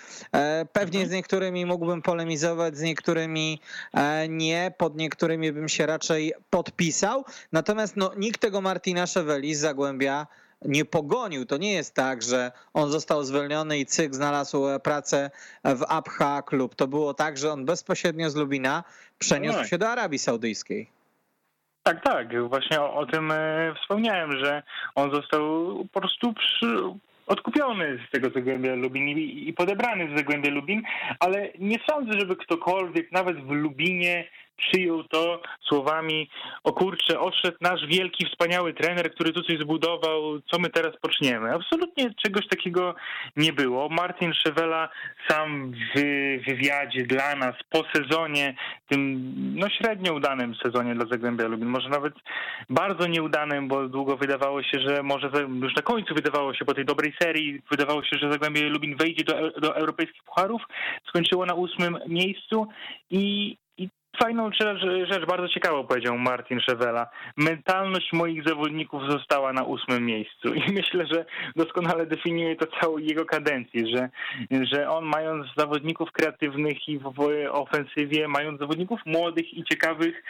Pewnie 0.73 1.01
mhm. 1.01 1.09
z 1.09 1.13
niektórymi 1.13 1.67
mógłbym 1.67 2.03
polemizować, 2.03 2.77
z 2.77 2.83
niektórymi 2.83 3.61
nie. 4.29 4.73
Pod 4.79 4.97
niektórymi 4.97 5.53
bym 5.53 5.69
się 5.69 5.87
raczej 5.87 6.33
podpisał. 6.51 7.25
Natomiast 7.53 7.97
no, 7.97 8.13
nikt 8.17 8.41
tego 8.41 8.61
Martina 8.61 9.07
Szeweli 9.07 9.55
z 9.55 9.61
Zagłębia 9.61 10.04
Nie 10.65 10.85
pogonił. 10.85 11.47
To 11.47 11.57
nie 11.57 11.73
jest 11.73 11.95
tak, 11.95 12.23
że 12.23 12.53
on 12.75 12.91
został 12.91 13.25
zwolniony 13.25 13.79
i 13.79 13.87
cyk 13.87 14.15
znalazł 14.15 14.65
pracę 14.83 15.31
w 15.65 15.83
Abha 15.89 16.43
Klub. 16.43 16.75
To 16.75 16.87
było 16.87 17.15
tak, 17.15 17.39
że 17.39 17.53
on 17.53 17.65
bezpośrednio 17.65 18.31
z 18.31 18.37
Lubina 18.37 18.85
przeniósł 19.19 19.59
no. 19.59 19.65
się 19.65 19.79
do 19.79 19.89
Arabii 19.89 20.19
Saudyjskiej. 20.19 20.91
Tak, 21.83 22.05
tak. 22.05 22.49
Właśnie 22.49 22.81
o, 22.81 22.95
o 22.95 23.07
tym 23.07 23.31
e, 23.31 23.75
wspomniałem, 23.83 24.45
że 24.45 24.63
on 24.95 25.11
został 25.11 25.41
po 25.93 26.01
prostu 26.01 26.33
przy, 26.33 26.67
odkupiony 27.27 27.99
z 28.09 28.11
tego 28.11 28.31
Zagłębia 28.31 28.75
Lubin 28.75 29.09
i, 29.09 29.49
i 29.49 29.53
podebrany 29.53 30.09
z 30.09 30.19
Zagłębia 30.19 30.51
Lubin, 30.51 30.83
ale 31.21 31.49
nie 31.59 31.79
sądzę, 31.91 32.21
żeby 32.21 32.37
ktokolwiek, 32.37 33.13
nawet 33.13 33.45
w 33.45 33.51
Lubinie, 33.51 34.29
przyjął 34.57 35.05
to 35.05 35.43
słowami 35.69 36.31
o 36.65 36.73
kurczę, 36.73 37.21
odszedł 37.21 37.57
nasz 37.61 37.87
wielki, 37.87 38.27
wspaniały 38.27 38.75
trener, 38.75 39.15
który 39.15 39.33
tu 39.33 39.43
coś 39.43 39.59
zbudował, 39.59 40.41
co 40.41 40.59
my 40.59 40.71
teraz 40.71 40.97
poczniemy. 41.01 41.55
Absolutnie 41.55 42.15
czegoś 42.25 42.49
takiego 42.49 42.95
nie 43.37 43.53
było. 43.53 43.89
Martin 43.89 44.33
Szewela 44.35 44.89
sam 45.29 45.73
w 45.97 46.01
wywiadzie 46.49 47.03
dla 47.07 47.37
nas 47.37 47.55
po 47.71 47.85
sezonie, 47.95 48.55
tym 48.89 49.33
no 49.59 49.69
średnio 49.69 50.15
udanym 50.15 50.55
sezonie 50.55 50.95
dla 50.95 51.07
Zagłębia 51.07 51.49
Lubin, 51.49 51.69
może 51.69 51.89
nawet 51.89 52.15
bardzo 52.71 53.07
nieudanym, 53.07 53.69
bo 53.69 53.89
długo 53.89 54.17
wydawało 54.17 54.63
się, 54.63 54.81
że 54.81 55.03
może 55.03 55.31
już 55.63 55.75
na 55.75 55.83
końcu 55.83 56.15
wydawało 56.15 56.55
się 56.55 56.65
po 56.65 56.75
tej 56.75 56.85
dobrej 56.85 57.15
serii, 57.23 57.63
wydawało 57.71 58.05
się, 58.05 58.17
że 58.19 58.33
Zagłębie 58.33 58.63
Lubin 58.63 58.97
wejdzie 58.97 59.25
do, 59.25 59.51
do 59.51 59.77
europejskich 59.77 60.23
pucharów, 60.23 60.63
skończyło 61.09 61.47
na 61.47 61.55
ósmym 61.55 61.99
miejscu 62.09 62.69
i 63.11 63.57
Fajną 64.23 64.51
rzecz, 64.61 64.81
rzecz, 65.11 65.27
bardzo 65.27 65.49
ciekawą 65.49 65.87
powiedział 65.87 66.19
Martin 66.19 66.61
Szewela. 66.61 67.07
Mentalność 67.37 68.13
moich 68.13 68.49
zawodników 68.49 69.03
została 69.09 69.53
na 69.53 69.63
ósmym 69.63 70.07
miejscu 70.07 70.55
i 70.55 70.73
myślę, 70.81 71.07
że 71.07 71.25
doskonale 71.57 72.07
definiuje 72.07 72.57
to 72.57 72.67
całą 72.81 72.99
jego 72.99 73.25
kadencję, 73.25 73.83
że, 73.87 74.09
że 74.73 74.91
on 74.91 75.05
mając 75.05 75.47
zawodników 75.57 76.13
kreatywnych 76.13 76.89
i 76.89 76.99
w 76.99 77.13
ofensywie, 77.51 78.29
mając 78.29 78.61
zawodników 78.61 79.01
młodych 79.07 79.55
i 79.55 79.65
ciekawych, 79.65 80.23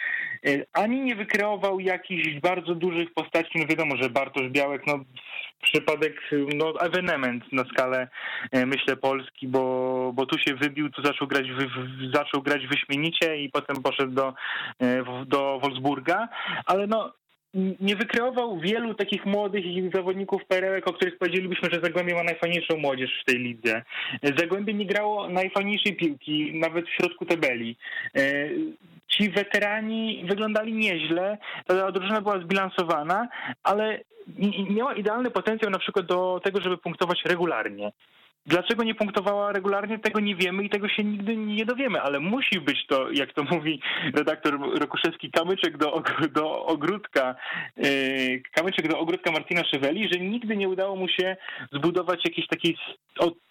e, 0.45 0.65
ani 0.73 1.01
nie 1.01 1.15
wykreował 1.15 1.79
jakichś 1.79 2.39
bardzo 2.39 2.75
dużych 2.75 3.13
postaci. 3.13 3.51
No 3.55 3.65
wiadomo, 3.67 3.95
że 4.01 4.09
Bartosz 4.09 4.49
Białek 4.49 4.87
no, 4.87 4.99
przypadek, 5.61 6.21
no 6.55 6.73
ewenement 6.81 7.53
na 7.53 7.63
skalę, 7.63 8.07
e, 8.51 8.65
myślę, 8.65 8.95
Polski, 8.95 9.47
bo, 9.47 10.11
bo 10.13 10.25
tu 10.25 10.39
się 10.39 10.55
wybił, 10.55 10.89
tu 10.89 11.01
zaczął 11.01 11.27
grać, 11.27 11.51
wy, 11.51 11.67
zaczął 12.13 12.41
grać 12.41 12.67
wyśmienicie 12.67 13.37
i 13.37 13.49
potem 13.49 13.75
poszedł 13.83 14.11
do, 14.11 14.33
e, 14.79 15.03
do 15.25 15.59
Wolfsburga, 15.59 16.27
ale 16.65 16.87
no 16.87 17.13
nie 17.79 17.95
wykreował 17.95 18.59
wielu 18.59 18.93
takich 18.93 19.25
młodych 19.25 19.65
zawodników 19.93 20.45
perełek, 20.45 20.87
o 20.87 20.93
których 20.93 21.17
powiedzielibyśmy, 21.17 21.69
że 21.71 21.81
Zagłębie 21.81 22.15
ma 22.15 22.23
najfajniejszą 22.23 22.77
młodzież 22.77 23.21
w 23.21 23.25
tej 23.25 23.39
lidze. 23.39 23.83
Zagłębie 24.37 24.73
nie 24.73 24.85
grało 24.85 25.29
najfajniejszej 25.29 25.95
piłki, 25.95 26.51
nawet 26.53 26.85
w 26.85 26.93
środku 26.93 27.25
tabeli. 27.25 27.77
Ci 29.07 29.29
weterani 29.29 30.25
wyglądali 30.29 30.73
nieźle, 30.73 31.37
ta 31.67 31.91
drużyna 31.91 32.21
była 32.21 32.39
zbilansowana, 32.39 33.27
ale 33.63 33.99
miała 34.69 34.93
idealny 34.93 35.31
potencjał 35.31 35.71
na 35.71 35.79
przykład 35.79 36.05
do 36.05 36.41
tego, 36.43 36.61
żeby 36.61 36.77
punktować 36.77 37.21
regularnie. 37.25 37.91
Dlaczego 38.45 38.83
nie 38.83 38.95
punktowała 38.95 39.51
regularnie, 39.51 39.99
tego 39.99 40.19
nie 40.19 40.35
wiemy 40.35 40.63
i 40.63 40.69
tego 40.69 40.89
się 40.89 41.03
nigdy 41.03 41.37
nie 41.37 41.65
dowiemy, 41.65 42.01
ale 42.01 42.19
musi 42.19 42.59
być 42.59 42.87
to, 42.87 43.11
jak 43.11 43.33
to 43.33 43.43
mówi 43.43 43.81
redaktor 44.13 44.79
Rokuszewski, 44.79 45.31
kamyczek 45.31 45.77
do, 45.77 46.03
do 46.33 46.65
ogródka, 46.65 47.35
yy, 47.77 48.41
kamyczek 48.51 48.87
do 48.87 48.99
ogródka 48.99 49.31
Martina 49.31 49.63
Szeweli, 49.63 50.09
że 50.13 50.19
nigdy 50.19 50.57
nie 50.57 50.69
udało 50.69 50.95
mu 50.95 51.09
się 51.09 51.37
zbudować 51.71 52.25
jakiejś 52.25 52.47
takiej 52.47 52.77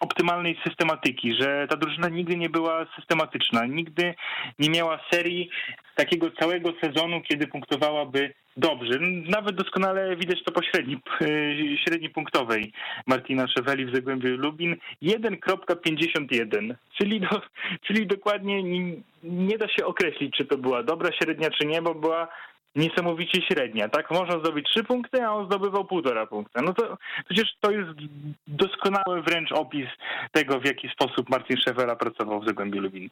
optymalnej 0.00 0.58
systematyki, 0.66 1.34
że 1.40 1.66
ta 1.70 1.76
drużyna 1.76 2.08
nigdy 2.08 2.36
nie 2.36 2.50
była 2.50 2.86
systematyczna, 2.96 3.66
nigdy 3.66 4.14
nie 4.58 4.70
miała 4.70 5.00
serii 5.12 5.50
takiego 5.94 6.30
całego 6.30 6.72
sezonu, 6.82 7.20
kiedy 7.20 7.46
punktowałaby 7.46 8.34
dobrze. 8.56 8.98
Nawet 9.28 9.56
doskonale 9.56 10.16
widać 10.16 10.44
to 10.44 10.52
po 10.52 10.62
średni, 10.62 11.00
y, 11.22 11.76
średni 11.84 12.10
punktowej 12.10 12.72
Martina 13.06 13.48
Szeweli 13.48 13.86
w 13.86 13.94
Zagłębiu 13.94 14.36
Lubin. 14.36 14.76
1.51, 15.02 16.74
czyli, 16.98 17.20
do, 17.20 17.40
czyli 17.86 18.06
dokładnie 18.06 18.62
nie, 18.62 18.96
nie 19.22 19.58
da 19.58 19.68
się 19.68 19.86
określić, 19.86 20.36
czy 20.36 20.44
to 20.44 20.58
była 20.58 20.82
dobra 20.82 21.12
średnia, 21.12 21.50
czy 21.50 21.66
nie, 21.66 21.82
bo 21.82 21.94
była 21.94 22.28
niesamowicie 22.76 23.42
średnia, 23.42 23.88
tak? 23.88 24.10
Można 24.10 24.38
zdobyć 24.38 24.66
trzy 24.68 24.84
punkty, 24.84 25.24
a 25.24 25.32
on 25.32 25.46
zdobywał 25.46 25.84
półtora 25.84 26.26
punkta. 26.26 26.62
No 26.62 26.74
to 26.74 26.98
przecież 27.24 27.54
to 27.60 27.70
jest 27.70 27.90
doskonały 28.46 29.22
wręcz 29.22 29.52
opis 29.52 29.88
tego, 30.32 30.60
w 30.60 30.66
jaki 30.66 30.88
sposób 30.88 31.30
Marcin 31.30 31.56
Szewela 31.56 31.96
pracował 31.96 32.40
w 32.40 32.46
Zagłębiu 32.46 32.80
Lubin. 32.80 33.08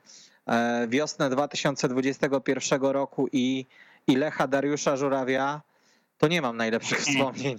e, 0.46 0.86
wiosnę 0.88 1.30
2021 1.30 2.82
roku 2.82 3.28
i, 3.32 3.66
i 4.06 4.16
Lecha 4.16 4.46
Dariusza 4.46 4.96
Żurawia, 4.96 5.60
to 6.18 6.28
nie 6.28 6.42
mam 6.42 6.56
najlepszych 6.56 6.98
wspomnień. 6.98 7.58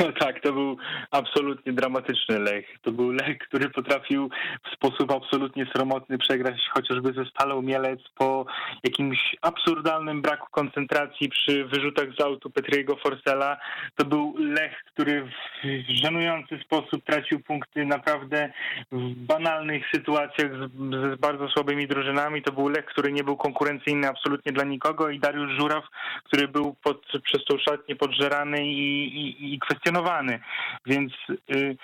No 0.00 0.12
tak, 0.12 0.40
to 0.42 0.52
był 0.52 0.76
absolutnie 1.10 1.72
dramatyczny 1.72 2.38
Lech. 2.38 2.66
To 2.82 2.92
był 2.92 3.10
Lech, 3.12 3.38
który 3.38 3.70
potrafił 3.70 4.30
w 4.64 4.74
sposób 4.74 5.12
absolutnie 5.12 5.66
sromotny 5.72 6.18
przegrać 6.18 6.54
chociażby 6.74 7.12
ze 7.12 7.24
Stalą 7.24 7.62
Mielec 7.62 8.00
po 8.14 8.46
jakimś 8.84 9.36
absurdalnym 9.42 10.22
braku 10.22 10.46
koncentracji 10.50 11.28
przy 11.28 11.64
wyrzutach 11.64 12.08
z 12.18 12.20
autu 12.20 12.50
Petriego 12.50 12.96
Forsela. 12.96 13.56
To 13.94 14.04
był 14.04 14.34
Lech, 14.38 14.84
który 14.84 15.30
w 15.64 16.02
żenujący 16.04 16.58
sposób 16.58 17.04
tracił 17.04 17.40
punkty 17.40 17.84
naprawdę 17.84 18.52
w 18.92 19.14
banalnych 19.14 19.84
sytuacjach 19.94 20.52
z, 20.52 20.70
z 20.90 21.20
bardzo 21.20 21.48
słabymi 21.48 21.88
drużynami. 21.88 22.42
To 22.42 22.52
był 22.52 22.68
Lech, 22.68 22.84
który 22.84 23.12
nie 23.12 23.24
był 23.24 23.36
konkurencyjny 23.36 24.08
absolutnie 24.08 24.52
dla 24.52 24.64
nikogo 24.64 25.10
i 25.10 25.18
Dariusz 25.18 25.58
Żuraw, 25.58 25.84
który 26.24 26.48
był 26.48 26.74
pod, 26.82 27.06
przez 27.22 27.44
tą 27.44 27.58
szatnię 27.58 27.96
podżerany 27.96 28.66
i, 28.66 29.04
i, 29.04 29.54
i 29.54 29.58
kwestionowany, 29.58 30.40
więc 30.86 31.12
y, 31.54 31.76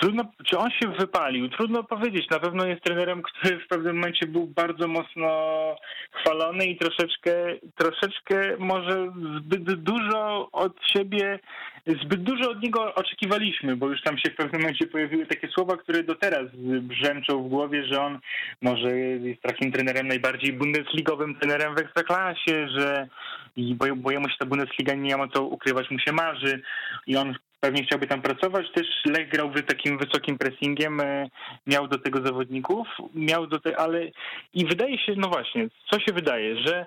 trudno, 0.00 0.24
czy 0.46 0.58
on 0.58 0.70
się 0.70 0.88
wypalił, 0.98 1.48
trudno 1.48 1.84
powiedzieć. 1.84 2.30
Na 2.30 2.38
pewno 2.38 2.66
jest 2.66 2.82
trenerem, 2.82 3.22
który 3.22 3.58
w 3.58 3.68
pewnym 3.68 3.96
momencie 3.96 4.26
był 4.26 4.46
bardzo 4.46 4.88
mocno 4.88 5.28
chwalony 6.12 6.66
i 6.66 6.76
troszeczkę, 6.76 7.32
troszeczkę 7.76 8.56
może 8.58 9.12
zbyt 9.38 9.74
dużo 9.74 10.48
od 10.52 10.72
siebie, 10.86 11.38
zbyt 11.86 12.22
dużo 12.22 12.50
od 12.50 12.62
niego 12.62 12.94
oczekiwaliśmy, 12.94 13.76
bo 13.76 13.88
już 13.88 14.02
tam 14.02 14.18
się 14.18 14.30
w 14.30 14.36
pewnym 14.36 14.60
momencie 14.60 14.86
pojawiły 14.86 15.26
takie 15.26 15.48
słowa, 15.48 15.76
które 15.76 16.02
do 16.02 16.14
teraz 16.14 16.46
brzęczą 16.80 17.42
w 17.42 17.48
głowie, 17.48 17.84
że 17.86 18.02
on 18.02 18.18
może 18.62 18.98
jest 18.98 19.42
takim 19.42 19.72
trenerem 19.72 20.08
najbardziej 20.08 20.52
bundesligowym 20.52 21.34
trenerem 21.34 21.74
w 21.74 21.78
Ekstraklasie, 21.78 22.68
że 22.68 23.08
bo, 23.56 23.86
bo 23.96 24.10
jemu 24.10 24.28
się 24.28 24.36
ta 24.38 24.46
Bundesliga 24.46 24.94
nie 24.94 25.16
ma 25.16 25.28
co 25.28 25.42
ukrywać, 25.42 25.90
mu 25.90 25.98
się 25.98 26.12
marzy 26.12 26.62
i 27.06 27.16
on 27.16 27.34
pewnie 27.62 27.84
chciałby 27.84 28.06
tam 28.06 28.22
pracować. 28.22 28.66
Też 28.74 28.86
Lech 29.04 29.28
grał 29.28 29.50
takim 29.68 29.98
wysokim 29.98 30.38
pressingiem, 30.38 31.00
e, 31.00 31.28
miał 31.66 31.88
do 31.88 31.98
tego 31.98 32.26
zawodników, 32.26 32.88
miał 33.14 33.46
do 33.46 33.60
tego, 33.60 33.78
ale 33.78 34.10
i 34.54 34.66
wydaje 34.66 34.98
się, 34.98 35.14
no 35.16 35.28
właśnie, 35.28 35.68
co 35.90 36.00
się 36.00 36.12
wydaje, 36.12 36.56
że 36.56 36.86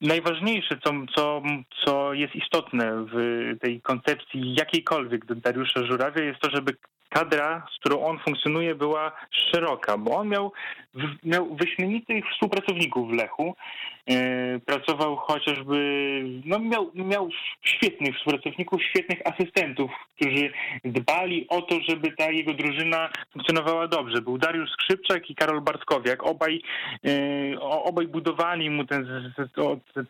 najważniejsze, 0.00 0.78
co, 0.84 0.90
co, 1.14 1.42
co 1.84 2.14
jest 2.14 2.34
istotne 2.34 3.06
w 3.12 3.16
tej 3.60 3.80
koncepcji 3.80 4.54
jakiejkolwiek 4.54 5.24
Dariusza 5.34 5.84
Żurawia 5.84 6.24
jest 6.24 6.40
to, 6.40 6.50
żeby 6.50 6.76
kadra, 7.08 7.66
z 7.76 7.78
którą 7.80 8.00
on 8.00 8.18
funkcjonuje, 8.18 8.74
była 8.74 9.12
szeroka, 9.30 9.98
bo 9.98 10.10
on 10.16 10.28
miał, 10.28 10.52
miał 11.22 11.56
wyśmienitych 11.56 12.24
współpracowników 12.32 13.10
w 13.10 13.12
Lechu. 13.12 13.56
E, 14.10 14.60
pracował 14.66 15.16
chociażby, 15.16 15.78
no 16.44 16.58
miał, 16.58 16.90
miał 16.94 17.28
świetnych 17.62 18.16
współpracowników, 18.16 18.82
świetnych 18.82 19.18
asystentów, 19.24 19.90
którzy 20.16 20.52
dbali 20.84 21.48
o 21.48 21.62
to, 21.62 21.80
żeby 21.88 22.12
ta 22.12 22.30
jego 22.30 22.54
drużyna 22.54 23.10
funkcjonowała 23.32 23.88
dobrze. 23.88 24.22
Był 24.22 24.38
Dariusz 24.38 24.70
Skrzypczak 24.70 25.30
i 25.30 25.34
Karol 25.34 25.60
Bartkowiak. 25.60 26.26
Obaj, 26.26 26.62
e, 27.04 27.60
obaj 27.60 28.06
budowali 28.06 28.70
mu 28.70 28.84
ten, 28.84 29.32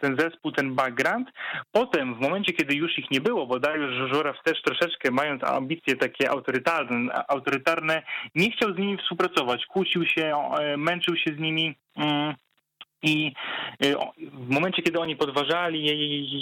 ten 0.00 0.16
zespół, 0.18 0.52
ten 0.52 0.74
background. 0.74 1.28
Potem, 1.72 2.14
w 2.14 2.20
momencie, 2.20 2.52
kiedy 2.52 2.74
już 2.74 2.98
ich 2.98 3.10
nie 3.10 3.20
było, 3.20 3.46
bo 3.46 3.60
Dariusz 3.60 4.10
Żuraw 4.12 4.42
też 4.44 4.62
troszeczkę, 4.62 5.10
mając 5.10 5.44
ambicje 5.44 5.96
takie 5.96 6.30
autorytarne, 6.30 7.28
autorytarne, 7.28 8.02
nie 8.34 8.50
chciał 8.50 8.74
z 8.74 8.78
nimi 8.78 8.98
współpracować, 8.98 9.66
kłócił 9.66 10.06
się, 10.06 10.34
e, 10.58 10.76
męczył 10.76 11.16
się 11.16 11.34
z 11.34 11.38
nimi. 11.38 11.74
Mm, 11.96 12.34
i 13.04 13.32
y, 13.84 13.94
w 14.32 14.50
momencie, 14.50 14.82
kiedy 14.82 15.00
oni 15.00 15.16
podważali 15.16 15.84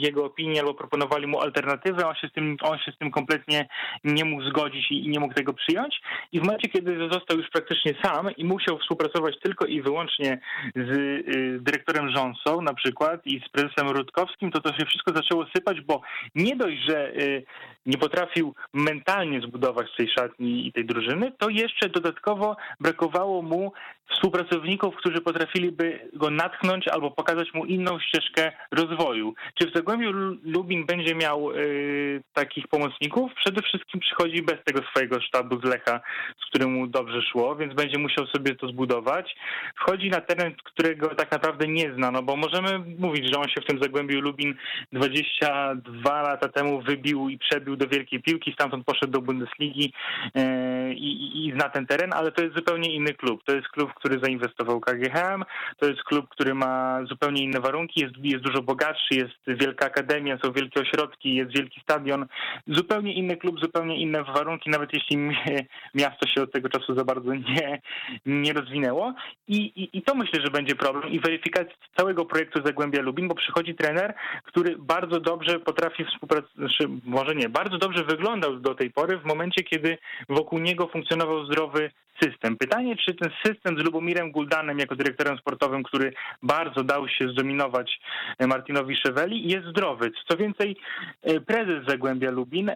jego 0.01 0.25
opinię 0.25 0.61
albo 0.61 0.75
proponowali 0.75 1.27
mu 1.27 1.41
alternatywę, 1.41 2.07
on 2.07 2.15
się 2.15 2.29
z 2.29 2.33
tym, 2.33 2.57
on 2.63 2.79
się 2.79 2.93
z 2.93 2.99
tym 2.99 3.11
kompletnie 3.11 3.69
nie 4.05 4.25
mógł 4.25 4.43
zgodzić 4.43 4.91
i 4.91 5.09
nie 5.09 5.21
mógł 5.21 5.35
tego 5.35 5.55
przyjąć. 5.55 6.01
I 6.33 6.41
w 6.41 6.45
momencie, 6.45 6.69
kiedy 6.69 7.09
został 7.13 7.39
już 7.39 7.51
praktycznie 7.51 7.95
sam 8.03 8.31
i 8.37 8.45
musiał 8.45 8.79
współpracować 8.79 9.35
tylko 9.43 9.67
i 9.67 9.83
wyłącznie 9.83 10.41
z 10.77 10.91
y, 10.91 11.59
dyrektorem 11.61 12.11
Rząsą 12.11 12.61
na 12.61 12.75
przykład 12.75 13.27
i 13.27 13.41
z 13.47 13.49
prezesem 13.49 13.89
Rutkowskim, 13.91 14.51
to 14.51 14.61
to 14.61 14.73
się 14.73 14.87
wszystko 14.87 15.13
zaczęło 15.15 15.47
sypać, 15.57 15.81
bo 15.81 16.01
nie 16.35 16.57
dość, 16.57 16.79
że 16.89 17.15
y, 17.17 17.45
nie 17.87 17.99
potrafił 17.99 18.55
mentalnie 18.72 19.41
zbudować 19.41 19.87
tej 19.97 20.09
szatni 20.09 20.66
i 20.66 20.72
tej 20.72 20.87
drużyny, 20.87 21.33
to 21.39 21.49
jeszcze 21.49 21.89
dodatkowo 21.89 22.57
brakowało 22.80 23.43
mu 23.43 23.72
współpracowników, 24.14 24.97
którzy 24.97 25.20
potrafiliby 25.20 26.09
go 26.12 26.30
natchnąć 26.30 26.89
albo 26.89 27.11
pokazać 27.11 27.55
mu 27.55 27.64
inną 27.64 28.01
ścieżkę 28.01 28.53
rozwoju. 28.72 29.35
Czy 29.55 29.70
w 29.70 29.74
Zagłębiu 29.74 30.12
Lubin 30.45 30.87
będzie 30.87 31.14
miał 31.14 31.51
y, 31.51 32.22
takich 32.33 32.68
pomocników? 32.68 33.35
Przede 33.35 33.62
wszystkim 33.62 34.01
przychodzi 34.01 34.43
bez 34.43 34.64
tego 34.64 34.80
swojego 34.91 35.20
sztabu 35.20 35.61
z 35.61 35.64
Lecha, 35.64 36.01
z 36.43 36.47
którym 36.47 36.72
mu 36.72 36.87
dobrze 36.87 37.22
szło, 37.22 37.57
więc 37.57 37.74
będzie 37.74 37.99
musiał 37.99 38.26
sobie 38.26 38.55
to 38.55 38.68
zbudować. 38.68 39.37
Wchodzi 39.76 40.11
na 40.11 40.20
teren, 40.20 40.55
którego 40.64 41.14
tak 41.14 41.33
naprawdę 41.33 41.68
nie 41.68 41.95
zna, 41.95 42.11
no 42.11 42.22
bo 42.22 42.37
możemy 42.37 42.78
mówić, 42.99 43.33
że 43.33 43.41
on 43.41 43.49
się 43.49 43.61
w 43.61 43.66
tym 43.66 43.83
Zagłębiu 43.83 44.20
Lubin 44.20 44.55
22 44.93 46.22
lata 46.22 46.49
temu 46.49 46.83
wybił 46.83 47.28
i 47.28 47.39
przebił 47.39 47.72
do 47.77 47.89
wielkiej 47.89 48.23
piłki, 48.23 48.53
stamtąd 48.53 48.87
poszedł 48.87 49.12
do 49.12 49.20
Bundesligi 49.20 49.93
y, 50.37 50.95
i, 50.95 51.47
i 51.47 51.53
zna 51.53 51.68
ten 51.68 51.87
teren, 51.87 52.12
ale 52.12 52.33
to 52.33 52.43
jest 52.43 52.57
zupełnie 52.57 52.95
inny 52.95 53.14
klub. 53.14 53.45
To 53.45 53.55
jest 53.55 53.68
klub, 53.68 53.95
który 53.95 54.20
zainwestował 54.23 54.81
KGHM, 54.81 55.45
to 55.79 55.87
jest 55.87 56.03
klub, 56.03 56.29
który 56.29 56.55
ma 56.55 56.99
zupełnie 57.05 57.43
inne 57.43 57.61
warunki, 57.61 58.01
jest, 58.01 58.14
jest 58.23 58.45
dużo 58.45 58.62
bogatszy, 58.62 59.14
jest 59.14 59.61
wielka 59.61 59.87
akademia, 59.87 60.39
są 60.45 60.53
wielkie 60.53 60.81
ośrodki, 60.81 61.35
jest 61.35 61.53
wielki 61.53 61.81
stadion. 61.81 62.27
Zupełnie 62.66 63.14
inny 63.14 63.37
klub, 63.37 63.61
zupełnie 63.61 63.97
inne 63.97 64.25
warunki, 64.25 64.70
nawet 64.70 64.93
jeśli 64.93 65.16
miasto 65.95 66.29
się 66.29 66.43
od 66.43 66.53
tego 66.53 66.68
czasu 66.68 66.95
za 66.95 67.05
bardzo 67.05 67.35
nie, 67.35 67.81
nie 68.27 68.53
rozwinęło. 68.53 69.14
I, 69.49 69.57
i, 69.57 69.99
I 69.99 70.03
to 70.03 70.14
myślę, 70.14 70.41
że 70.45 70.51
będzie 70.51 70.75
problem 70.75 71.12
i 71.12 71.20
weryfikacja 71.20 71.75
całego 71.97 72.25
projektu 72.25 72.62
Zagłębia 72.64 73.03
Lubin, 73.03 73.29
bo 73.29 73.35
przychodzi 73.35 73.75
trener, 73.75 74.14
który 74.45 74.77
bardzo 74.79 75.20
dobrze 75.20 75.61
potrafi 75.61 76.05
współpracować, 76.05 76.55
znaczy, 76.55 76.89
może 77.05 77.35
nie, 77.35 77.49
bardzo 77.49 77.62
dobrze 77.71 78.05
wyglądał 78.05 78.57
do 78.57 78.75
tej 78.75 78.91
pory 78.91 79.19
w 79.19 79.25
momencie, 79.25 79.65
kiedy 79.65 79.99
wokół 80.29 80.59
niego 80.59 80.89
funkcjonował 80.89 81.47
zdrowy 81.47 81.91
system. 82.23 82.57
Pytanie, 82.57 82.97
czy 82.97 83.15
ten 83.15 83.31
system 83.47 83.79
z 83.79 83.85
Lubomirem 83.85 84.33
Guldanem 84.33 84.79
jako 84.79 84.97
dyrektorem 84.97 85.39
sportowym, 85.39 85.83
który 85.83 86.13
bardzo 86.43 86.85
dał 86.85 87.09
się 87.09 87.29
zdominować 87.29 88.01
Martinowi 88.41 88.97
Szeweli, 88.97 89.51
jest 89.51 89.67
zdrowy. 89.67 90.13
Co 90.29 90.37
więcej, 90.37 90.77
e, 91.23 91.41
prezes 91.41 91.87
Zagłębia 91.89 92.31
Lubin 92.31 92.71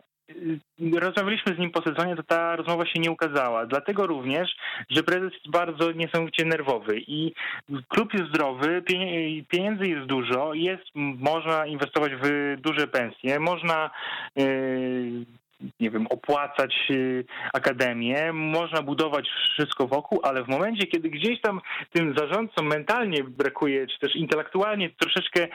rozmawialiśmy 0.92 1.54
z 1.54 1.58
nim 1.58 1.70
po 1.70 1.82
sezonie, 1.82 2.16
to 2.16 2.22
ta 2.22 2.56
rozmowa 2.56 2.86
się 2.86 3.00
nie 3.00 3.10
ukazała. 3.10 3.66
Dlatego 3.66 4.06
również, 4.06 4.56
że 4.90 5.02
prezes 5.02 5.32
jest 5.32 5.50
bardzo 5.50 5.92
niesamowicie 5.92 6.44
nerwowy 6.44 7.00
i 7.06 7.32
klub 7.88 8.14
jest 8.14 8.28
zdrowy, 8.28 8.82
pieniędzy 9.48 9.86
jest 9.86 10.06
dużo, 10.06 10.54
jest, 10.54 10.84
można 10.94 11.66
inwestować 11.66 12.12
w 12.22 12.56
duże 12.60 12.88
pensje, 12.88 13.40
można 13.40 13.90
nie 15.80 15.90
wiem, 15.90 16.06
opłacać 16.06 16.74
y, 16.90 17.24
akademię, 17.52 18.32
można 18.32 18.82
budować 18.82 19.28
wszystko 19.28 19.86
wokół, 19.86 20.20
ale 20.22 20.44
w 20.44 20.48
momencie, 20.48 20.86
kiedy 20.86 21.10
gdzieś 21.10 21.40
tam 21.40 21.60
tym 21.92 22.14
zarządcom 22.18 22.66
mentalnie 22.66 23.24
brakuje, 23.24 23.86
czy 23.86 23.98
też 23.98 24.16
intelektualnie 24.16 24.90
troszeczkę 24.90 25.48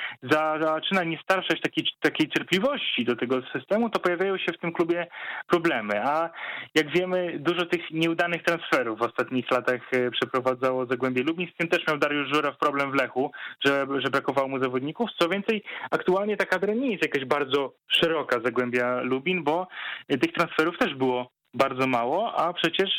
zaczyna 0.62 1.04
nie 1.04 1.18
starszać 1.24 1.62
takiej, 1.62 1.88
takiej 2.00 2.30
cierpliwości 2.30 3.06
do 3.06 3.16
tego 3.16 3.42
systemu, 3.54 3.90
to 3.90 4.00
pojawiają 4.00 4.38
się 4.38 4.52
w 4.54 4.58
tym 4.58 4.74
klubie 4.74 5.08
problemy. 5.48 6.04
A 6.04 6.30
jak 6.76 6.90
wiemy, 6.90 7.40
dużo 7.40 7.66
tych 7.66 7.92
nieudanych 7.92 8.44
transferów 8.44 9.00
w 9.00 9.02
ostatnich 9.02 9.52
latach 9.52 9.94
y, 9.94 10.12
przeprowadzało 10.12 10.86
Zagłębie 10.86 11.24
Lubin, 11.24 11.48
z 11.54 11.58
tym 11.58 11.68
też 11.68 11.88
miał 11.88 11.98
Dariusz 11.98 12.30
Żuraw 12.34 12.58
problem 12.58 12.92
w 12.92 12.96
Lechu, 12.96 13.32
że, 13.66 13.88
że 13.98 14.10
brakowało 14.10 14.48
mu 14.48 14.64
zawodników. 14.64 15.10
Co 15.20 15.30
więcej, 15.30 15.64
aktualnie 15.92 16.38
ta 16.38 16.46
kadra 16.46 16.74
nie 16.74 16.92
jest 16.92 17.04
jakaś 17.04 17.26
bardzo 17.26 17.74
szeroka 17.88 18.40
Zagłębia 18.44 19.02
Lubin, 19.02 19.44
bo 19.44 19.68
tych 20.08 20.34
transferów 20.34 20.78
też 20.78 20.96
było 20.96 21.32
bardzo 21.54 21.88
mało, 21.88 22.36
a 22.36 22.54
przecież 22.54 22.90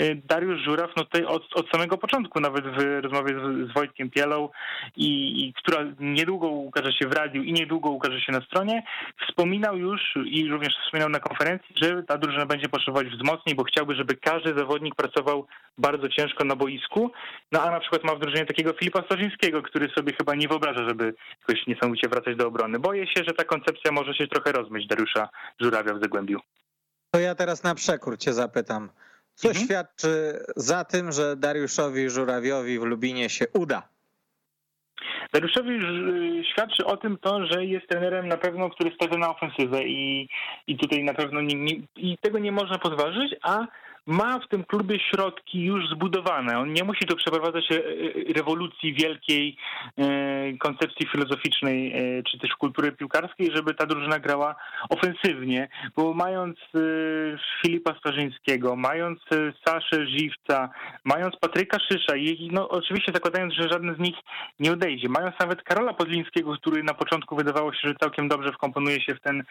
y, 0.00 0.22
Dariusz 0.24 0.64
Żuraw 0.64 0.90
no 0.96 1.04
tutaj 1.04 1.24
od, 1.24 1.54
od 1.54 1.70
samego 1.70 1.98
początku, 1.98 2.40
nawet 2.40 2.64
w 2.64 3.00
rozmowie 3.02 3.34
z, 3.34 3.70
z 3.70 3.74
Wojtkiem 3.74 4.10
Pielą, 4.10 4.48
i, 4.96 5.44
i, 5.44 5.52
która 5.52 5.84
niedługo 6.00 6.48
ukaże 6.48 6.92
się 6.92 7.08
w 7.08 7.12
radiu 7.12 7.42
i 7.42 7.52
niedługo 7.52 7.90
ukaże 7.90 8.20
się 8.20 8.32
na 8.32 8.40
stronie, 8.40 8.82
wspominał 9.28 9.76
już 9.76 10.00
i 10.26 10.48
również 10.48 10.74
wspominał 10.84 11.08
na 11.08 11.20
konferencji, 11.20 11.74
że 11.82 12.02
ta 12.02 12.18
drużyna 12.18 12.46
będzie 12.46 12.68
potrzebować 12.68 13.08
wzmocnień, 13.08 13.56
bo 13.56 13.64
chciałby, 13.64 13.94
żeby 13.94 14.16
każdy 14.16 14.54
zawodnik 14.54 14.94
pracował 14.94 15.46
bardzo 15.78 16.08
ciężko 16.08 16.44
na 16.44 16.56
boisku, 16.56 17.10
no 17.52 17.62
a 17.62 17.70
na 17.70 17.80
przykład 17.80 18.04
ma 18.04 18.14
w 18.14 18.20
drużynie 18.20 18.46
takiego 18.46 18.72
Filipa 18.72 19.02
Starzyńskiego, 19.02 19.62
który 19.62 19.88
sobie 19.88 20.12
chyba 20.12 20.34
nie 20.34 20.48
wyobraża, 20.48 20.88
żeby 20.88 21.14
jakoś 21.40 21.66
niesamowicie 21.66 22.08
wracać 22.08 22.36
do 22.36 22.46
obrony. 22.46 22.78
Boję 22.78 23.06
się, 23.06 23.24
że 23.28 23.34
ta 23.34 23.44
koncepcja 23.44 23.92
może 23.92 24.14
się 24.14 24.26
trochę 24.26 24.52
rozmyć 24.52 24.86
Dariusza 24.86 25.28
Żurawia 25.60 25.94
w 25.94 26.02
Zagłębiu. 26.02 26.40
To 27.10 27.20
ja 27.20 27.34
teraz 27.34 27.62
na 27.62 27.74
przekór 27.74 28.18
cię 28.18 28.32
zapytam. 28.32 28.90
Co 29.34 29.48
Mhm. 29.48 29.66
świadczy 29.66 30.38
za 30.56 30.84
tym, 30.84 31.12
że 31.12 31.36
Dariuszowi 31.36 32.10
Żurawiowi 32.10 32.78
w 32.78 32.82
Lubinie 32.82 33.28
się 33.28 33.44
uda? 33.54 33.88
Dariuszowi 35.32 35.78
świadczy 36.52 36.84
o 36.86 36.96
tym 36.96 37.18
to, 37.18 37.46
że 37.46 37.64
jest 37.64 37.88
trenerem 37.88 38.28
na 38.28 38.36
pewno, 38.36 38.70
który 38.70 38.94
stawia 38.94 39.18
na 39.18 39.30
ofensywę 39.30 39.84
i, 39.84 40.28
i 40.66 40.76
tutaj 40.78 41.04
na 41.04 41.14
pewno 41.14 41.40
nie, 41.40 41.54
nie, 41.54 41.74
i 41.96 42.18
tego 42.18 42.38
nie 42.38 42.52
można 42.52 42.78
podważyć, 42.78 43.34
a 43.42 43.66
ma 44.10 44.38
w 44.38 44.48
tym 44.48 44.64
klubie 44.64 44.98
środki 45.10 45.64
już 45.64 45.88
zbudowane. 45.88 46.58
On 46.58 46.72
nie 46.72 46.84
musi 46.84 47.06
tu 47.06 47.16
przeprowadzać 47.16 47.72
e, 47.72 47.76
e, 47.76 47.80
rewolucji 48.32 48.94
wielkiej 48.94 49.56
e, 49.98 50.52
koncepcji 50.58 51.06
filozoficznej 51.06 51.94
czy 52.30 52.38
też 52.38 52.50
kultury 52.50 52.92
piłkarskiej, 52.92 53.50
żeby 53.54 53.74
ta 53.74 53.86
drużyna 53.86 54.18
grała 54.18 54.54
ofensywnie, 54.88 55.68
bo 55.96 56.14
mając 56.14 56.58
Filipa 57.62 57.94
Starzyńskiego, 57.98 58.76
mając 58.76 59.18
Saszę 59.66 60.06
Żywca, 60.06 60.70
mając 61.04 61.36
Patryka 61.36 61.78
Szysza 61.78 62.16
i 62.16 62.48
no 62.52 62.68
oczywiście 62.68 63.12
zakładając, 63.12 63.54
że 63.54 63.68
żaden 63.68 63.94
z 63.94 63.98
nich 63.98 64.16
nie 64.60 64.72
odejdzie, 64.72 65.08
mając 65.08 65.38
nawet 65.40 65.62
Karola 65.62 65.94
Podlińskiego, 65.94 66.56
który 66.56 66.82
na 66.82 66.94
początku 66.94 67.36
wydawało 67.36 67.72
się, 67.72 67.88
że 67.88 67.94
całkiem 67.94 68.28
dobrze 68.28 68.52
wkomponuje 68.52 69.00
się 69.00 69.14
w 69.14 69.20
ten 69.20 69.44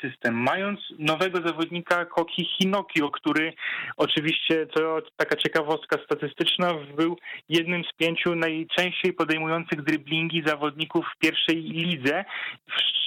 system, 0.00 0.34
mając 0.34 0.80
nowego 0.98 1.48
zawodnika 1.48 2.04
Koki 2.04 2.44
Hinokio, 2.44 3.10
który 3.10 3.52
oczywiście 3.96 4.66
to 4.66 5.02
taka 5.16 5.36
ciekawostka 5.36 5.98
statystyczna, 6.04 6.74
był 6.96 7.16
jednym 7.48 7.84
z 7.84 7.92
pięciu 7.96 8.34
najczęściej 8.34 9.12
podejmujących 9.12 9.82
driblingi 9.82 10.42
zawodników 10.46 11.06
w 11.14 11.18
pierwszej 11.18 11.62
lidze, 11.62 12.24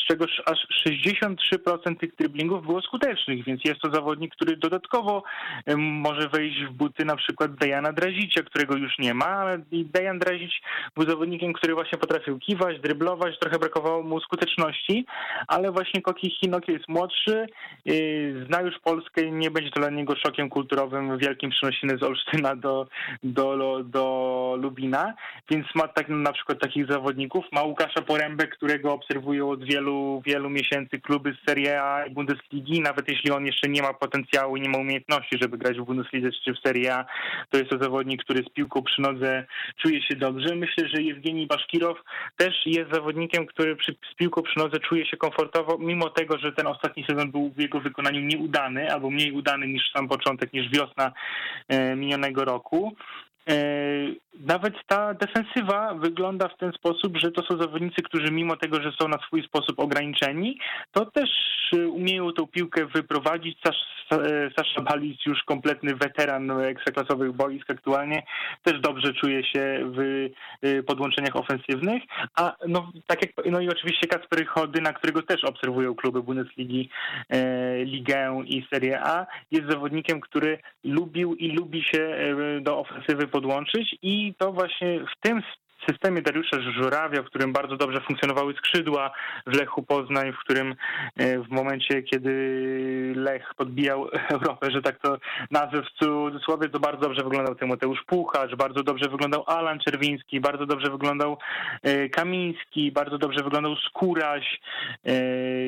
z 0.05 0.07
czego 0.07 0.25
aż 0.45 0.67
63% 0.87 1.97
tych 1.99 2.15
driblingów 2.15 2.65
było 2.65 2.81
skutecznych, 2.81 3.45
więc 3.45 3.61
jest 3.65 3.81
to 3.81 3.91
zawodnik, 3.91 4.35
który 4.35 4.57
dodatkowo 4.57 5.23
może 5.77 6.29
wejść 6.29 6.63
w 6.63 6.71
buty 6.71 7.05
na 7.05 7.15
przykład 7.15 7.55
Dejana 7.55 7.93
Drazicia, 7.93 8.43
którego 8.43 8.75
już 8.75 8.99
nie 8.99 9.13
ma, 9.13 9.25
ale 9.25 9.61
Dejan 9.71 10.19
Drazic 10.19 10.51
był 10.95 11.09
zawodnikiem, 11.09 11.53
który 11.53 11.73
właśnie 11.73 11.97
potrafił 11.97 12.39
kiwać, 12.39 12.79
dryblować, 12.79 13.39
trochę 13.39 13.59
brakowało 13.59 14.03
mu 14.03 14.19
skuteczności, 14.19 15.05
ale 15.47 15.71
właśnie 15.71 16.01
Koki 16.01 16.29
Hinok 16.29 16.67
jest 16.67 16.87
młodszy, 16.87 17.47
yy, 17.85 18.45
zna 18.47 18.61
już 18.61 18.79
Polskę 18.79 19.31
nie 19.31 19.51
będzie 19.51 19.71
to 19.71 19.79
dla 19.79 19.89
niego 19.89 20.15
szokiem 20.15 20.49
kulturowym 20.49 21.17
wielkim 21.17 21.49
przenosiny 21.49 21.97
z 21.97 22.03
Olsztyna 22.03 22.55
do, 22.55 22.87
do, 23.23 23.79
do 23.83 24.55
Lubina, 24.61 25.13
więc 25.49 25.67
ma 25.75 25.87
tak 25.87 26.09
na 26.09 26.33
przykład 26.33 26.59
takich 26.59 26.87
zawodników. 26.87 27.45
Ma 27.51 27.63
Łukasza 27.63 28.01
Porębę, 28.01 28.47
którego 28.47 28.93
obserwują 28.93 29.49
od 29.49 29.63
wielu, 29.63 29.94
wielu 30.25 30.49
miesięcy 30.49 30.99
kluby 30.99 31.35
z 31.41 31.49
Serie 31.49 31.83
A 31.83 32.05
i 32.05 32.11
Bundesligi, 32.11 32.81
nawet 32.81 33.09
jeśli 33.09 33.31
on 33.31 33.45
jeszcze 33.45 33.69
nie 33.69 33.81
ma 33.81 33.93
potencjału 33.93 34.57
i 34.57 34.61
nie 34.61 34.69
ma 34.69 34.77
umiejętności, 34.77 35.37
żeby 35.41 35.57
grać 35.57 35.77
w 35.77 35.85
Bundeslidze 35.85 36.29
czy 36.45 36.53
w 36.53 36.59
Serie 36.59 36.95
A, 36.95 37.05
to 37.49 37.57
jest 37.57 37.69
to 37.69 37.77
zawodnik, 37.77 38.23
który 38.23 38.43
z 38.43 38.49
piłką 38.49 38.83
przy 38.83 39.01
nodze 39.01 39.45
czuje 39.81 40.01
się 40.01 40.15
dobrze. 40.15 40.55
Myślę, 40.55 40.87
że 40.87 41.01
Jewgeni 41.01 41.47
Baszkirow 41.47 41.97
też 42.37 42.55
jest 42.65 42.91
zawodnikiem, 42.91 43.45
który 43.45 43.75
przy, 43.75 43.95
z 44.11 44.15
piłką 44.15 44.41
przy 44.41 44.59
nodze 44.59 44.79
czuje 44.79 45.05
się 45.05 45.17
komfortowo, 45.17 45.77
mimo 45.77 46.09
tego, 46.09 46.37
że 46.37 46.51
ten 46.51 46.67
ostatni 46.67 47.05
sezon 47.09 47.31
był 47.31 47.49
w 47.49 47.59
jego 47.59 47.79
wykonaniu 47.79 48.21
nieudany, 48.21 48.91
albo 48.93 49.09
mniej 49.09 49.31
udany 49.31 49.67
niż 49.67 49.83
sam 49.93 50.07
początek, 50.07 50.53
niż 50.53 50.69
wiosna 50.69 51.11
e, 51.67 51.95
minionego 51.95 52.45
roku. 52.45 52.95
E, 53.49 53.55
Nawet 54.39 54.73
ta 54.87 55.13
defensywa 55.13 55.93
wygląda 55.93 56.47
w 56.47 56.57
ten 56.57 56.71
sposób, 56.71 57.17
że 57.17 57.31
to 57.31 57.41
są 57.43 57.57
zawodnicy, 57.57 58.01
którzy 58.01 58.31
mimo 58.31 58.57
tego, 58.57 58.81
że 58.81 58.91
są 59.01 59.07
na 59.07 59.17
swój 59.27 59.43
sposób 59.43 59.79
ograniczeni, 59.79 60.59
to 60.91 61.05
też 61.05 61.29
e, 61.73 61.87
umieją 61.87 62.31
tą 62.31 62.47
piłkę 62.47 62.85
wyprowadzić. 62.85 63.59
Sasz, 64.09 64.19
e, 64.19 64.49
Sasza 64.57 64.81
Balic, 64.81 65.25
już 65.25 65.43
kompletny 65.43 65.95
weteran 65.95 66.51
ekstraklasowych 66.51 67.31
boisk 67.31 67.69
aktualnie, 67.69 68.23
też 68.63 68.79
dobrze 68.79 69.13
czuje 69.13 69.43
się 69.43 69.79
w 69.83 70.29
e, 70.61 70.83
podłączeniach 70.83 71.35
ofensywnych, 71.35 72.03
a 72.35 72.55
no, 72.67 72.91
tak 73.07 73.21
jak, 73.21 73.45
no 73.51 73.59
i 73.59 73.69
oczywiście 73.69 74.07
Kacper 74.07 74.47
Chodyna, 74.47 74.93
którego 74.93 75.21
też 75.21 75.43
obserwują 75.43 75.95
kluby 75.95 76.23
Bundesligi, 76.23 76.89
e, 77.29 77.85
Ligę 77.85 78.43
i 78.45 78.67
Serie 78.73 79.01
A, 79.03 79.25
jest 79.51 79.69
zawodnikiem, 79.69 80.21
który 80.21 80.59
lubił 80.83 81.35
i 81.35 81.51
lubi 81.51 81.83
się 81.83 82.17
do 82.61 82.79
ofensywy 82.79 83.27
podłączyć 83.27 83.95
i 84.01 84.33
to 84.37 84.51
właśnie 84.51 84.99
w 84.99 85.21
tym 85.21 85.41
systemie 85.89 86.21
Dariusza 86.21 86.57
Żurawia, 86.61 87.21
w 87.21 87.25
którym 87.25 87.53
bardzo 87.53 87.77
dobrze 87.77 88.01
funkcjonowały 88.01 88.53
skrzydła 88.53 89.11
w 89.47 89.55
Lechu 89.55 89.83
Poznań, 89.83 90.33
w 90.33 90.37
którym 90.37 90.75
e, 91.17 91.39
w 91.39 91.49
momencie, 91.49 92.03
kiedy 92.03 92.31
Lech 93.15 93.53
podbijał 93.57 94.07
Europę, 94.35 94.71
że 94.71 94.81
tak 94.81 94.99
to 94.99 95.17
nazwę 95.51 95.83
w 95.83 95.99
cudzysłowie, 95.99 96.69
to 96.69 96.79
bardzo 96.79 97.01
dobrze 97.01 97.23
wyglądał 97.23 97.55
Tymoteusz 97.55 98.03
Puchacz, 98.07 98.55
bardzo 98.55 98.83
dobrze 98.83 99.09
wyglądał 99.09 99.43
Alan 99.47 99.79
Czerwiński, 99.79 100.39
bardzo 100.39 100.65
dobrze 100.65 100.91
wyglądał 100.91 101.37
e, 101.83 102.09
Kamiński, 102.09 102.91
bardzo 102.91 103.17
dobrze 103.17 103.43
wyglądał 103.43 103.75
Skóraś 103.75 104.61
e, 105.05 105.11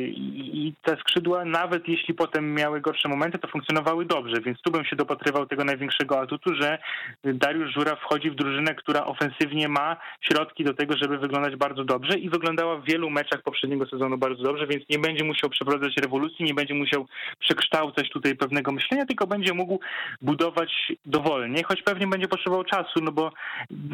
i 0.08 0.74
te 0.82 0.98
skrzydła, 0.98 1.46
nawet 1.46 1.88
jeśli 1.88 2.14
potem 2.14 2.54
miały 2.54 2.82
gorsze 2.82 3.10
momenty, 3.10 3.40
to 3.40 3.48
funkcjonowały 3.48 4.06
dobrze, 4.06 4.42
więc 4.42 4.62
tu 4.62 4.72
bym 4.72 4.86
się 4.86 4.96
dopatrywał 4.96 5.46
tego 5.46 5.64
największego 5.64 6.20
atutu, 6.20 6.56
że 6.56 6.78
Dariusz 7.24 7.74
Żuraw 7.74 8.00
wchodzi 8.00 8.32
w 8.32 8.36
drużynę, 8.36 8.76
która 8.76 9.06
ofensywnie 9.06 9.70
ma 9.70 9.98
środki 10.22 10.64
do 10.64 10.74
tego, 10.74 10.98
żeby 10.98 11.18
wyglądać 11.18 11.56
bardzo 11.56 11.84
dobrze 11.84 12.18
i 12.18 12.30
wyglądała 12.30 12.78
w 12.78 12.86
wielu 12.86 13.10
meczach 13.10 13.42
poprzedniego 13.42 13.86
sezonu 13.86 14.18
bardzo 14.18 14.44
dobrze, 14.44 14.68
więc 14.68 14.84
nie 14.90 15.00
będzie 15.00 15.24
musiał 15.24 15.50
przeprowadzać 15.50 15.98
rewolucji, 15.98 16.46
nie 16.46 16.54
będzie 16.54 16.74
musiał 16.74 17.08
przekształcać 17.40 18.10
tutaj 18.10 18.36
pewnego 18.36 18.72
myślenia, 18.72 19.06
tylko 19.06 19.28
będzie 19.28 19.54
mógł 19.54 19.80
budować 20.22 20.72
dowolnie, 21.06 21.64
choć 21.64 21.82
pewnie 21.82 22.08
będzie 22.08 22.28
potrzebował 22.28 22.64
czasu, 22.64 23.00
no 23.02 23.12
bo 23.12 23.32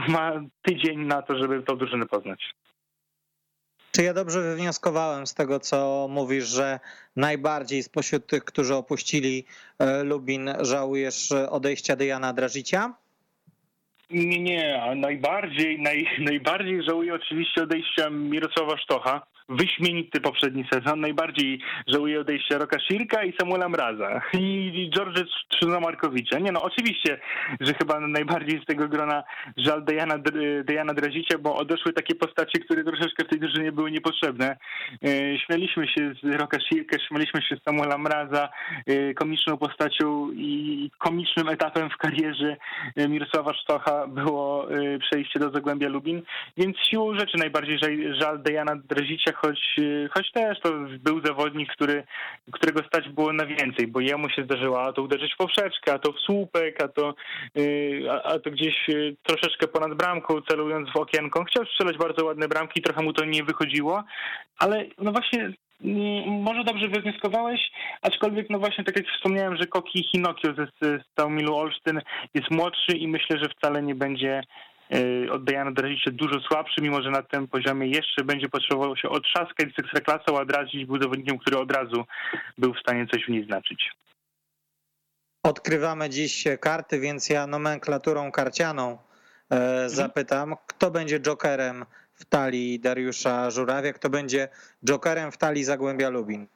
ma 0.07 0.31
tydzień 0.61 0.99
na 0.99 1.21
to, 1.21 1.37
żeby 1.37 1.63
tą 1.63 1.77
drużynę 1.77 2.05
poznać. 2.05 2.53
Czy 3.95 4.03
ja 4.03 4.13
dobrze 4.13 4.41
wywnioskowałem 4.41 5.27
z 5.27 5.33
tego, 5.33 5.59
co 5.59 6.07
mówisz, 6.09 6.45
że 6.45 6.79
najbardziej 7.15 7.83
spośród 7.83 8.27
tych, 8.27 8.43
którzy 8.43 8.75
opuścili 8.75 9.45
e, 9.79 10.03
Lubin, 10.03 10.49
żałujesz 10.61 11.31
odejścia 11.31 11.95
Dejana 11.95 12.33
Drażycia? 12.33 12.93
Nie, 14.09 14.39
nie, 14.39 14.83
a 14.83 14.95
najbardziej, 14.95 15.81
naj, 15.81 16.07
najbardziej 16.29 16.83
żałuję 16.83 17.13
oczywiście 17.13 17.63
odejścia 17.63 18.09
Mirosława 18.09 18.77
Sztocha. 18.77 19.21
Wyśmienity 19.49 20.21
poprzedni 20.21 20.65
sezon. 20.73 20.99
Najbardziej 20.99 21.59
żałuję 21.87 22.21
odejścia 22.21 22.57
Roka 22.57 22.79
Szirka 22.79 23.23
i 23.23 23.33
Samuela 23.39 23.69
Mraza. 23.69 24.21
I 24.33 24.89
George 24.95 25.19
Trzynomarkowicza. 25.49 26.39
Nie 26.39 26.51
no, 26.51 26.61
oczywiście, 26.61 27.19
że 27.59 27.73
chyba 27.73 27.99
najbardziej 27.99 28.61
z 28.63 28.65
tego 28.65 28.87
grona 28.87 29.23
żal 29.57 29.83
Dejana, 29.83 30.15
Dejana 30.63 30.93
Drazicia, 30.93 31.37
bo 31.37 31.55
odeszły 31.55 31.93
takie 31.93 32.15
postacie, 32.15 32.59
które 32.59 32.83
troszeczkę 32.83 33.23
w 33.23 33.27
tej 33.27 33.39
drużynie 33.39 33.71
były 33.71 33.91
niepotrzebne. 33.91 34.57
E, 35.03 35.39
Śmialiśmy 35.39 35.87
się 35.87 36.13
z 36.23 36.35
Roka 36.35 36.57
Szirka, 36.59 36.97
śmialiśmy 37.07 37.41
się 37.41 37.55
z 37.55 37.63
Samuela 37.63 37.97
Mraza, 37.97 38.49
e, 38.87 39.13
komiczną 39.13 39.57
postacią 39.57 40.31
i 40.31 40.89
komicznym 40.97 41.49
etapem 41.49 41.89
w 41.89 41.97
karierze 41.97 42.57
e, 42.95 43.07
Mirosława 43.07 43.53
Sztocha 43.53 44.07
było 44.07 44.67
przejście 44.99 45.39
do 45.39 45.49
Zagłębia 45.49 45.89
Lubin, 45.89 46.21
więc 46.57 46.77
siłą 46.77 47.19
rzeczy 47.19 47.37
najbardziej 47.37 47.79
żal 48.19 48.43
Dejana 48.43 48.75
Drazicia, 48.75 49.31
choć, 49.43 49.75
choć 50.13 50.31
też 50.31 50.59
to 50.59 50.69
był 50.99 51.25
zawodnik, 51.25 51.69
który, 51.73 52.03
którego 52.51 52.83
stać 52.87 53.09
było 53.09 53.33
na 53.33 53.45
więcej, 53.45 53.87
bo 53.87 53.99
jemu 53.99 54.29
się 54.29 54.43
zdarzyło 54.43 54.81
a 54.81 54.93
to 54.93 55.01
uderzyć 55.01 55.33
w 55.33 55.37
poprzeczkę, 55.37 55.93
a 55.93 55.99
to 55.99 56.11
w 56.11 56.19
słupek, 56.19 56.83
a 56.83 56.87
to, 56.87 57.13
a, 58.11 58.23
a 58.23 58.39
to 58.39 58.51
gdzieś 58.51 58.87
troszeczkę 59.23 59.67
ponad 59.67 59.93
bramką, 59.93 60.41
celując 60.41 60.89
w 60.93 60.97
okienko. 60.97 61.43
Chciał 61.43 61.65
strzelać 61.65 61.97
bardzo 61.97 62.25
ładne 62.25 62.47
bramki, 62.47 62.81
trochę 62.81 63.03
mu 63.03 63.13
to 63.13 63.25
nie 63.25 63.43
wychodziło, 63.43 64.03
ale 64.59 64.85
no 64.97 65.11
właśnie 65.11 65.53
może 66.25 66.63
dobrze 66.63 66.87
wywnioskowałeś, 66.87 67.71
aczkolwiek 68.01 68.49
no 68.49 68.59
właśnie 68.59 68.83
tak 68.83 68.97
jak 68.97 69.07
wspomniałem, 69.07 69.57
że 69.57 69.67
Koki 69.67 70.03
Hinokio 70.03 70.53
ze 70.81 70.99
Staumilu 71.11 71.55
Olsztyn 71.55 72.01
jest 72.33 72.51
młodszy 72.51 72.97
i 72.97 73.07
myślę, 73.07 73.37
że 73.37 73.49
wcale 73.49 73.83
nie 73.83 73.95
będzie 73.95 74.41
od 75.31 75.43
Dejana 75.43 75.71
Drazicia 75.71 76.11
dużo 76.11 76.39
słabszy, 76.39 76.81
mimo 76.81 77.01
że 77.01 77.11
na 77.11 77.23
tym 77.23 77.47
poziomie 77.47 77.87
jeszcze 77.87 78.23
będzie 78.23 78.49
potrzebował 78.49 78.97
się 78.97 79.09
otrzaskać 79.09 79.69
z 79.75 79.79
ekstraklasą, 79.79 80.39
a 80.39 80.45
Drazic 80.45 80.87
był 80.87 81.01
zawodnikiem, 81.01 81.37
który 81.37 81.57
od 81.57 81.71
razu 81.71 82.05
był 82.57 82.73
w 82.73 82.79
stanie 82.79 83.07
coś 83.07 83.25
w 83.25 83.29
niej 83.29 83.45
znaczyć. 83.45 83.91
Odkrywamy 85.43 86.09
dziś 86.09 86.43
karty, 86.59 86.99
więc 86.99 87.29
ja 87.29 87.47
nomenklaturą 87.47 88.31
karcianą 88.31 88.97
e, 89.49 89.89
zapytam, 89.89 90.55
kto 90.67 90.91
będzie 90.91 91.19
jokerem 91.19 91.85
w 92.13 92.25
talii 92.25 92.79
Dariusza 92.79 93.51
Żurawia, 93.51 93.93
kto 93.93 94.09
będzie 94.09 94.47
jokerem 94.83 95.31
w 95.31 95.37
talii 95.37 95.63
Zagłębia 95.63 96.09
Lubin. 96.09 96.47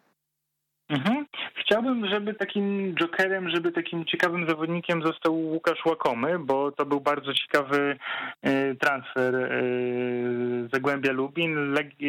Mhm. 0.89 1.25
Chciałbym, 1.55 2.07
żeby 2.07 2.33
takim 2.33 2.95
jokerem, 2.95 3.49
żeby 3.49 3.71
takim 3.71 4.05
ciekawym 4.05 4.49
zawodnikiem 4.49 5.01
został 5.03 5.35
Łukasz 5.35 5.85
Łakomy, 5.85 6.39
bo 6.39 6.71
to 6.71 6.85
był 6.85 7.01
bardzo 7.01 7.33
ciekawy 7.33 7.97
e, 8.41 8.75
transfer 8.75 9.35
e, 9.35 9.49
Zagłębia 10.73 11.11
Lubin. 11.11 11.73
Legi, 11.73 12.07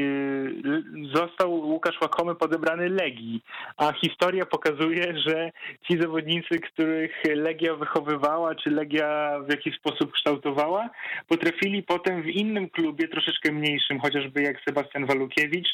został 1.14 1.52
Łukasz 1.52 2.00
Łakomy 2.00 2.34
podebrany 2.34 2.88
Legii, 2.88 3.42
a 3.76 3.92
historia 3.92 4.46
pokazuje, 4.46 5.18
że 5.18 5.50
ci 5.88 6.00
zawodnicy, 6.00 6.58
których 6.58 7.22
Legia 7.34 7.74
wychowywała, 7.74 8.54
czy 8.54 8.70
Legia 8.70 9.38
w 9.46 9.50
jakiś 9.50 9.76
sposób 9.76 10.12
kształtowała, 10.12 10.90
potrafili 11.28 11.82
potem 11.82 12.22
w 12.22 12.28
innym 12.28 12.70
klubie, 12.70 13.08
troszeczkę 13.08 13.52
mniejszym, 13.52 14.00
chociażby 14.00 14.42
jak 14.42 14.60
Sebastian 14.64 15.06
Walukiewicz, 15.06 15.68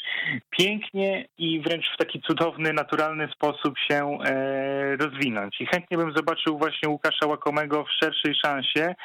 pięknie 0.49 1.27
i 1.37 1.61
wręcz 1.61 1.93
w 1.93 1.97
taki 1.97 2.21
cudowny, 2.21 2.73
naturalny 2.73 2.94
sposób 3.35 3.79
się 3.91 4.17
e, 4.25 4.95
rozwinąć. 4.95 5.61
I 5.61 5.65
chętnie 5.65 5.97
bym 5.97 6.13
zobaczył 6.15 6.57
właśnie 6.57 6.89
Łukasza 6.89 7.27
Łakomego 7.27 7.83
w 7.83 7.91
szerszej 8.03 8.35
szansie 8.45 8.81
e, 8.85 8.95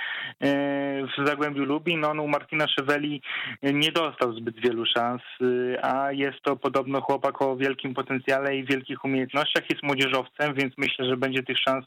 w 1.07 1.27
Zagłębiu 1.27 1.65
Lubin. 1.65 2.05
On 2.05 2.21
u 2.21 2.29
Martina 2.29 2.67
Szeweli 2.69 3.23
nie 3.63 3.93
dostał 3.93 4.33
zbyt 4.33 4.61
wielu 4.61 4.87
szans, 4.87 5.23
e, 5.41 5.85
a 5.85 6.13
jest 6.13 6.43
to 6.43 6.57
podobno 6.57 7.01
chłopak 7.01 7.43
o 7.43 7.57
wielkim 7.57 7.95
potencjale 7.95 8.57
i 8.57 8.65
wielkich 8.65 9.05
umiejętnościach. 9.05 9.71
Jest 9.71 9.83
młodzieżowcem, 9.83 10.55
więc 10.55 10.75
myślę, 10.79 11.05
że 11.05 11.17
będzie 11.17 11.43
tych 11.43 11.59
szans 11.59 11.85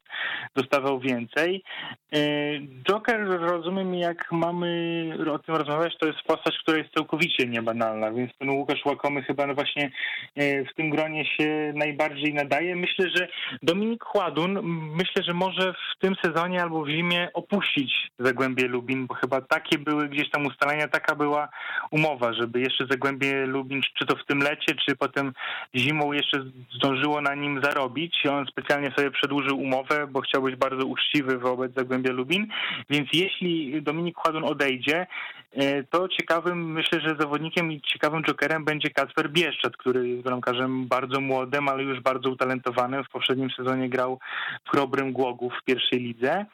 dostawał 0.55 0.99
więcej. 0.99 1.63
Joker, 2.89 3.27
rozumiem, 3.27 3.95
jak 3.95 4.31
mamy 4.31 4.67
o 5.31 5.39
tym 5.39 5.55
rozmawiać, 5.55 5.97
to 5.99 6.07
jest 6.07 6.21
postać, 6.21 6.57
która 6.63 6.77
jest 6.77 6.93
całkowicie 6.93 7.47
niebanalna, 7.47 8.11
więc 8.11 8.31
ten 8.39 8.49
Łukasz 8.49 8.85
Łakomy 8.85 9.23
chyba 9.23 9.53
właśnie 9.53 9.91
w 10.37 10.75
tym 10.75 10.89
gronie 10.89 11.25
się 11.25 11.73
najbardziej 11.93 12.33
nadaje. 12.33 12.75
Myślę, 12.75 13.09
że 13.15 13.27
Dominik 13.63 14.03
Chładun, 14.03 14.59
myślę, 14.95 15.23
że 15.23 15.33
może 15.33 15.73
w 15.73 15.99
tym 15.99 16.15
sezonie 16.25 16.61
albo 16.61 16.83
w 16.83 16.89
zimie 16.89 17.29
opuścić 17.33 17.91
Zagłębie 18.19 18.67
Lubin, 18.67 19.07
bo 19.07 19.13
chyba 19.13 19.41
takie 19.41 19.77
były 19.77 20.09
gdzieś 20.09 20.29
tam 20.29 20.45
ustalenia, 20.45 20.87
taka 20.87 21.15
była 21.15 21.49
umowa, 21.91 22.33
żeby 22.33 22.59
jeszcze 22.59 22.85
Zagłębie 22.89 23.45
Lubin, 23.45 23.81
czy 23.97 24.05
to 24.05 24.15
w 24.15 24.25
tym 24.25 24.39
lecie, 24.39 24.75
czy 24.75 24.95
potem 24.95 25.33
zimą 25.75 26.13
jeszcze 26.13 26.43
zdążyło 26.75 27.21
na 27.21 27.35
nim 27.35 27.61
zarobić. 27.63 28.25
On 28.31 28.45
specjalnie 28.45 28.91
sobie 28.95 29.11
przedłużył 29.11 29.59
umowę, 29.59 30.07
bo 30.07 30.21
chciał 30.21 30.41
być 30.41 30.55
bardzo 30.55 30.85
uczciwy 30.85 31.37
wobec 31.37 31.73
Zagłębia 31.73 32.11
Lubin, 32.11 32.47
więc 32.89 33.09
jeśli 33.13 33.81
Dominik 33.81 34.17
Chładun 34.17 34.43
odejdzie, 34.43 35.07
to 35.89 36.07
ciekawym, 36.07 36.71
myślę, 36.71 37.01
że 37.01 37.15
zawodnikiem 37.19 37.71
i 37.71 37.81
ciekawym 37.81 38.23
jokerem 38.23 38.65
będzie 38.65 38.89
Kacper 38.89 39.29
Bieszczat, 39.29 39.77
który 39.77 40.09
jest 40.09 40.23
bramkarzem 40.23 40.87
bardzo 40.87 41.21
młodym, 41.21 41.69
ale 41.69 41.83
już 41.83 41.99
bardzo 41.99 42.29
utalentowanym. 42.29 43.03
W 43.03 43.09
poprzednim 43.09 43.49
sezonie 43.49 43.89
grał 43.89 44.19
w 44.65 44.69
Chrobrym 44.69 45.13
Głogów 45.13 45.53
w 45.61 45.63
pierwszej 45.65 45.99
lidze. 45.99 46.45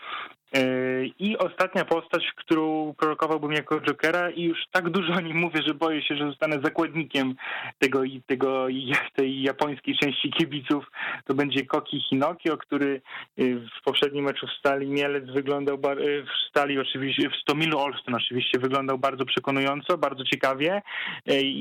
I 1.20 1.38
ostatnia 1.38 1.86
postać, 1.86 2.32
którą 2.36 2.94
prorokowałbym 2.94 3.52
jako 3.52 3.82
Jokera 3.82 4.30
i 4.30 4.44
już 4.44 4.58
tak 4.72 4.90
dużo 4.90 5.14
o 5.14 5.20
nim 5.20 5.38
mówię, 5.38 5.62
że 5.68 5.74
boję 5.74 6.02
się, 6.02 6.16
że 6.16 6.28
zostanę 6.30 6.60
zakładnikiem 6.64 7.36
tego 7.80 8.04
tego 8.28 8.68
tej 9.16 9.42
japońskiej 9.42 9.98
części 9.98 10.32
kibiców, 10.32 10.86
to 11.26 11.34
będzie 11.34 11.66
Koki 11.66 12.02
Hinokio, 12.10 12.58
który 12.58 13.02
y, 13.40 13.56
w 13.80 13.84
poprzednim 13.84 14.26
meczu 14.26 14.48
w 14.48 14.60
Stali 14.60 14.88
Mielec 14.88 15.26
wyglądał, 15.26 15.76
y, 15.76 16.24
w 16.24 16.50
Stali 16.50 16.80
oczywiście, 16.80 17.30
w 17.30 17.36
Stomilu 17.36 17.80
Olsztyn 17.80 18.16
oczywiście 18.16 18.60
wyglądał 18.60 18.98
bardzo 18.98 19.26
przekonująco, 19.26 19.98
bardzo 19.98 20.24
ciekawie. 20.24 20.82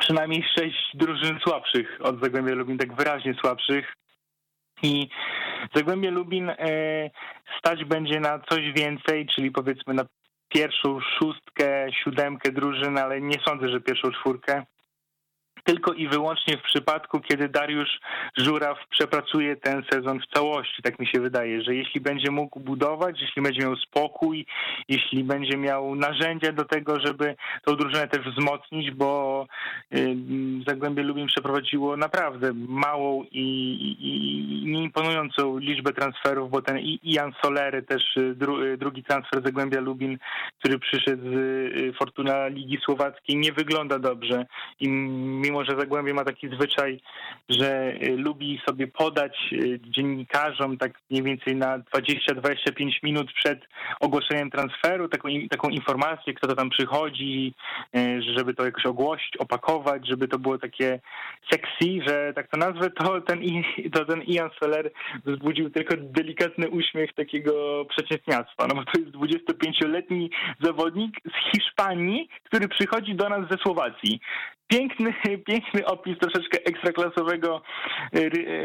przynajmniej 0.00 0.44
sześć 0.58 0.90
drużyn 0.94 1.38
słabszych 1.40 1.98
od 2.02 2.22
Zagłębia 2.22 2.54
Lubin, 2.54 2.78
tak 2.78 2.94
wyraźnie 2.94 3.34
słabszych. 3.34 3.92
I 4.82 5.08
Zagłębie 5.74 6.10
Lubin 6.10 6.50
e, 6.50 6.56
stać 7.58 7.84
będzie 7.84 8.20
na 8.20 8.38
coś 8.38 8.72
więcej, 8.72 9.26
czyli 9.26 9.50
powiedzmy 9.50 9.94
na 9.94 10.04
pierwszą 10.48 11.00
szóstkę, 11.00 11.86
siódemkę 12.04 12.52
drużyn, 12.52 12.98
ale 12.98 13.20
nie 13.20 13.36
sądzę, 13.48 13.68
że 13.68 13.80
pierwszą 13.80 14.10
czwórkę 14.10 14.64
tylko 15.68 15.92
i 15.92 16.08
wyłącznie 16.08 16.56
w 16.56 16.62
przypadku, 16.62 17.20
kiedy 17.20 17.48
Dariusz 17.48 18.00
Żuraw 18.36 18.78
przepracuje 18.90 19.56
ten 19.56 19.82
sezon 19.92 20.20
w 20.20 20.26
całości. 20.34 20.82
Tak 20.82 20.98
mi 20.98 21.06
się 21.06 21.20
wydaje, 21.20 21.62
że 21.62 21.74
jeśli 21.74 22.00
będzie 22.00 22.30
mógł 22.30 22.60
budować, 22.60 23.20
jeśli 23.20 23.42
będzie 23.42 23.60
miał 23.60 23.76
spokój, 23.76 24.46
jeśli 24.88 25.24
będzie 25.24 25.56
miał 25.56 25.94
narzędzia 25.94 26.52
do 26.52 26.64
tego, 26.64 27.00
żeby 27.00 27.36
tą 27.64 27.76
drużynę 27.76 28.08
też 28.08 28.26
wzmocnić, 28.26 28.90
bo 28.90 29.46
Zagłębie 30.68 31.02
Lubin 31.02 31.26
przeprowadziło 31.26 31.96
naprawdę 31.96 32.52
małą 32.54 33.24
i, 33.32 33.38
i, 33.40 34.06
i 34.08 34.70
nieimponującą 34.70 35.58
liczbę 35.58 35.92
transferów, 35.92 36.50
bo 36.50 36.62
ten 36.62 36.78
Ian 37.02 37.32
Solery 37.42 37.82
też 37.82 38.16
y, 38.16 38.34
dru, 38.34 38.62
y, 38.62 38.76
drugi 38.78 39.04
transfer 39.04 39.42
Zagłębia 39.44 39.80
Lubin, 39.80 40.18
który 40.58 40.78
przyszedł 40.78 41.22
z 41.22 41.34
y, 41.34 41.92
Fortuna 41.98 42.48
Ligi 42.48 42.78
Słowackiej 42.84 43.36
nie 43.36 43.52
wygląda 43.52 43.98
dobrze 43.98 44.46
i 44.80 44.88
mimo 44.88 45.57
mimo 45.58 45.70
że 45.70 45.78
Zagłębie 45.78 46.14
ma 46.14 46.24
taki 46.24 46.48
zwyczaj, 46.48 47.00
że 47.48 47.94
y, 48.02 48.16
lubi 48.16 48.60
sobie 48.66 48.86
podać 48.86 49.38
y, 49.52 49.80
dziennikarzom 49.82 50.78
tak 50.78 50.92
mniej 51.10 51.22
więcej 51.22 51.56
na 51.56 51.78
20-25 51.78 52.90
minut 53.02 53.32
przed 53.32 53.60
ogłoszeniem 54.00 54.50
transferu 54.50 55.08
taką, 55.08 55.28
taką 55.50 55.68
informację, 55.68 56.34
kto 56.34 56.46
to 56.46 56.54
tam 56.54 56.70
przychodzi, 56.70 57.54
y, 57.96 58.22
żeby 58.22 58.54
to 58.54 58.64
jakoś 58.64 58.86
ogłosić, 58.86 59.36
opakować, 59.36 60.08
żeby 60.08 60.28
to 60.28 60.38
było 60.38 60.58
takie 60.58 61.00
sexy, 61.50 62.00
że 62.06 62.32
tak 62.34 62.48
to 62.50 62.56
nazwę, 62.56 62.90
to 62.90 63.20
ten, 63.20 63.40
to 63.92 64.04
ten 64.04 64.22
Ian 64.22 64.50
Soler 64.60 64.90
wzbudził 65.26 65.70
tylko 65.70 65.94
delikatny 65.96 66.68
uśmiech 66.68 67.14
takiego 67.14 67.84
przeciętniactwa, 67.84 68.66
no 68.66 68.74
bo 68.74 68.84
to 68.84 69.00
jest 69.00 69.12
25-letni 69.12 70.30
zawodnik 70.60 71.16
z 71.24 71.50
Hiszpanii, 71.52 72.28
który 72.44 72.68
przychodzi 72.68 73.14
do 73.14 73.28
nas 73.28 73.50
ze 73.50 73.56
Słowacji. 73.56 74.20
Piękny, 74.68 75.14
piękny 75.50 75.86
opis 75.86 76.18
troszeczkę 76.18 76.58
ekstraklasowego 76.64 77.62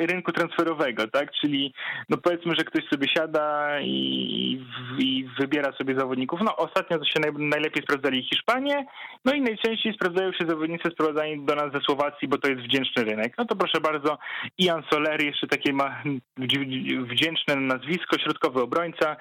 rynku 0.10 0.32
transferowego, 0.32 1.08
tak? 1.08 1.32
Czyli 1.32 1.74
no 2.10 2.18
powiedzmy, 2.18 2.56
że 2.58 2.64
ktoś 2.64 2.88
sobie 2.88 3.08
siada 3.18 3.80
i, 3.82 4.66
i 5.00 5.28
wybiera 5.40 5.72
sobie 5.72 5.96
zawodników. 6.00 6.40
No 6.44 6.56
ostatnio 6.56 7.00
to 7.00 7.06
się 7.06 7.20
naj, 7.20 7.32
najlepiej 7.34 7.84
sprawdzali 7.84 8.24
Hiszpanie, 8.24 8.86
no 9.26 9.34
i 9.34 9.42
najczęściej 9.42 9.94
sprawdzają 9.94 10.32
się 10.34 10.46
zawodnicy 10.48 10.90
sprowadzani 10.90 11.46
do 11.46 11.56
nas 11.56 11.74
ze 11.74 11.80
Słowacji, 11.80 12.28
bo 12.28 12.38
to 12.38 12.50
jest 12.50 12.62
wdzięczny 12.62 13.04
rynek. 13.04 13.34
No 13.38 13.46
to 13.46 13.56
proszę 13.56 13.82
bardzo, 13.82 14.18
Ian 14.58 14.84
Soler 14.90 15.24
jeszcze 15.24 15.48
takie 15.48 15.74
ma 15.74 16.04
wdzięczne 17.12 17.56
nazwisko, 17.56 18.18
środkowy 18.18 18.62
obrońca 18.62 19.16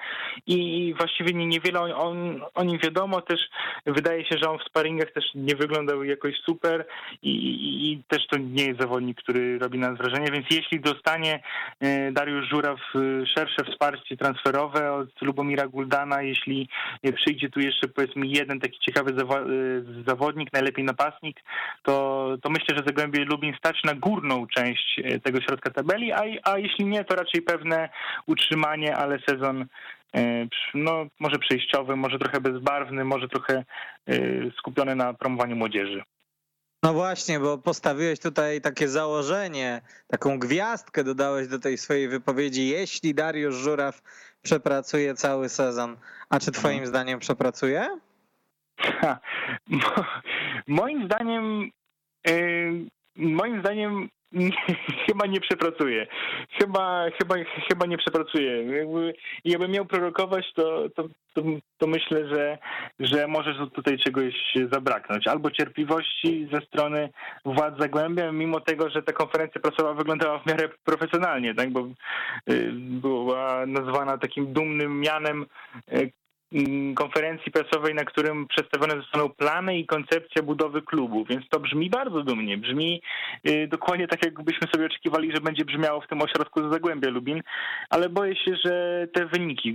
i 0.47 0.93
właściwie 0.97 1.33
niewiele 1.33 1.79
o, 1.81 2.15
o 2.53 2.63
nim 2.63 2.79
wiadomo. 2.83 3.21
Też 3.21 3.39
wydaje 3.85 4.25
się, 4.25 4.37
że 4.37 4.49
on 4.49 4.59
w 4.59 4.63
sparingach 4.63 5.11
też 5.11 5.25
nie 5.35 5.55
wyglądał 5.55 6.03
jakoś 6.03 6.35
super 6.45 6.72
i, 7.21 7.29
i, 7.29 7.91
i 7.91 8.03
też 8.07 8.27
to 8.27 8.37
nie 8.37 8.65
jest 8.65 8.79
zawodnik, 8.79 9.17
który 9.17 9.59
robi 9.59 9.79
nas 9.79 9.97
wrażenie, 9.97 10.31
więc 10.31 10.45
jeśli 10.51 10.79
dostanie 10.79 11.39
e, 11.79 12.11
Dariusz 12.11 12.49
Żuraw 12.49 12.79
e, 12.95 13.25
szersze 13.25 13.63
wsparcie 13.71 14.17
transferowe 14.17 14.93
od 14.93 15.21
Lubomira 15.21 15.67
Guldana, 15.67 16.21
jeśli 16.21 16.69
przyjdzie 17.15 17.49
tu 17.49 17.59
jeszcze 17.59 17.87
powiedzmy 17.87 18.27
jeden 18.27 18.59
taki 18.59 18.79
ciekawy 18.79 19.11
e, 19.11 19.25
zawodnik, 20.07 20.53
najlepiej 20.53 20.85
napastnik, 20.85 21.43
to, 21.83 22.27
to 22.41 22.49
myślę, 22.49 22.77
że 22.77 22.83
Zagłębie 22.85 23.25
Lubin 23.25 23.53
stać 23.57 23.83
na 23.83 23.93
górną 23.93 24.47
część 24.47 25.01
tego 25.23 25.41
środka 25.41 25.69
tabeli, 25.71 26.11
a, 26.11 26.21
a 26.43 26.57
jeśli 26.57 26.85
nie, 26.85 27.03
to 27.03 27.15
raczej 27.15 27.41
pewne 27.41 27.89
utrzymanie, 28.25 28.95
ale 28.97 29.19
sezon 29.29 29.65
no, 30.73 31.05
może 31.19 31.39
przejściowy, 31.39 31.95
może 31.95 32.19
trochę 32.19 32.41
bezbarwny, 32.41 33.05
może 33.05 33.27
trochę 33.27 33.63
skupiony 34.57 34.95
na 34.95 35.13
promowaniu 35.13 35.55
młodzieży. 35.55 36.03
No 36.83 36.93
właśnie, 36.93 37.39
bo 37.39 37.57
postawiłeś 37.57 38.19
tutaj 38.19 38.61
takie 38.61 38.87
założenie, 38.87 39.81
taką 40.07 40.39
gwiazdkę 40.39 41.03
dodałeś 41.03 41.47
do 41.47 41.59
tej 41.59 41.77
swojej 41.77 42.07
wypowiedzi, 42.07 42.67
jeśli 42.67 43.13
Dariusz 43.13 43.55
Żuraw 43.55 44.01
przepracuje 44.41 45.15
cały 45.15 45.49
sezon. 45.49 45.97
A 46.29 46.39
czy 46.39 46.51
twoim 46.51 46.79
no. 46.79 46.87
zdaniem 46.87 47.19
przepracuje? 47.19 47.99
Ha, 48.77 49.19
moim 50.67 51.05
zdaniem 51.05 51.69
yy, 52.25 52.89
moim 53.15 53.59
zdaniem 53.59 54.09
chyba 55.07 55.25
nie 55.25 55.39
przepracuje. 55.39 56.07
Chyba, 56.59 57.05
chyba, 57.19 57.35
chyba 57.69 57.85
nie 57.85 57.97
przepracuje. 57.97 58.63
Jakby, 58.63 59.13
jakbym 59.45 59.71
miał 59.71 59.85
prorokować, 59.85 60.53
to, 60.55 60.89
to, 60.89 61.03
to, 61.33 61.41
to, 61.77 61.87
myślę, 61.87 62.27
że, 62.27 62.57
że 62.99 63.27
może 63.27 63.67
tutaj 63.73 63.97
czegoś 63.97 64.33
zabraknąć. 64.71 65.27
Albo 65.27 65.51
cierpliwości 65.51 66.47
ze 66.53 66.61
strony 66.61 67.09
władz 67.45 67.79
Zagłębia, 67.79 68.31
mimo 68.31 68.59
tego, 68.59 68.89
że 68.89 69.03
ta 69.03 69.13
konferencja 69.13 69.61
prasowa 69.61 69.93
wyglądała 69.93 70.39
w 70.39 70.45
miarę 70.45 70.69
profesjonalnie, 70.83 71.55
tak? 71.55 71.69
bo 71.69 71.87
y, 72.49 72.71
była 72.73 73.65
nazwana 73.65 74.17
takim 74.17 74.53
dumnym 74.53 74.99
mianem 74.99 75.45
y, 75.93 76.11
konferencji 76.95 77.51
prasowej, 77.51 77.95
na 77.95 78.05
którym 78.05 78.47
przedstawione 78.47 78.95
zostaną 79.01 79.29
plany 79.29 79.77
i 79.77 79.85
koncepcja 79.85 80.43
budowy 80.43 80.81
klubu, 80.81 81.25
więc 81.25 81.49
to 81.49 81.59
brzmi 81.59 81.89
bardzo 81.89 82.23
dumnie, 82.23 82.57
brzmi 82.57 83.01
y, 83.47 83.67
dokładnie 83.67 84.07
tak, 84.07 84.25
jakbyśmy 84.25 84.67
sobie 84.67 84.85
oczekiwali, 84.85 85.31
że 85.35 85.41
będzie 85.41 85.65
brzmiało 85.65 86.01
w 86.01 86.07
tym 86.07 86.21
ośrodku 86.21 86.71
Zagłębia 86.71 87.09
Lubin, 87.09 87.41
ale 87.89 88.09
boję 88.09 88.35
się, 88.35 88.55
że 88.65 89.07
te 89.13 89.25
wyniki 89.25 89.69
y, 89.69 89.73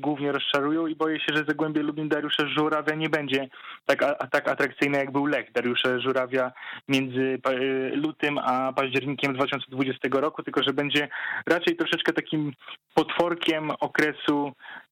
głównie 0.00 0.32
rozczarują 0.32 0.86
i 0.86 0.96
boję 0.96 1.20
się, 1.20 1.36
że 1.36 1.44
Zagłębie 1.48 1.82
Lubin 1.82 2.08
Dariusza 2.08 2.48
Żurawia 2.48 2.94
nie 2.94 3.08
będzie 3.08 3.48
tak, 3.86 4.28
tak 4.30 4.48
atrakcyjne, 4.48 4.98
jak 4.98 5.10
był 5.10 5.26
Lech 5.26 5.52
Dariusza 5.52 5.98
Żurawia 6.00 6.52
między 6.88 7.38
y, 7.48 7.96
lutym 7.96 8.38
a 8.38 8.72
październikiem 8.72 9.34
2020 9.34 10.08
roku, 10.12 10.42
tylko 10.42 10.62
że 10.62 10.72
będzie 10.72 11.08
raczej 11.46 11.76
troszeczkę 11.76 12.12
takim 12.12 12.52
potworkiem 12.94 13.70
okresu 13.80 14.52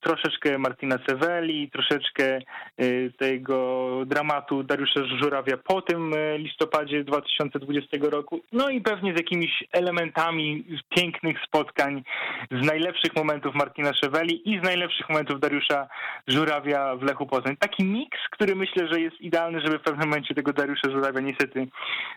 troszeczkę 0.00 0.58
Martina 0.58 0.98
Seweli, 1.08 1.70
troszeczkę 1.70 2.38
y, 2.80 3.12
tego 3.18 3.88
dramatu 4.06 4.62
Dariusza 4.62 5.00
Żurawia 5.22 5.56
po 5.56 5.82
tym 5.82 6.14
y, 6.14 6.38
listopadzie 6.38 7.04
2020 7.04 7.96
roku, 8.00 8.40
no 8.52 8.68
i 8.68 8.80
pewnie 8.80 9.14
z 9.14 9.16
jakimiś 9.16 9.64
elementami 9.72 10.64
pięknych 10.88 11.36
spotkań 11.46 12.02
z 12.50 12.66
najlepszych 12.66 13.16
momentów 13.16 13.54
Martina 13.54 13.92
Seweli 14.02 14.50
i 14.50 14.60
z 14.60 14.62
najlepszych 14.62 15.08
momentów 15.08 15.40
Dariusza 15.40 15.88
Żurawia 16.26 16.96
w 16.96 17.02
Lechu 17.02 17.26
Poznań. 17.26 17.56
Taki 17.56 17.84
miks, 17.84 18.18
który 18.30 18.54
myślę, 18.56 18.88
że 18.88 19.00
jest 19.00 19.20
idealny, 19.20 19.60
żeby 19.60 19.78
w 19.78 19.82
pewnym 19.82 20.08
momencie 20.08 20.34
tego 20.34 20.52
Dariusza 20.52 20.90
Żurawia 20.90 21.20
niestety 21.20 21.66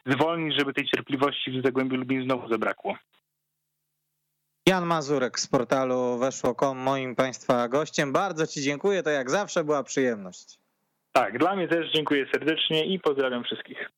zwolnić, 0.06 0.60
żeby 0.60 0.74
tej 0.74 0.86
cierpliwości 0.86 1.52
w 1.52 1.66
Zagłębiu 1.66 1.98
Lubin 1.98 2.24
znowu 2.24 2.50
zabrakło. 2.50 2.98
Jan 4.66 4.86
Mazurek 4.86 5.40
z 5.40 5.48
portalu 5.48 6.18
Weszło.com, 6.18 6.78
moim 6.78 7.16
Państwa 7.16 7.68
gościem. 7.68 8.14
Bardzo 8.14 8.48
Ci 8.48 8.62
dziękuję, 8.62 9.04
to 9.04 9.10
jak 9.10 9.30
zawsze 9.30 9.64
była 9.64 9.84
przyjemność. 9.84 10.60
Tak, 11.12 11.38
dla 11.38 11.56
mnie 11.56 11.68
też 11.68 11.92
dziękuję 11.92 12.26
serdecznie 12.34 12.86
i 12.86 13.00
pozdrawiam 13.00 13.44
wszystkich. 13.44 13.90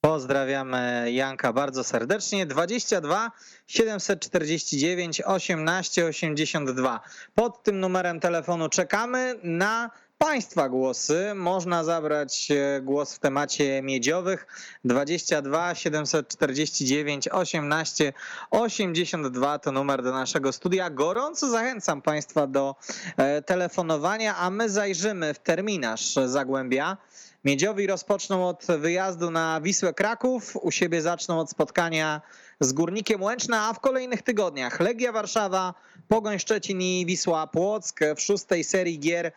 Pozdrawiamy 0.00 1.06
Janka 1.12 1.52
bardzo 1.52 1.84
serdecznie. 1.84 2.46
22 2.46 3.30
749 3.66 5.20
18 5.20 6.06
82. 6.06 7.00
Pod 7.34 7.62
tym 7.62 7.80
numerem 7.80 8.20
telefonu 8.20 8.68
czekamy 8.68 9.34
na 9.42 9.90
Państwa 10.22 10.68
głosy. 10.68 11.34
Można 11.34 11.84
zabrać 11.84 12.48
e, 12.50 12.80
głos 12.80 13.14
w 13.14 13.18
temacie 13.18 13.82
miedziowych 13.82 14.46
22 14.84 15.74
749 15.74 17.28
18 17.28 18.12
82 18.50 19.58
to 19.58 19.72
numer 19.72 20.02
do 20.02 20.12
naszego 20.12 20.52
studia. 20.52 20.90
Gorąco 20.90 21.50
zachęcam 21.50 22.02
Państwa 22.02 22.46
do 22.46 22.76
e, 23.16 23.42
telefonowania, 23.42 24.36
a 24.36 24.50
my 24.50 24.70
zajrzymy 24.70 25.34
w 25.34 25.38
terminarz 25.38 26.14
Zagłębia. 26.26 26.96
Miedziowi 27.44 27.86
rozpoczną 27.86 28.48
od 28.48 28.66
wyjazdu 28.78 29.30
na 29.30 29.60
Wisłę 29.60 29.94
Kraków, 29.94 30.56
u 30.56 30.70
siebie 30.70 31.02
zaczną 31.02 31.40
od 31.40 31.50
spotkania 31.50 32.20
z 32.62 32.72
Górnikiem 32.72 33.22
Łęczna, 33.22 33.68
a 33.68 33.72
w 33.72 33.80
kolejnych 33.80 34.22
tygodniach 34.22 34.80
Legia 34.80 35.12
Warszawa, 35.12 35.74
Pogoń 36.08 36.38
Szczecin 36.38 36.82
i 36.82 37.06
Wisła 37.06 37.46
Płock 37.46 38.00
w 38.16 38.20
szóstej 38.20 38.64
serii 38.64 38.98
gier 38.98 39.32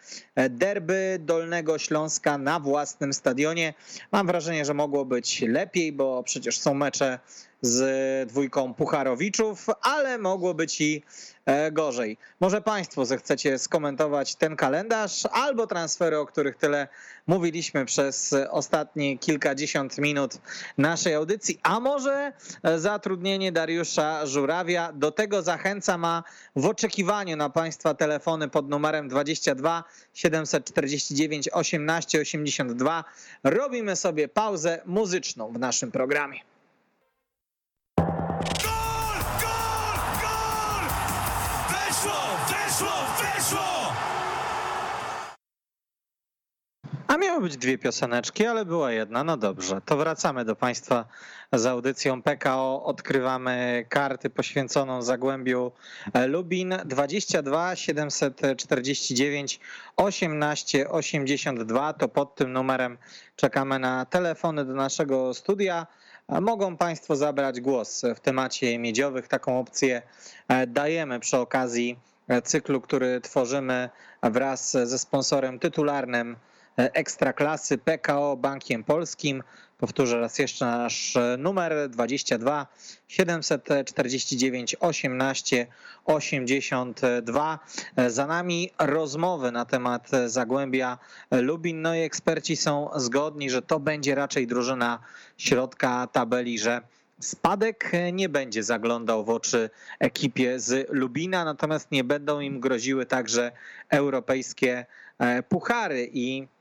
derby 0.50 1.18
Dolnego 1.20 1.78
Śląska 1.78 2.38
na 2.38 2.60
własnym 2.60 3.14
stadionie. 3.14 3.74
Mam 4.12 4.28
wrażenie, 4.28 4.66
że 4.66 4.74
mogło 4.74 5.06
być 5.06 5.42
lepiej, 5.42 5.92
bo 5.92 6.24
przecież 6.24 6.60
są 6.60 6.74
mecze 6.74 7.20
z 7.66 8.30
dwójką 8.30 8.74
Pucharowiczów, 8.74 9.68
ale 9.82 10.18
mogło 10.18 10.54
być 10.54 10.82
i 10.82 11.04
e, 11.46 11.72
gorzej. 11.72 12.18
Może 12.40 12.62
Państwo 12.62 13.06
zechcecie 13.06 13.60
skomentować 13.60 14.36
ten 14.36 14.56
kalendarz 14.56 15.24
albo 15.32 15.68
transfery, 15.68 16.20
o 16.20 16.26
których 16.26 16.56
tyle 16.56 16.88
mówiliśmy 17.28 17.86
przez 17.86 18.36
ostatnie 18.50 19.18
kilkadziesiąt 19.18 19.98
minut 19.98 20.38
naszej 20.78 21.14
audycji, 21.14 21.60
a 21.64 21.80
może 21.80 22.34
zatrudnienie 22.78 23.52
Dariusza 23.52 24.26
Żurawia. 24.26 24.94
Do 24.94 25.12
tego 25.12 25.42
zachęcam, 25.42 26.06
a 26.06 26.24
w 26.56 26.66
oczekiwaniu 26.66 27.38
na 27.38 27.50
Państwa 27.50 27.94
telefony 27.94 28.50
pod 28.50 28.70
numerem 28.70 29.08
22 29.08 29.84
749 30.14 31.50
18 31.50 32.22
82 32.22 33.04
robimy 33.44 33.96
sobie 33.96 34.28
pauzę 34.28 34.82
muzyczną 34.86 35.54
w 35.54 35.60
naszym 35.60 35.92
programie. 35.92 36.55
A 47.16 47.18
miały 47.18 47.42
być 47.42 47.58
dwie 47.58 47.78
pioseneczki, 47.78 48.46
ale 48.46 48.66
była 48.66 48.92
jedna. 48.92 49.24
No 49.24 49.38
dobrze, 49.38 49.82
to 49.86 49.98
wracamy 49.98 50.46
do 50.46 50.56
Państwa 50.56 51.06
z 51.54 51.66
audycją 51.66 52.22
PKO. 52.22 52.84
Odkrywamy 52.84 53.86
karty 53.90 54.30
poświęconą 54.30 55.02
Zagłębiu 55.02 55.72
Lubin 56.28 56.76
22 56.86 57.76
749 57.76 59.60
18 59.96 60.90
82. 60.90 61.94
To 61.94 62.08
pod 62.08 62.36
tym 62.36 62.54
numerem 62.54 62.98
czekamy 63.36 63.80
na 63.80 64.06
telefony 64.06 64.66
do 64.66 64.74
naszego 64.74 65.34
studia. 65.34 65.88
Mogą 66.42 66.78
Państwo 66.78 67.16
zabrać 67.16 67.62
głos 67.62 68.02
w 68.16 68.20
temacie 68.20 68.80
miedziowych. 68.80 69.28
Taką 69.28 69.60
opcję 69.60 70.02
dajemy 70.68 71.20
przy 71.20 71.38
okazji 71.38 72.00
cyklu, 72.44 72.82
który 72.82 73.22
tworzymy 73.22 73.90
wraz 74.24 74.72
ze 74.72 75.00
sponsorem 75.00 75.60
tytularnym 75.60 76.36
Ekstraklasy 76.78 77.78
PKO 77.78 78.38
Bankiem 78.38 78.84
Polskim. 78.84 79.44
Powtórzę 79.78 80.20
raz 80.20 80.40
jeszcze 80.40 80.66
nasz 80.66 81.18
numer 81.38 81.90
22 81.90 82.68
749 83.08 84.76
18 84.80 85.68
82. 86.06 87.60
Za 88.08 88.28
nami 88.28 88.70
rozmowy 88.80 89.52
na 89.52 89.66
temat 89.66 90.12
Zagłębia 90.26 90.98
Lubin. 91.32 91.82
No 91.82 91.96
i 91.96 92.00
eksperci 92.00 92.56
są 92.56 92.90
zgodni, 92.96 93.50
że 93.50 93.62
to 93.62 93.80
będzie 93.80 94.16
raczej 94.16 94.48
drużyna 94.48 95.00
środka 95.38 96.08
tabeli, 96.08 96.60
że 96.60 96.82
Spadek 97.20 97.92
nie 98.14 98.30
będzie 98.30 98.64
zaglądał 98.64 99.26
w 99.26 99.30
oczy 99.30 99.70
ekipie 100.00 100.60
z 100.60 100.90
Lubina, 100.90 101.46
natomiast 101.46 101.92
nie 101.92 102.04
będą 102.04 102.40
im 102.40 102.60
groziły 102.60 103.06
także 103.06 103.52
europejskie 103.90 104.86
e, 105.20 105.44
puchary 105.44 106.10
i 106.14 106.44
e, 106.44 106.55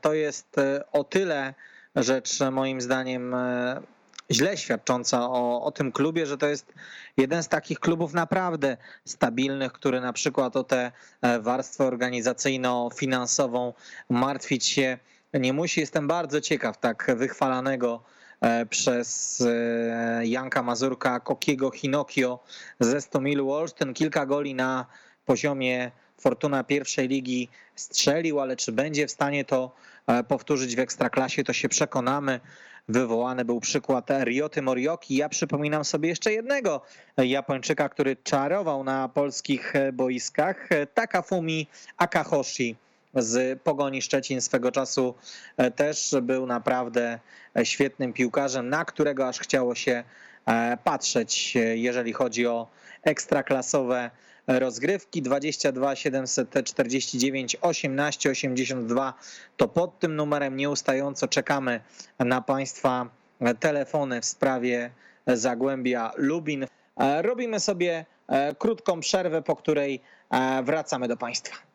to 0.00 0.14
jest 0.14 0.58
e, 0.58 0.92
o 0.92 1.04
tyle 1.04 1.54
rzecz 1.96 2.40
moim 2.52 2.80
zdaniem 2.80 3.36
źle 4.30 4.56
świadcząca 4.56 5.30
o, 5.30 5.62
o 5.62 5.70
tym 5.70 5.92
klubie, 5.92 6.26
że 6.26 6.38
to 6.38 6.46
jest 6.46 6.72
jeden 7.16 7.42
z 7.42 7.48
takich 7.48 7.80
klubów 7.80 8.14
naprawdę 8.14 8.76
stabilnych, 9.04 9.72
który 9.72 10.00
na 10.00 10.12
przykład 10.12 10.56
o 10.56 10.64
tę 10.64 10.92
warstwę 11.40 11.84
organizacyjno-finansową 11.84 13.72
martwić 14.08 14.66
się 14.66 14.98
nie 15.34 15.52
musi. 15.52 15.80
Jestem 15.80 16.08
bardzo 16.08 16.40
ciekaw 16.40 16.78
tak 16.78 17.12
wychwalanego 17.16 18.02
E, 18.40 18.66
przez 18.66 19.40
e, 19.40 20.26
Janka 20.26 20.62
Mazurka, 20.62 21.20
Kokiego 21.20 21.70
Hinokio 21.70 22.38
ze 22.80 23.00
Stomilu 23.00 23.52
Olsztyn. 23.52 23.94
Kilka 23.94 24.26
goli 24.26 24.54
na 24.54 24.86
poziomie 25.24 25.90
Fortuna 26.20 26.64
pierwszej 26.64 27.08
ligi 27.08 27.48
strzelił, 27.76 28.40
ale 28.40 28.56
czy 28.56 28.72
będzie 28.72 29.06
w 29.06 29.10
stanie 29.10 29.44
to 29.44 29.74
e, 30.06 30.24
powtórzyć 30.24 30.76
w 30.76 30.78
Ekstraklasie, 30.78 31.44
to 31.44 31.52
się 31.52 31.68
przekonamy. 31.68 32.40
Wywołany 32.88 33.44
był 33.44 33.60
przykład 33.60 34.10
Rioty 34.24 34.62
Morioki. 34.62 35.16
Ja 35.16 35.28
przypominam 35.28 35.84
sobie 35.84 36.08
jeszcze 36.08 36.32
jednego 36.32 36.82
Japończyka, 37.16 37.88
który 37.88 38.16
czarował 38.16 38.84
na 38.84 39.08
polskich 39.08 39.72
boiskach, 39.92 40.68
Takafumi 40.94 41.66
Akahoshi 41.96 42.76
z 43.14 43.62
Pogoni 43.62 44.02
Szczecin 44.02 44.40
swego 44.40 44.72
czasu 44.72 45.14
e, 45.56 45.70
też 45.70 46.14
był 46.22 46.46
naprawdę 46.46 47.18
e, 47.56 47.66
świetnym 47.66 48.12
piłkarzem, 48.12 48.68
na 48.68 48.84
którego 48.84 49.28
aż 49.28 49.38
chciało 49.38 49.74
się 49.74 50.04
e, 50.46 50.78
patrzeć, 50.84 51.54
jeżeli 51.74 52.12
chodzi 52.12 52.46
o 52.46 52.66
ekstraklasowe 53.02 54.10
rozgrywki 54.58 55.22
22 55.22 55.96
749 55.96 57.56
18 57.60 58.30
82 58.30 59.14
to 59.56 59.68
pod 59.68 59.98
tym 59.98 60.16
numerem 60.16 60.56
nieustająco 60.56 61.28
czekamy 61.28 61.80
na 62.18 62.40
Państwa 62.40 63.10
telefony 63.60 64.20
w 64.20 64.24
sprawie 64.24 64.90
Zagłębia 65.26 66.12
Lubin. 66.16 66.66
Robimy 67.22 67.60
sobie 67.60 68.06
krótką 68.58 69.00
przerwę, 69.00 69.42
po 69.42 69.56
której 69.56 70.00
wracamy 70.62 71.08
do 71.08 71.16
Państwa. 71.16 71.69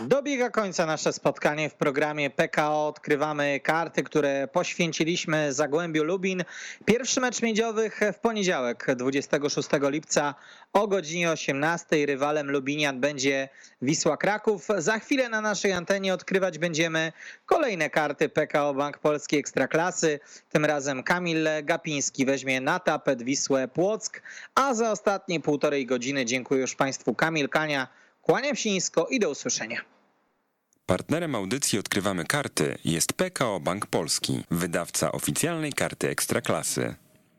Dobiega 0.00 0.50
końca 0.50 0.86
nasze 0.86 1.12
spotkanie 1.12 1.70
w 1.70 1.74
programie 1.74 2.30
PKO. 2.30 2.86
Odkrywamy 2.88 3.60
karty, 3.60 4.02
które 4.02 4.48
poświęciliśmy 4.48 5.52
Zagłębiu 5.52 6.04
Lubin. 6.04 6.44
Pierwszy 6.84 7.20
mecz 7.20 7.42
miedziowych 7.42 8.00
w 8.12 8.18
poniedziałek, 8.18 8.86
26 8.96 9.68
lipca 9.82 10.34
o 10.72 10.88
godzinie 10.88 11.30
18. 11.30 12.06
Rywalem 12.06 12.50
Lubinian 12.50 13.00
będzie 13.00 13.48
Wisła 13.82 14.16
Kraków. 14.16 14.68
Za 14.78 14.98
chwilę 14.98 15.28
na 15.28 15.40
naszej 15.40 15.72
antenie 15.72 16.14
odkrywać 16.14 16.58
będziemy 16.58 17.12
kolejne 17.46 17.90
karty 17.90 18.28
PKO 18.28 18.74
Bank 18.74 18.98
Polski 18.98 19.36
Ekstraklasy. 19.36 20.20
Tym 20.50 20.64
razem 20.64 21.02
Kamil 21.02 21.48
Gapiński 21.62 22.26
weźmie 22.26 22.60
na 22.60 22.80
tapet 22.80 23.22
Wisłę 23.22 23.68
Płock, 23.68 24.22
a 24.54 24.74
za 24.74 24.90
ostatnie 24.90 25.40
półtorej 25.40 25.86
godziny 25.86 26.24
dziękuję 26.24 26.60
już 26.60 26.74
Państwu 26.74 27.14
Kamil 27.14 27.48
Kania. 27.48 28.03
Kłaniam 28.24 28.56
się 28.56 28.70
nisko 28.70 29.06
i 29.10 29.20
do 29.20 29.30
usłyszenia. 29.30 29.80
Partnerem 30.86 31.34
audycji 31.34 31.78
Odkrywamy 31.78 32.24
Karty 32.24 32.78
jest 32.84 33.12
PKO 33.12 33.60
Bank 33.60 33.86
Polski, 33.86 34.44
wydawca 34.50 35.12
oficjalnej 35.12 35.72
karty 35.72 36.08
Ekstraklasy. 36.08 36.94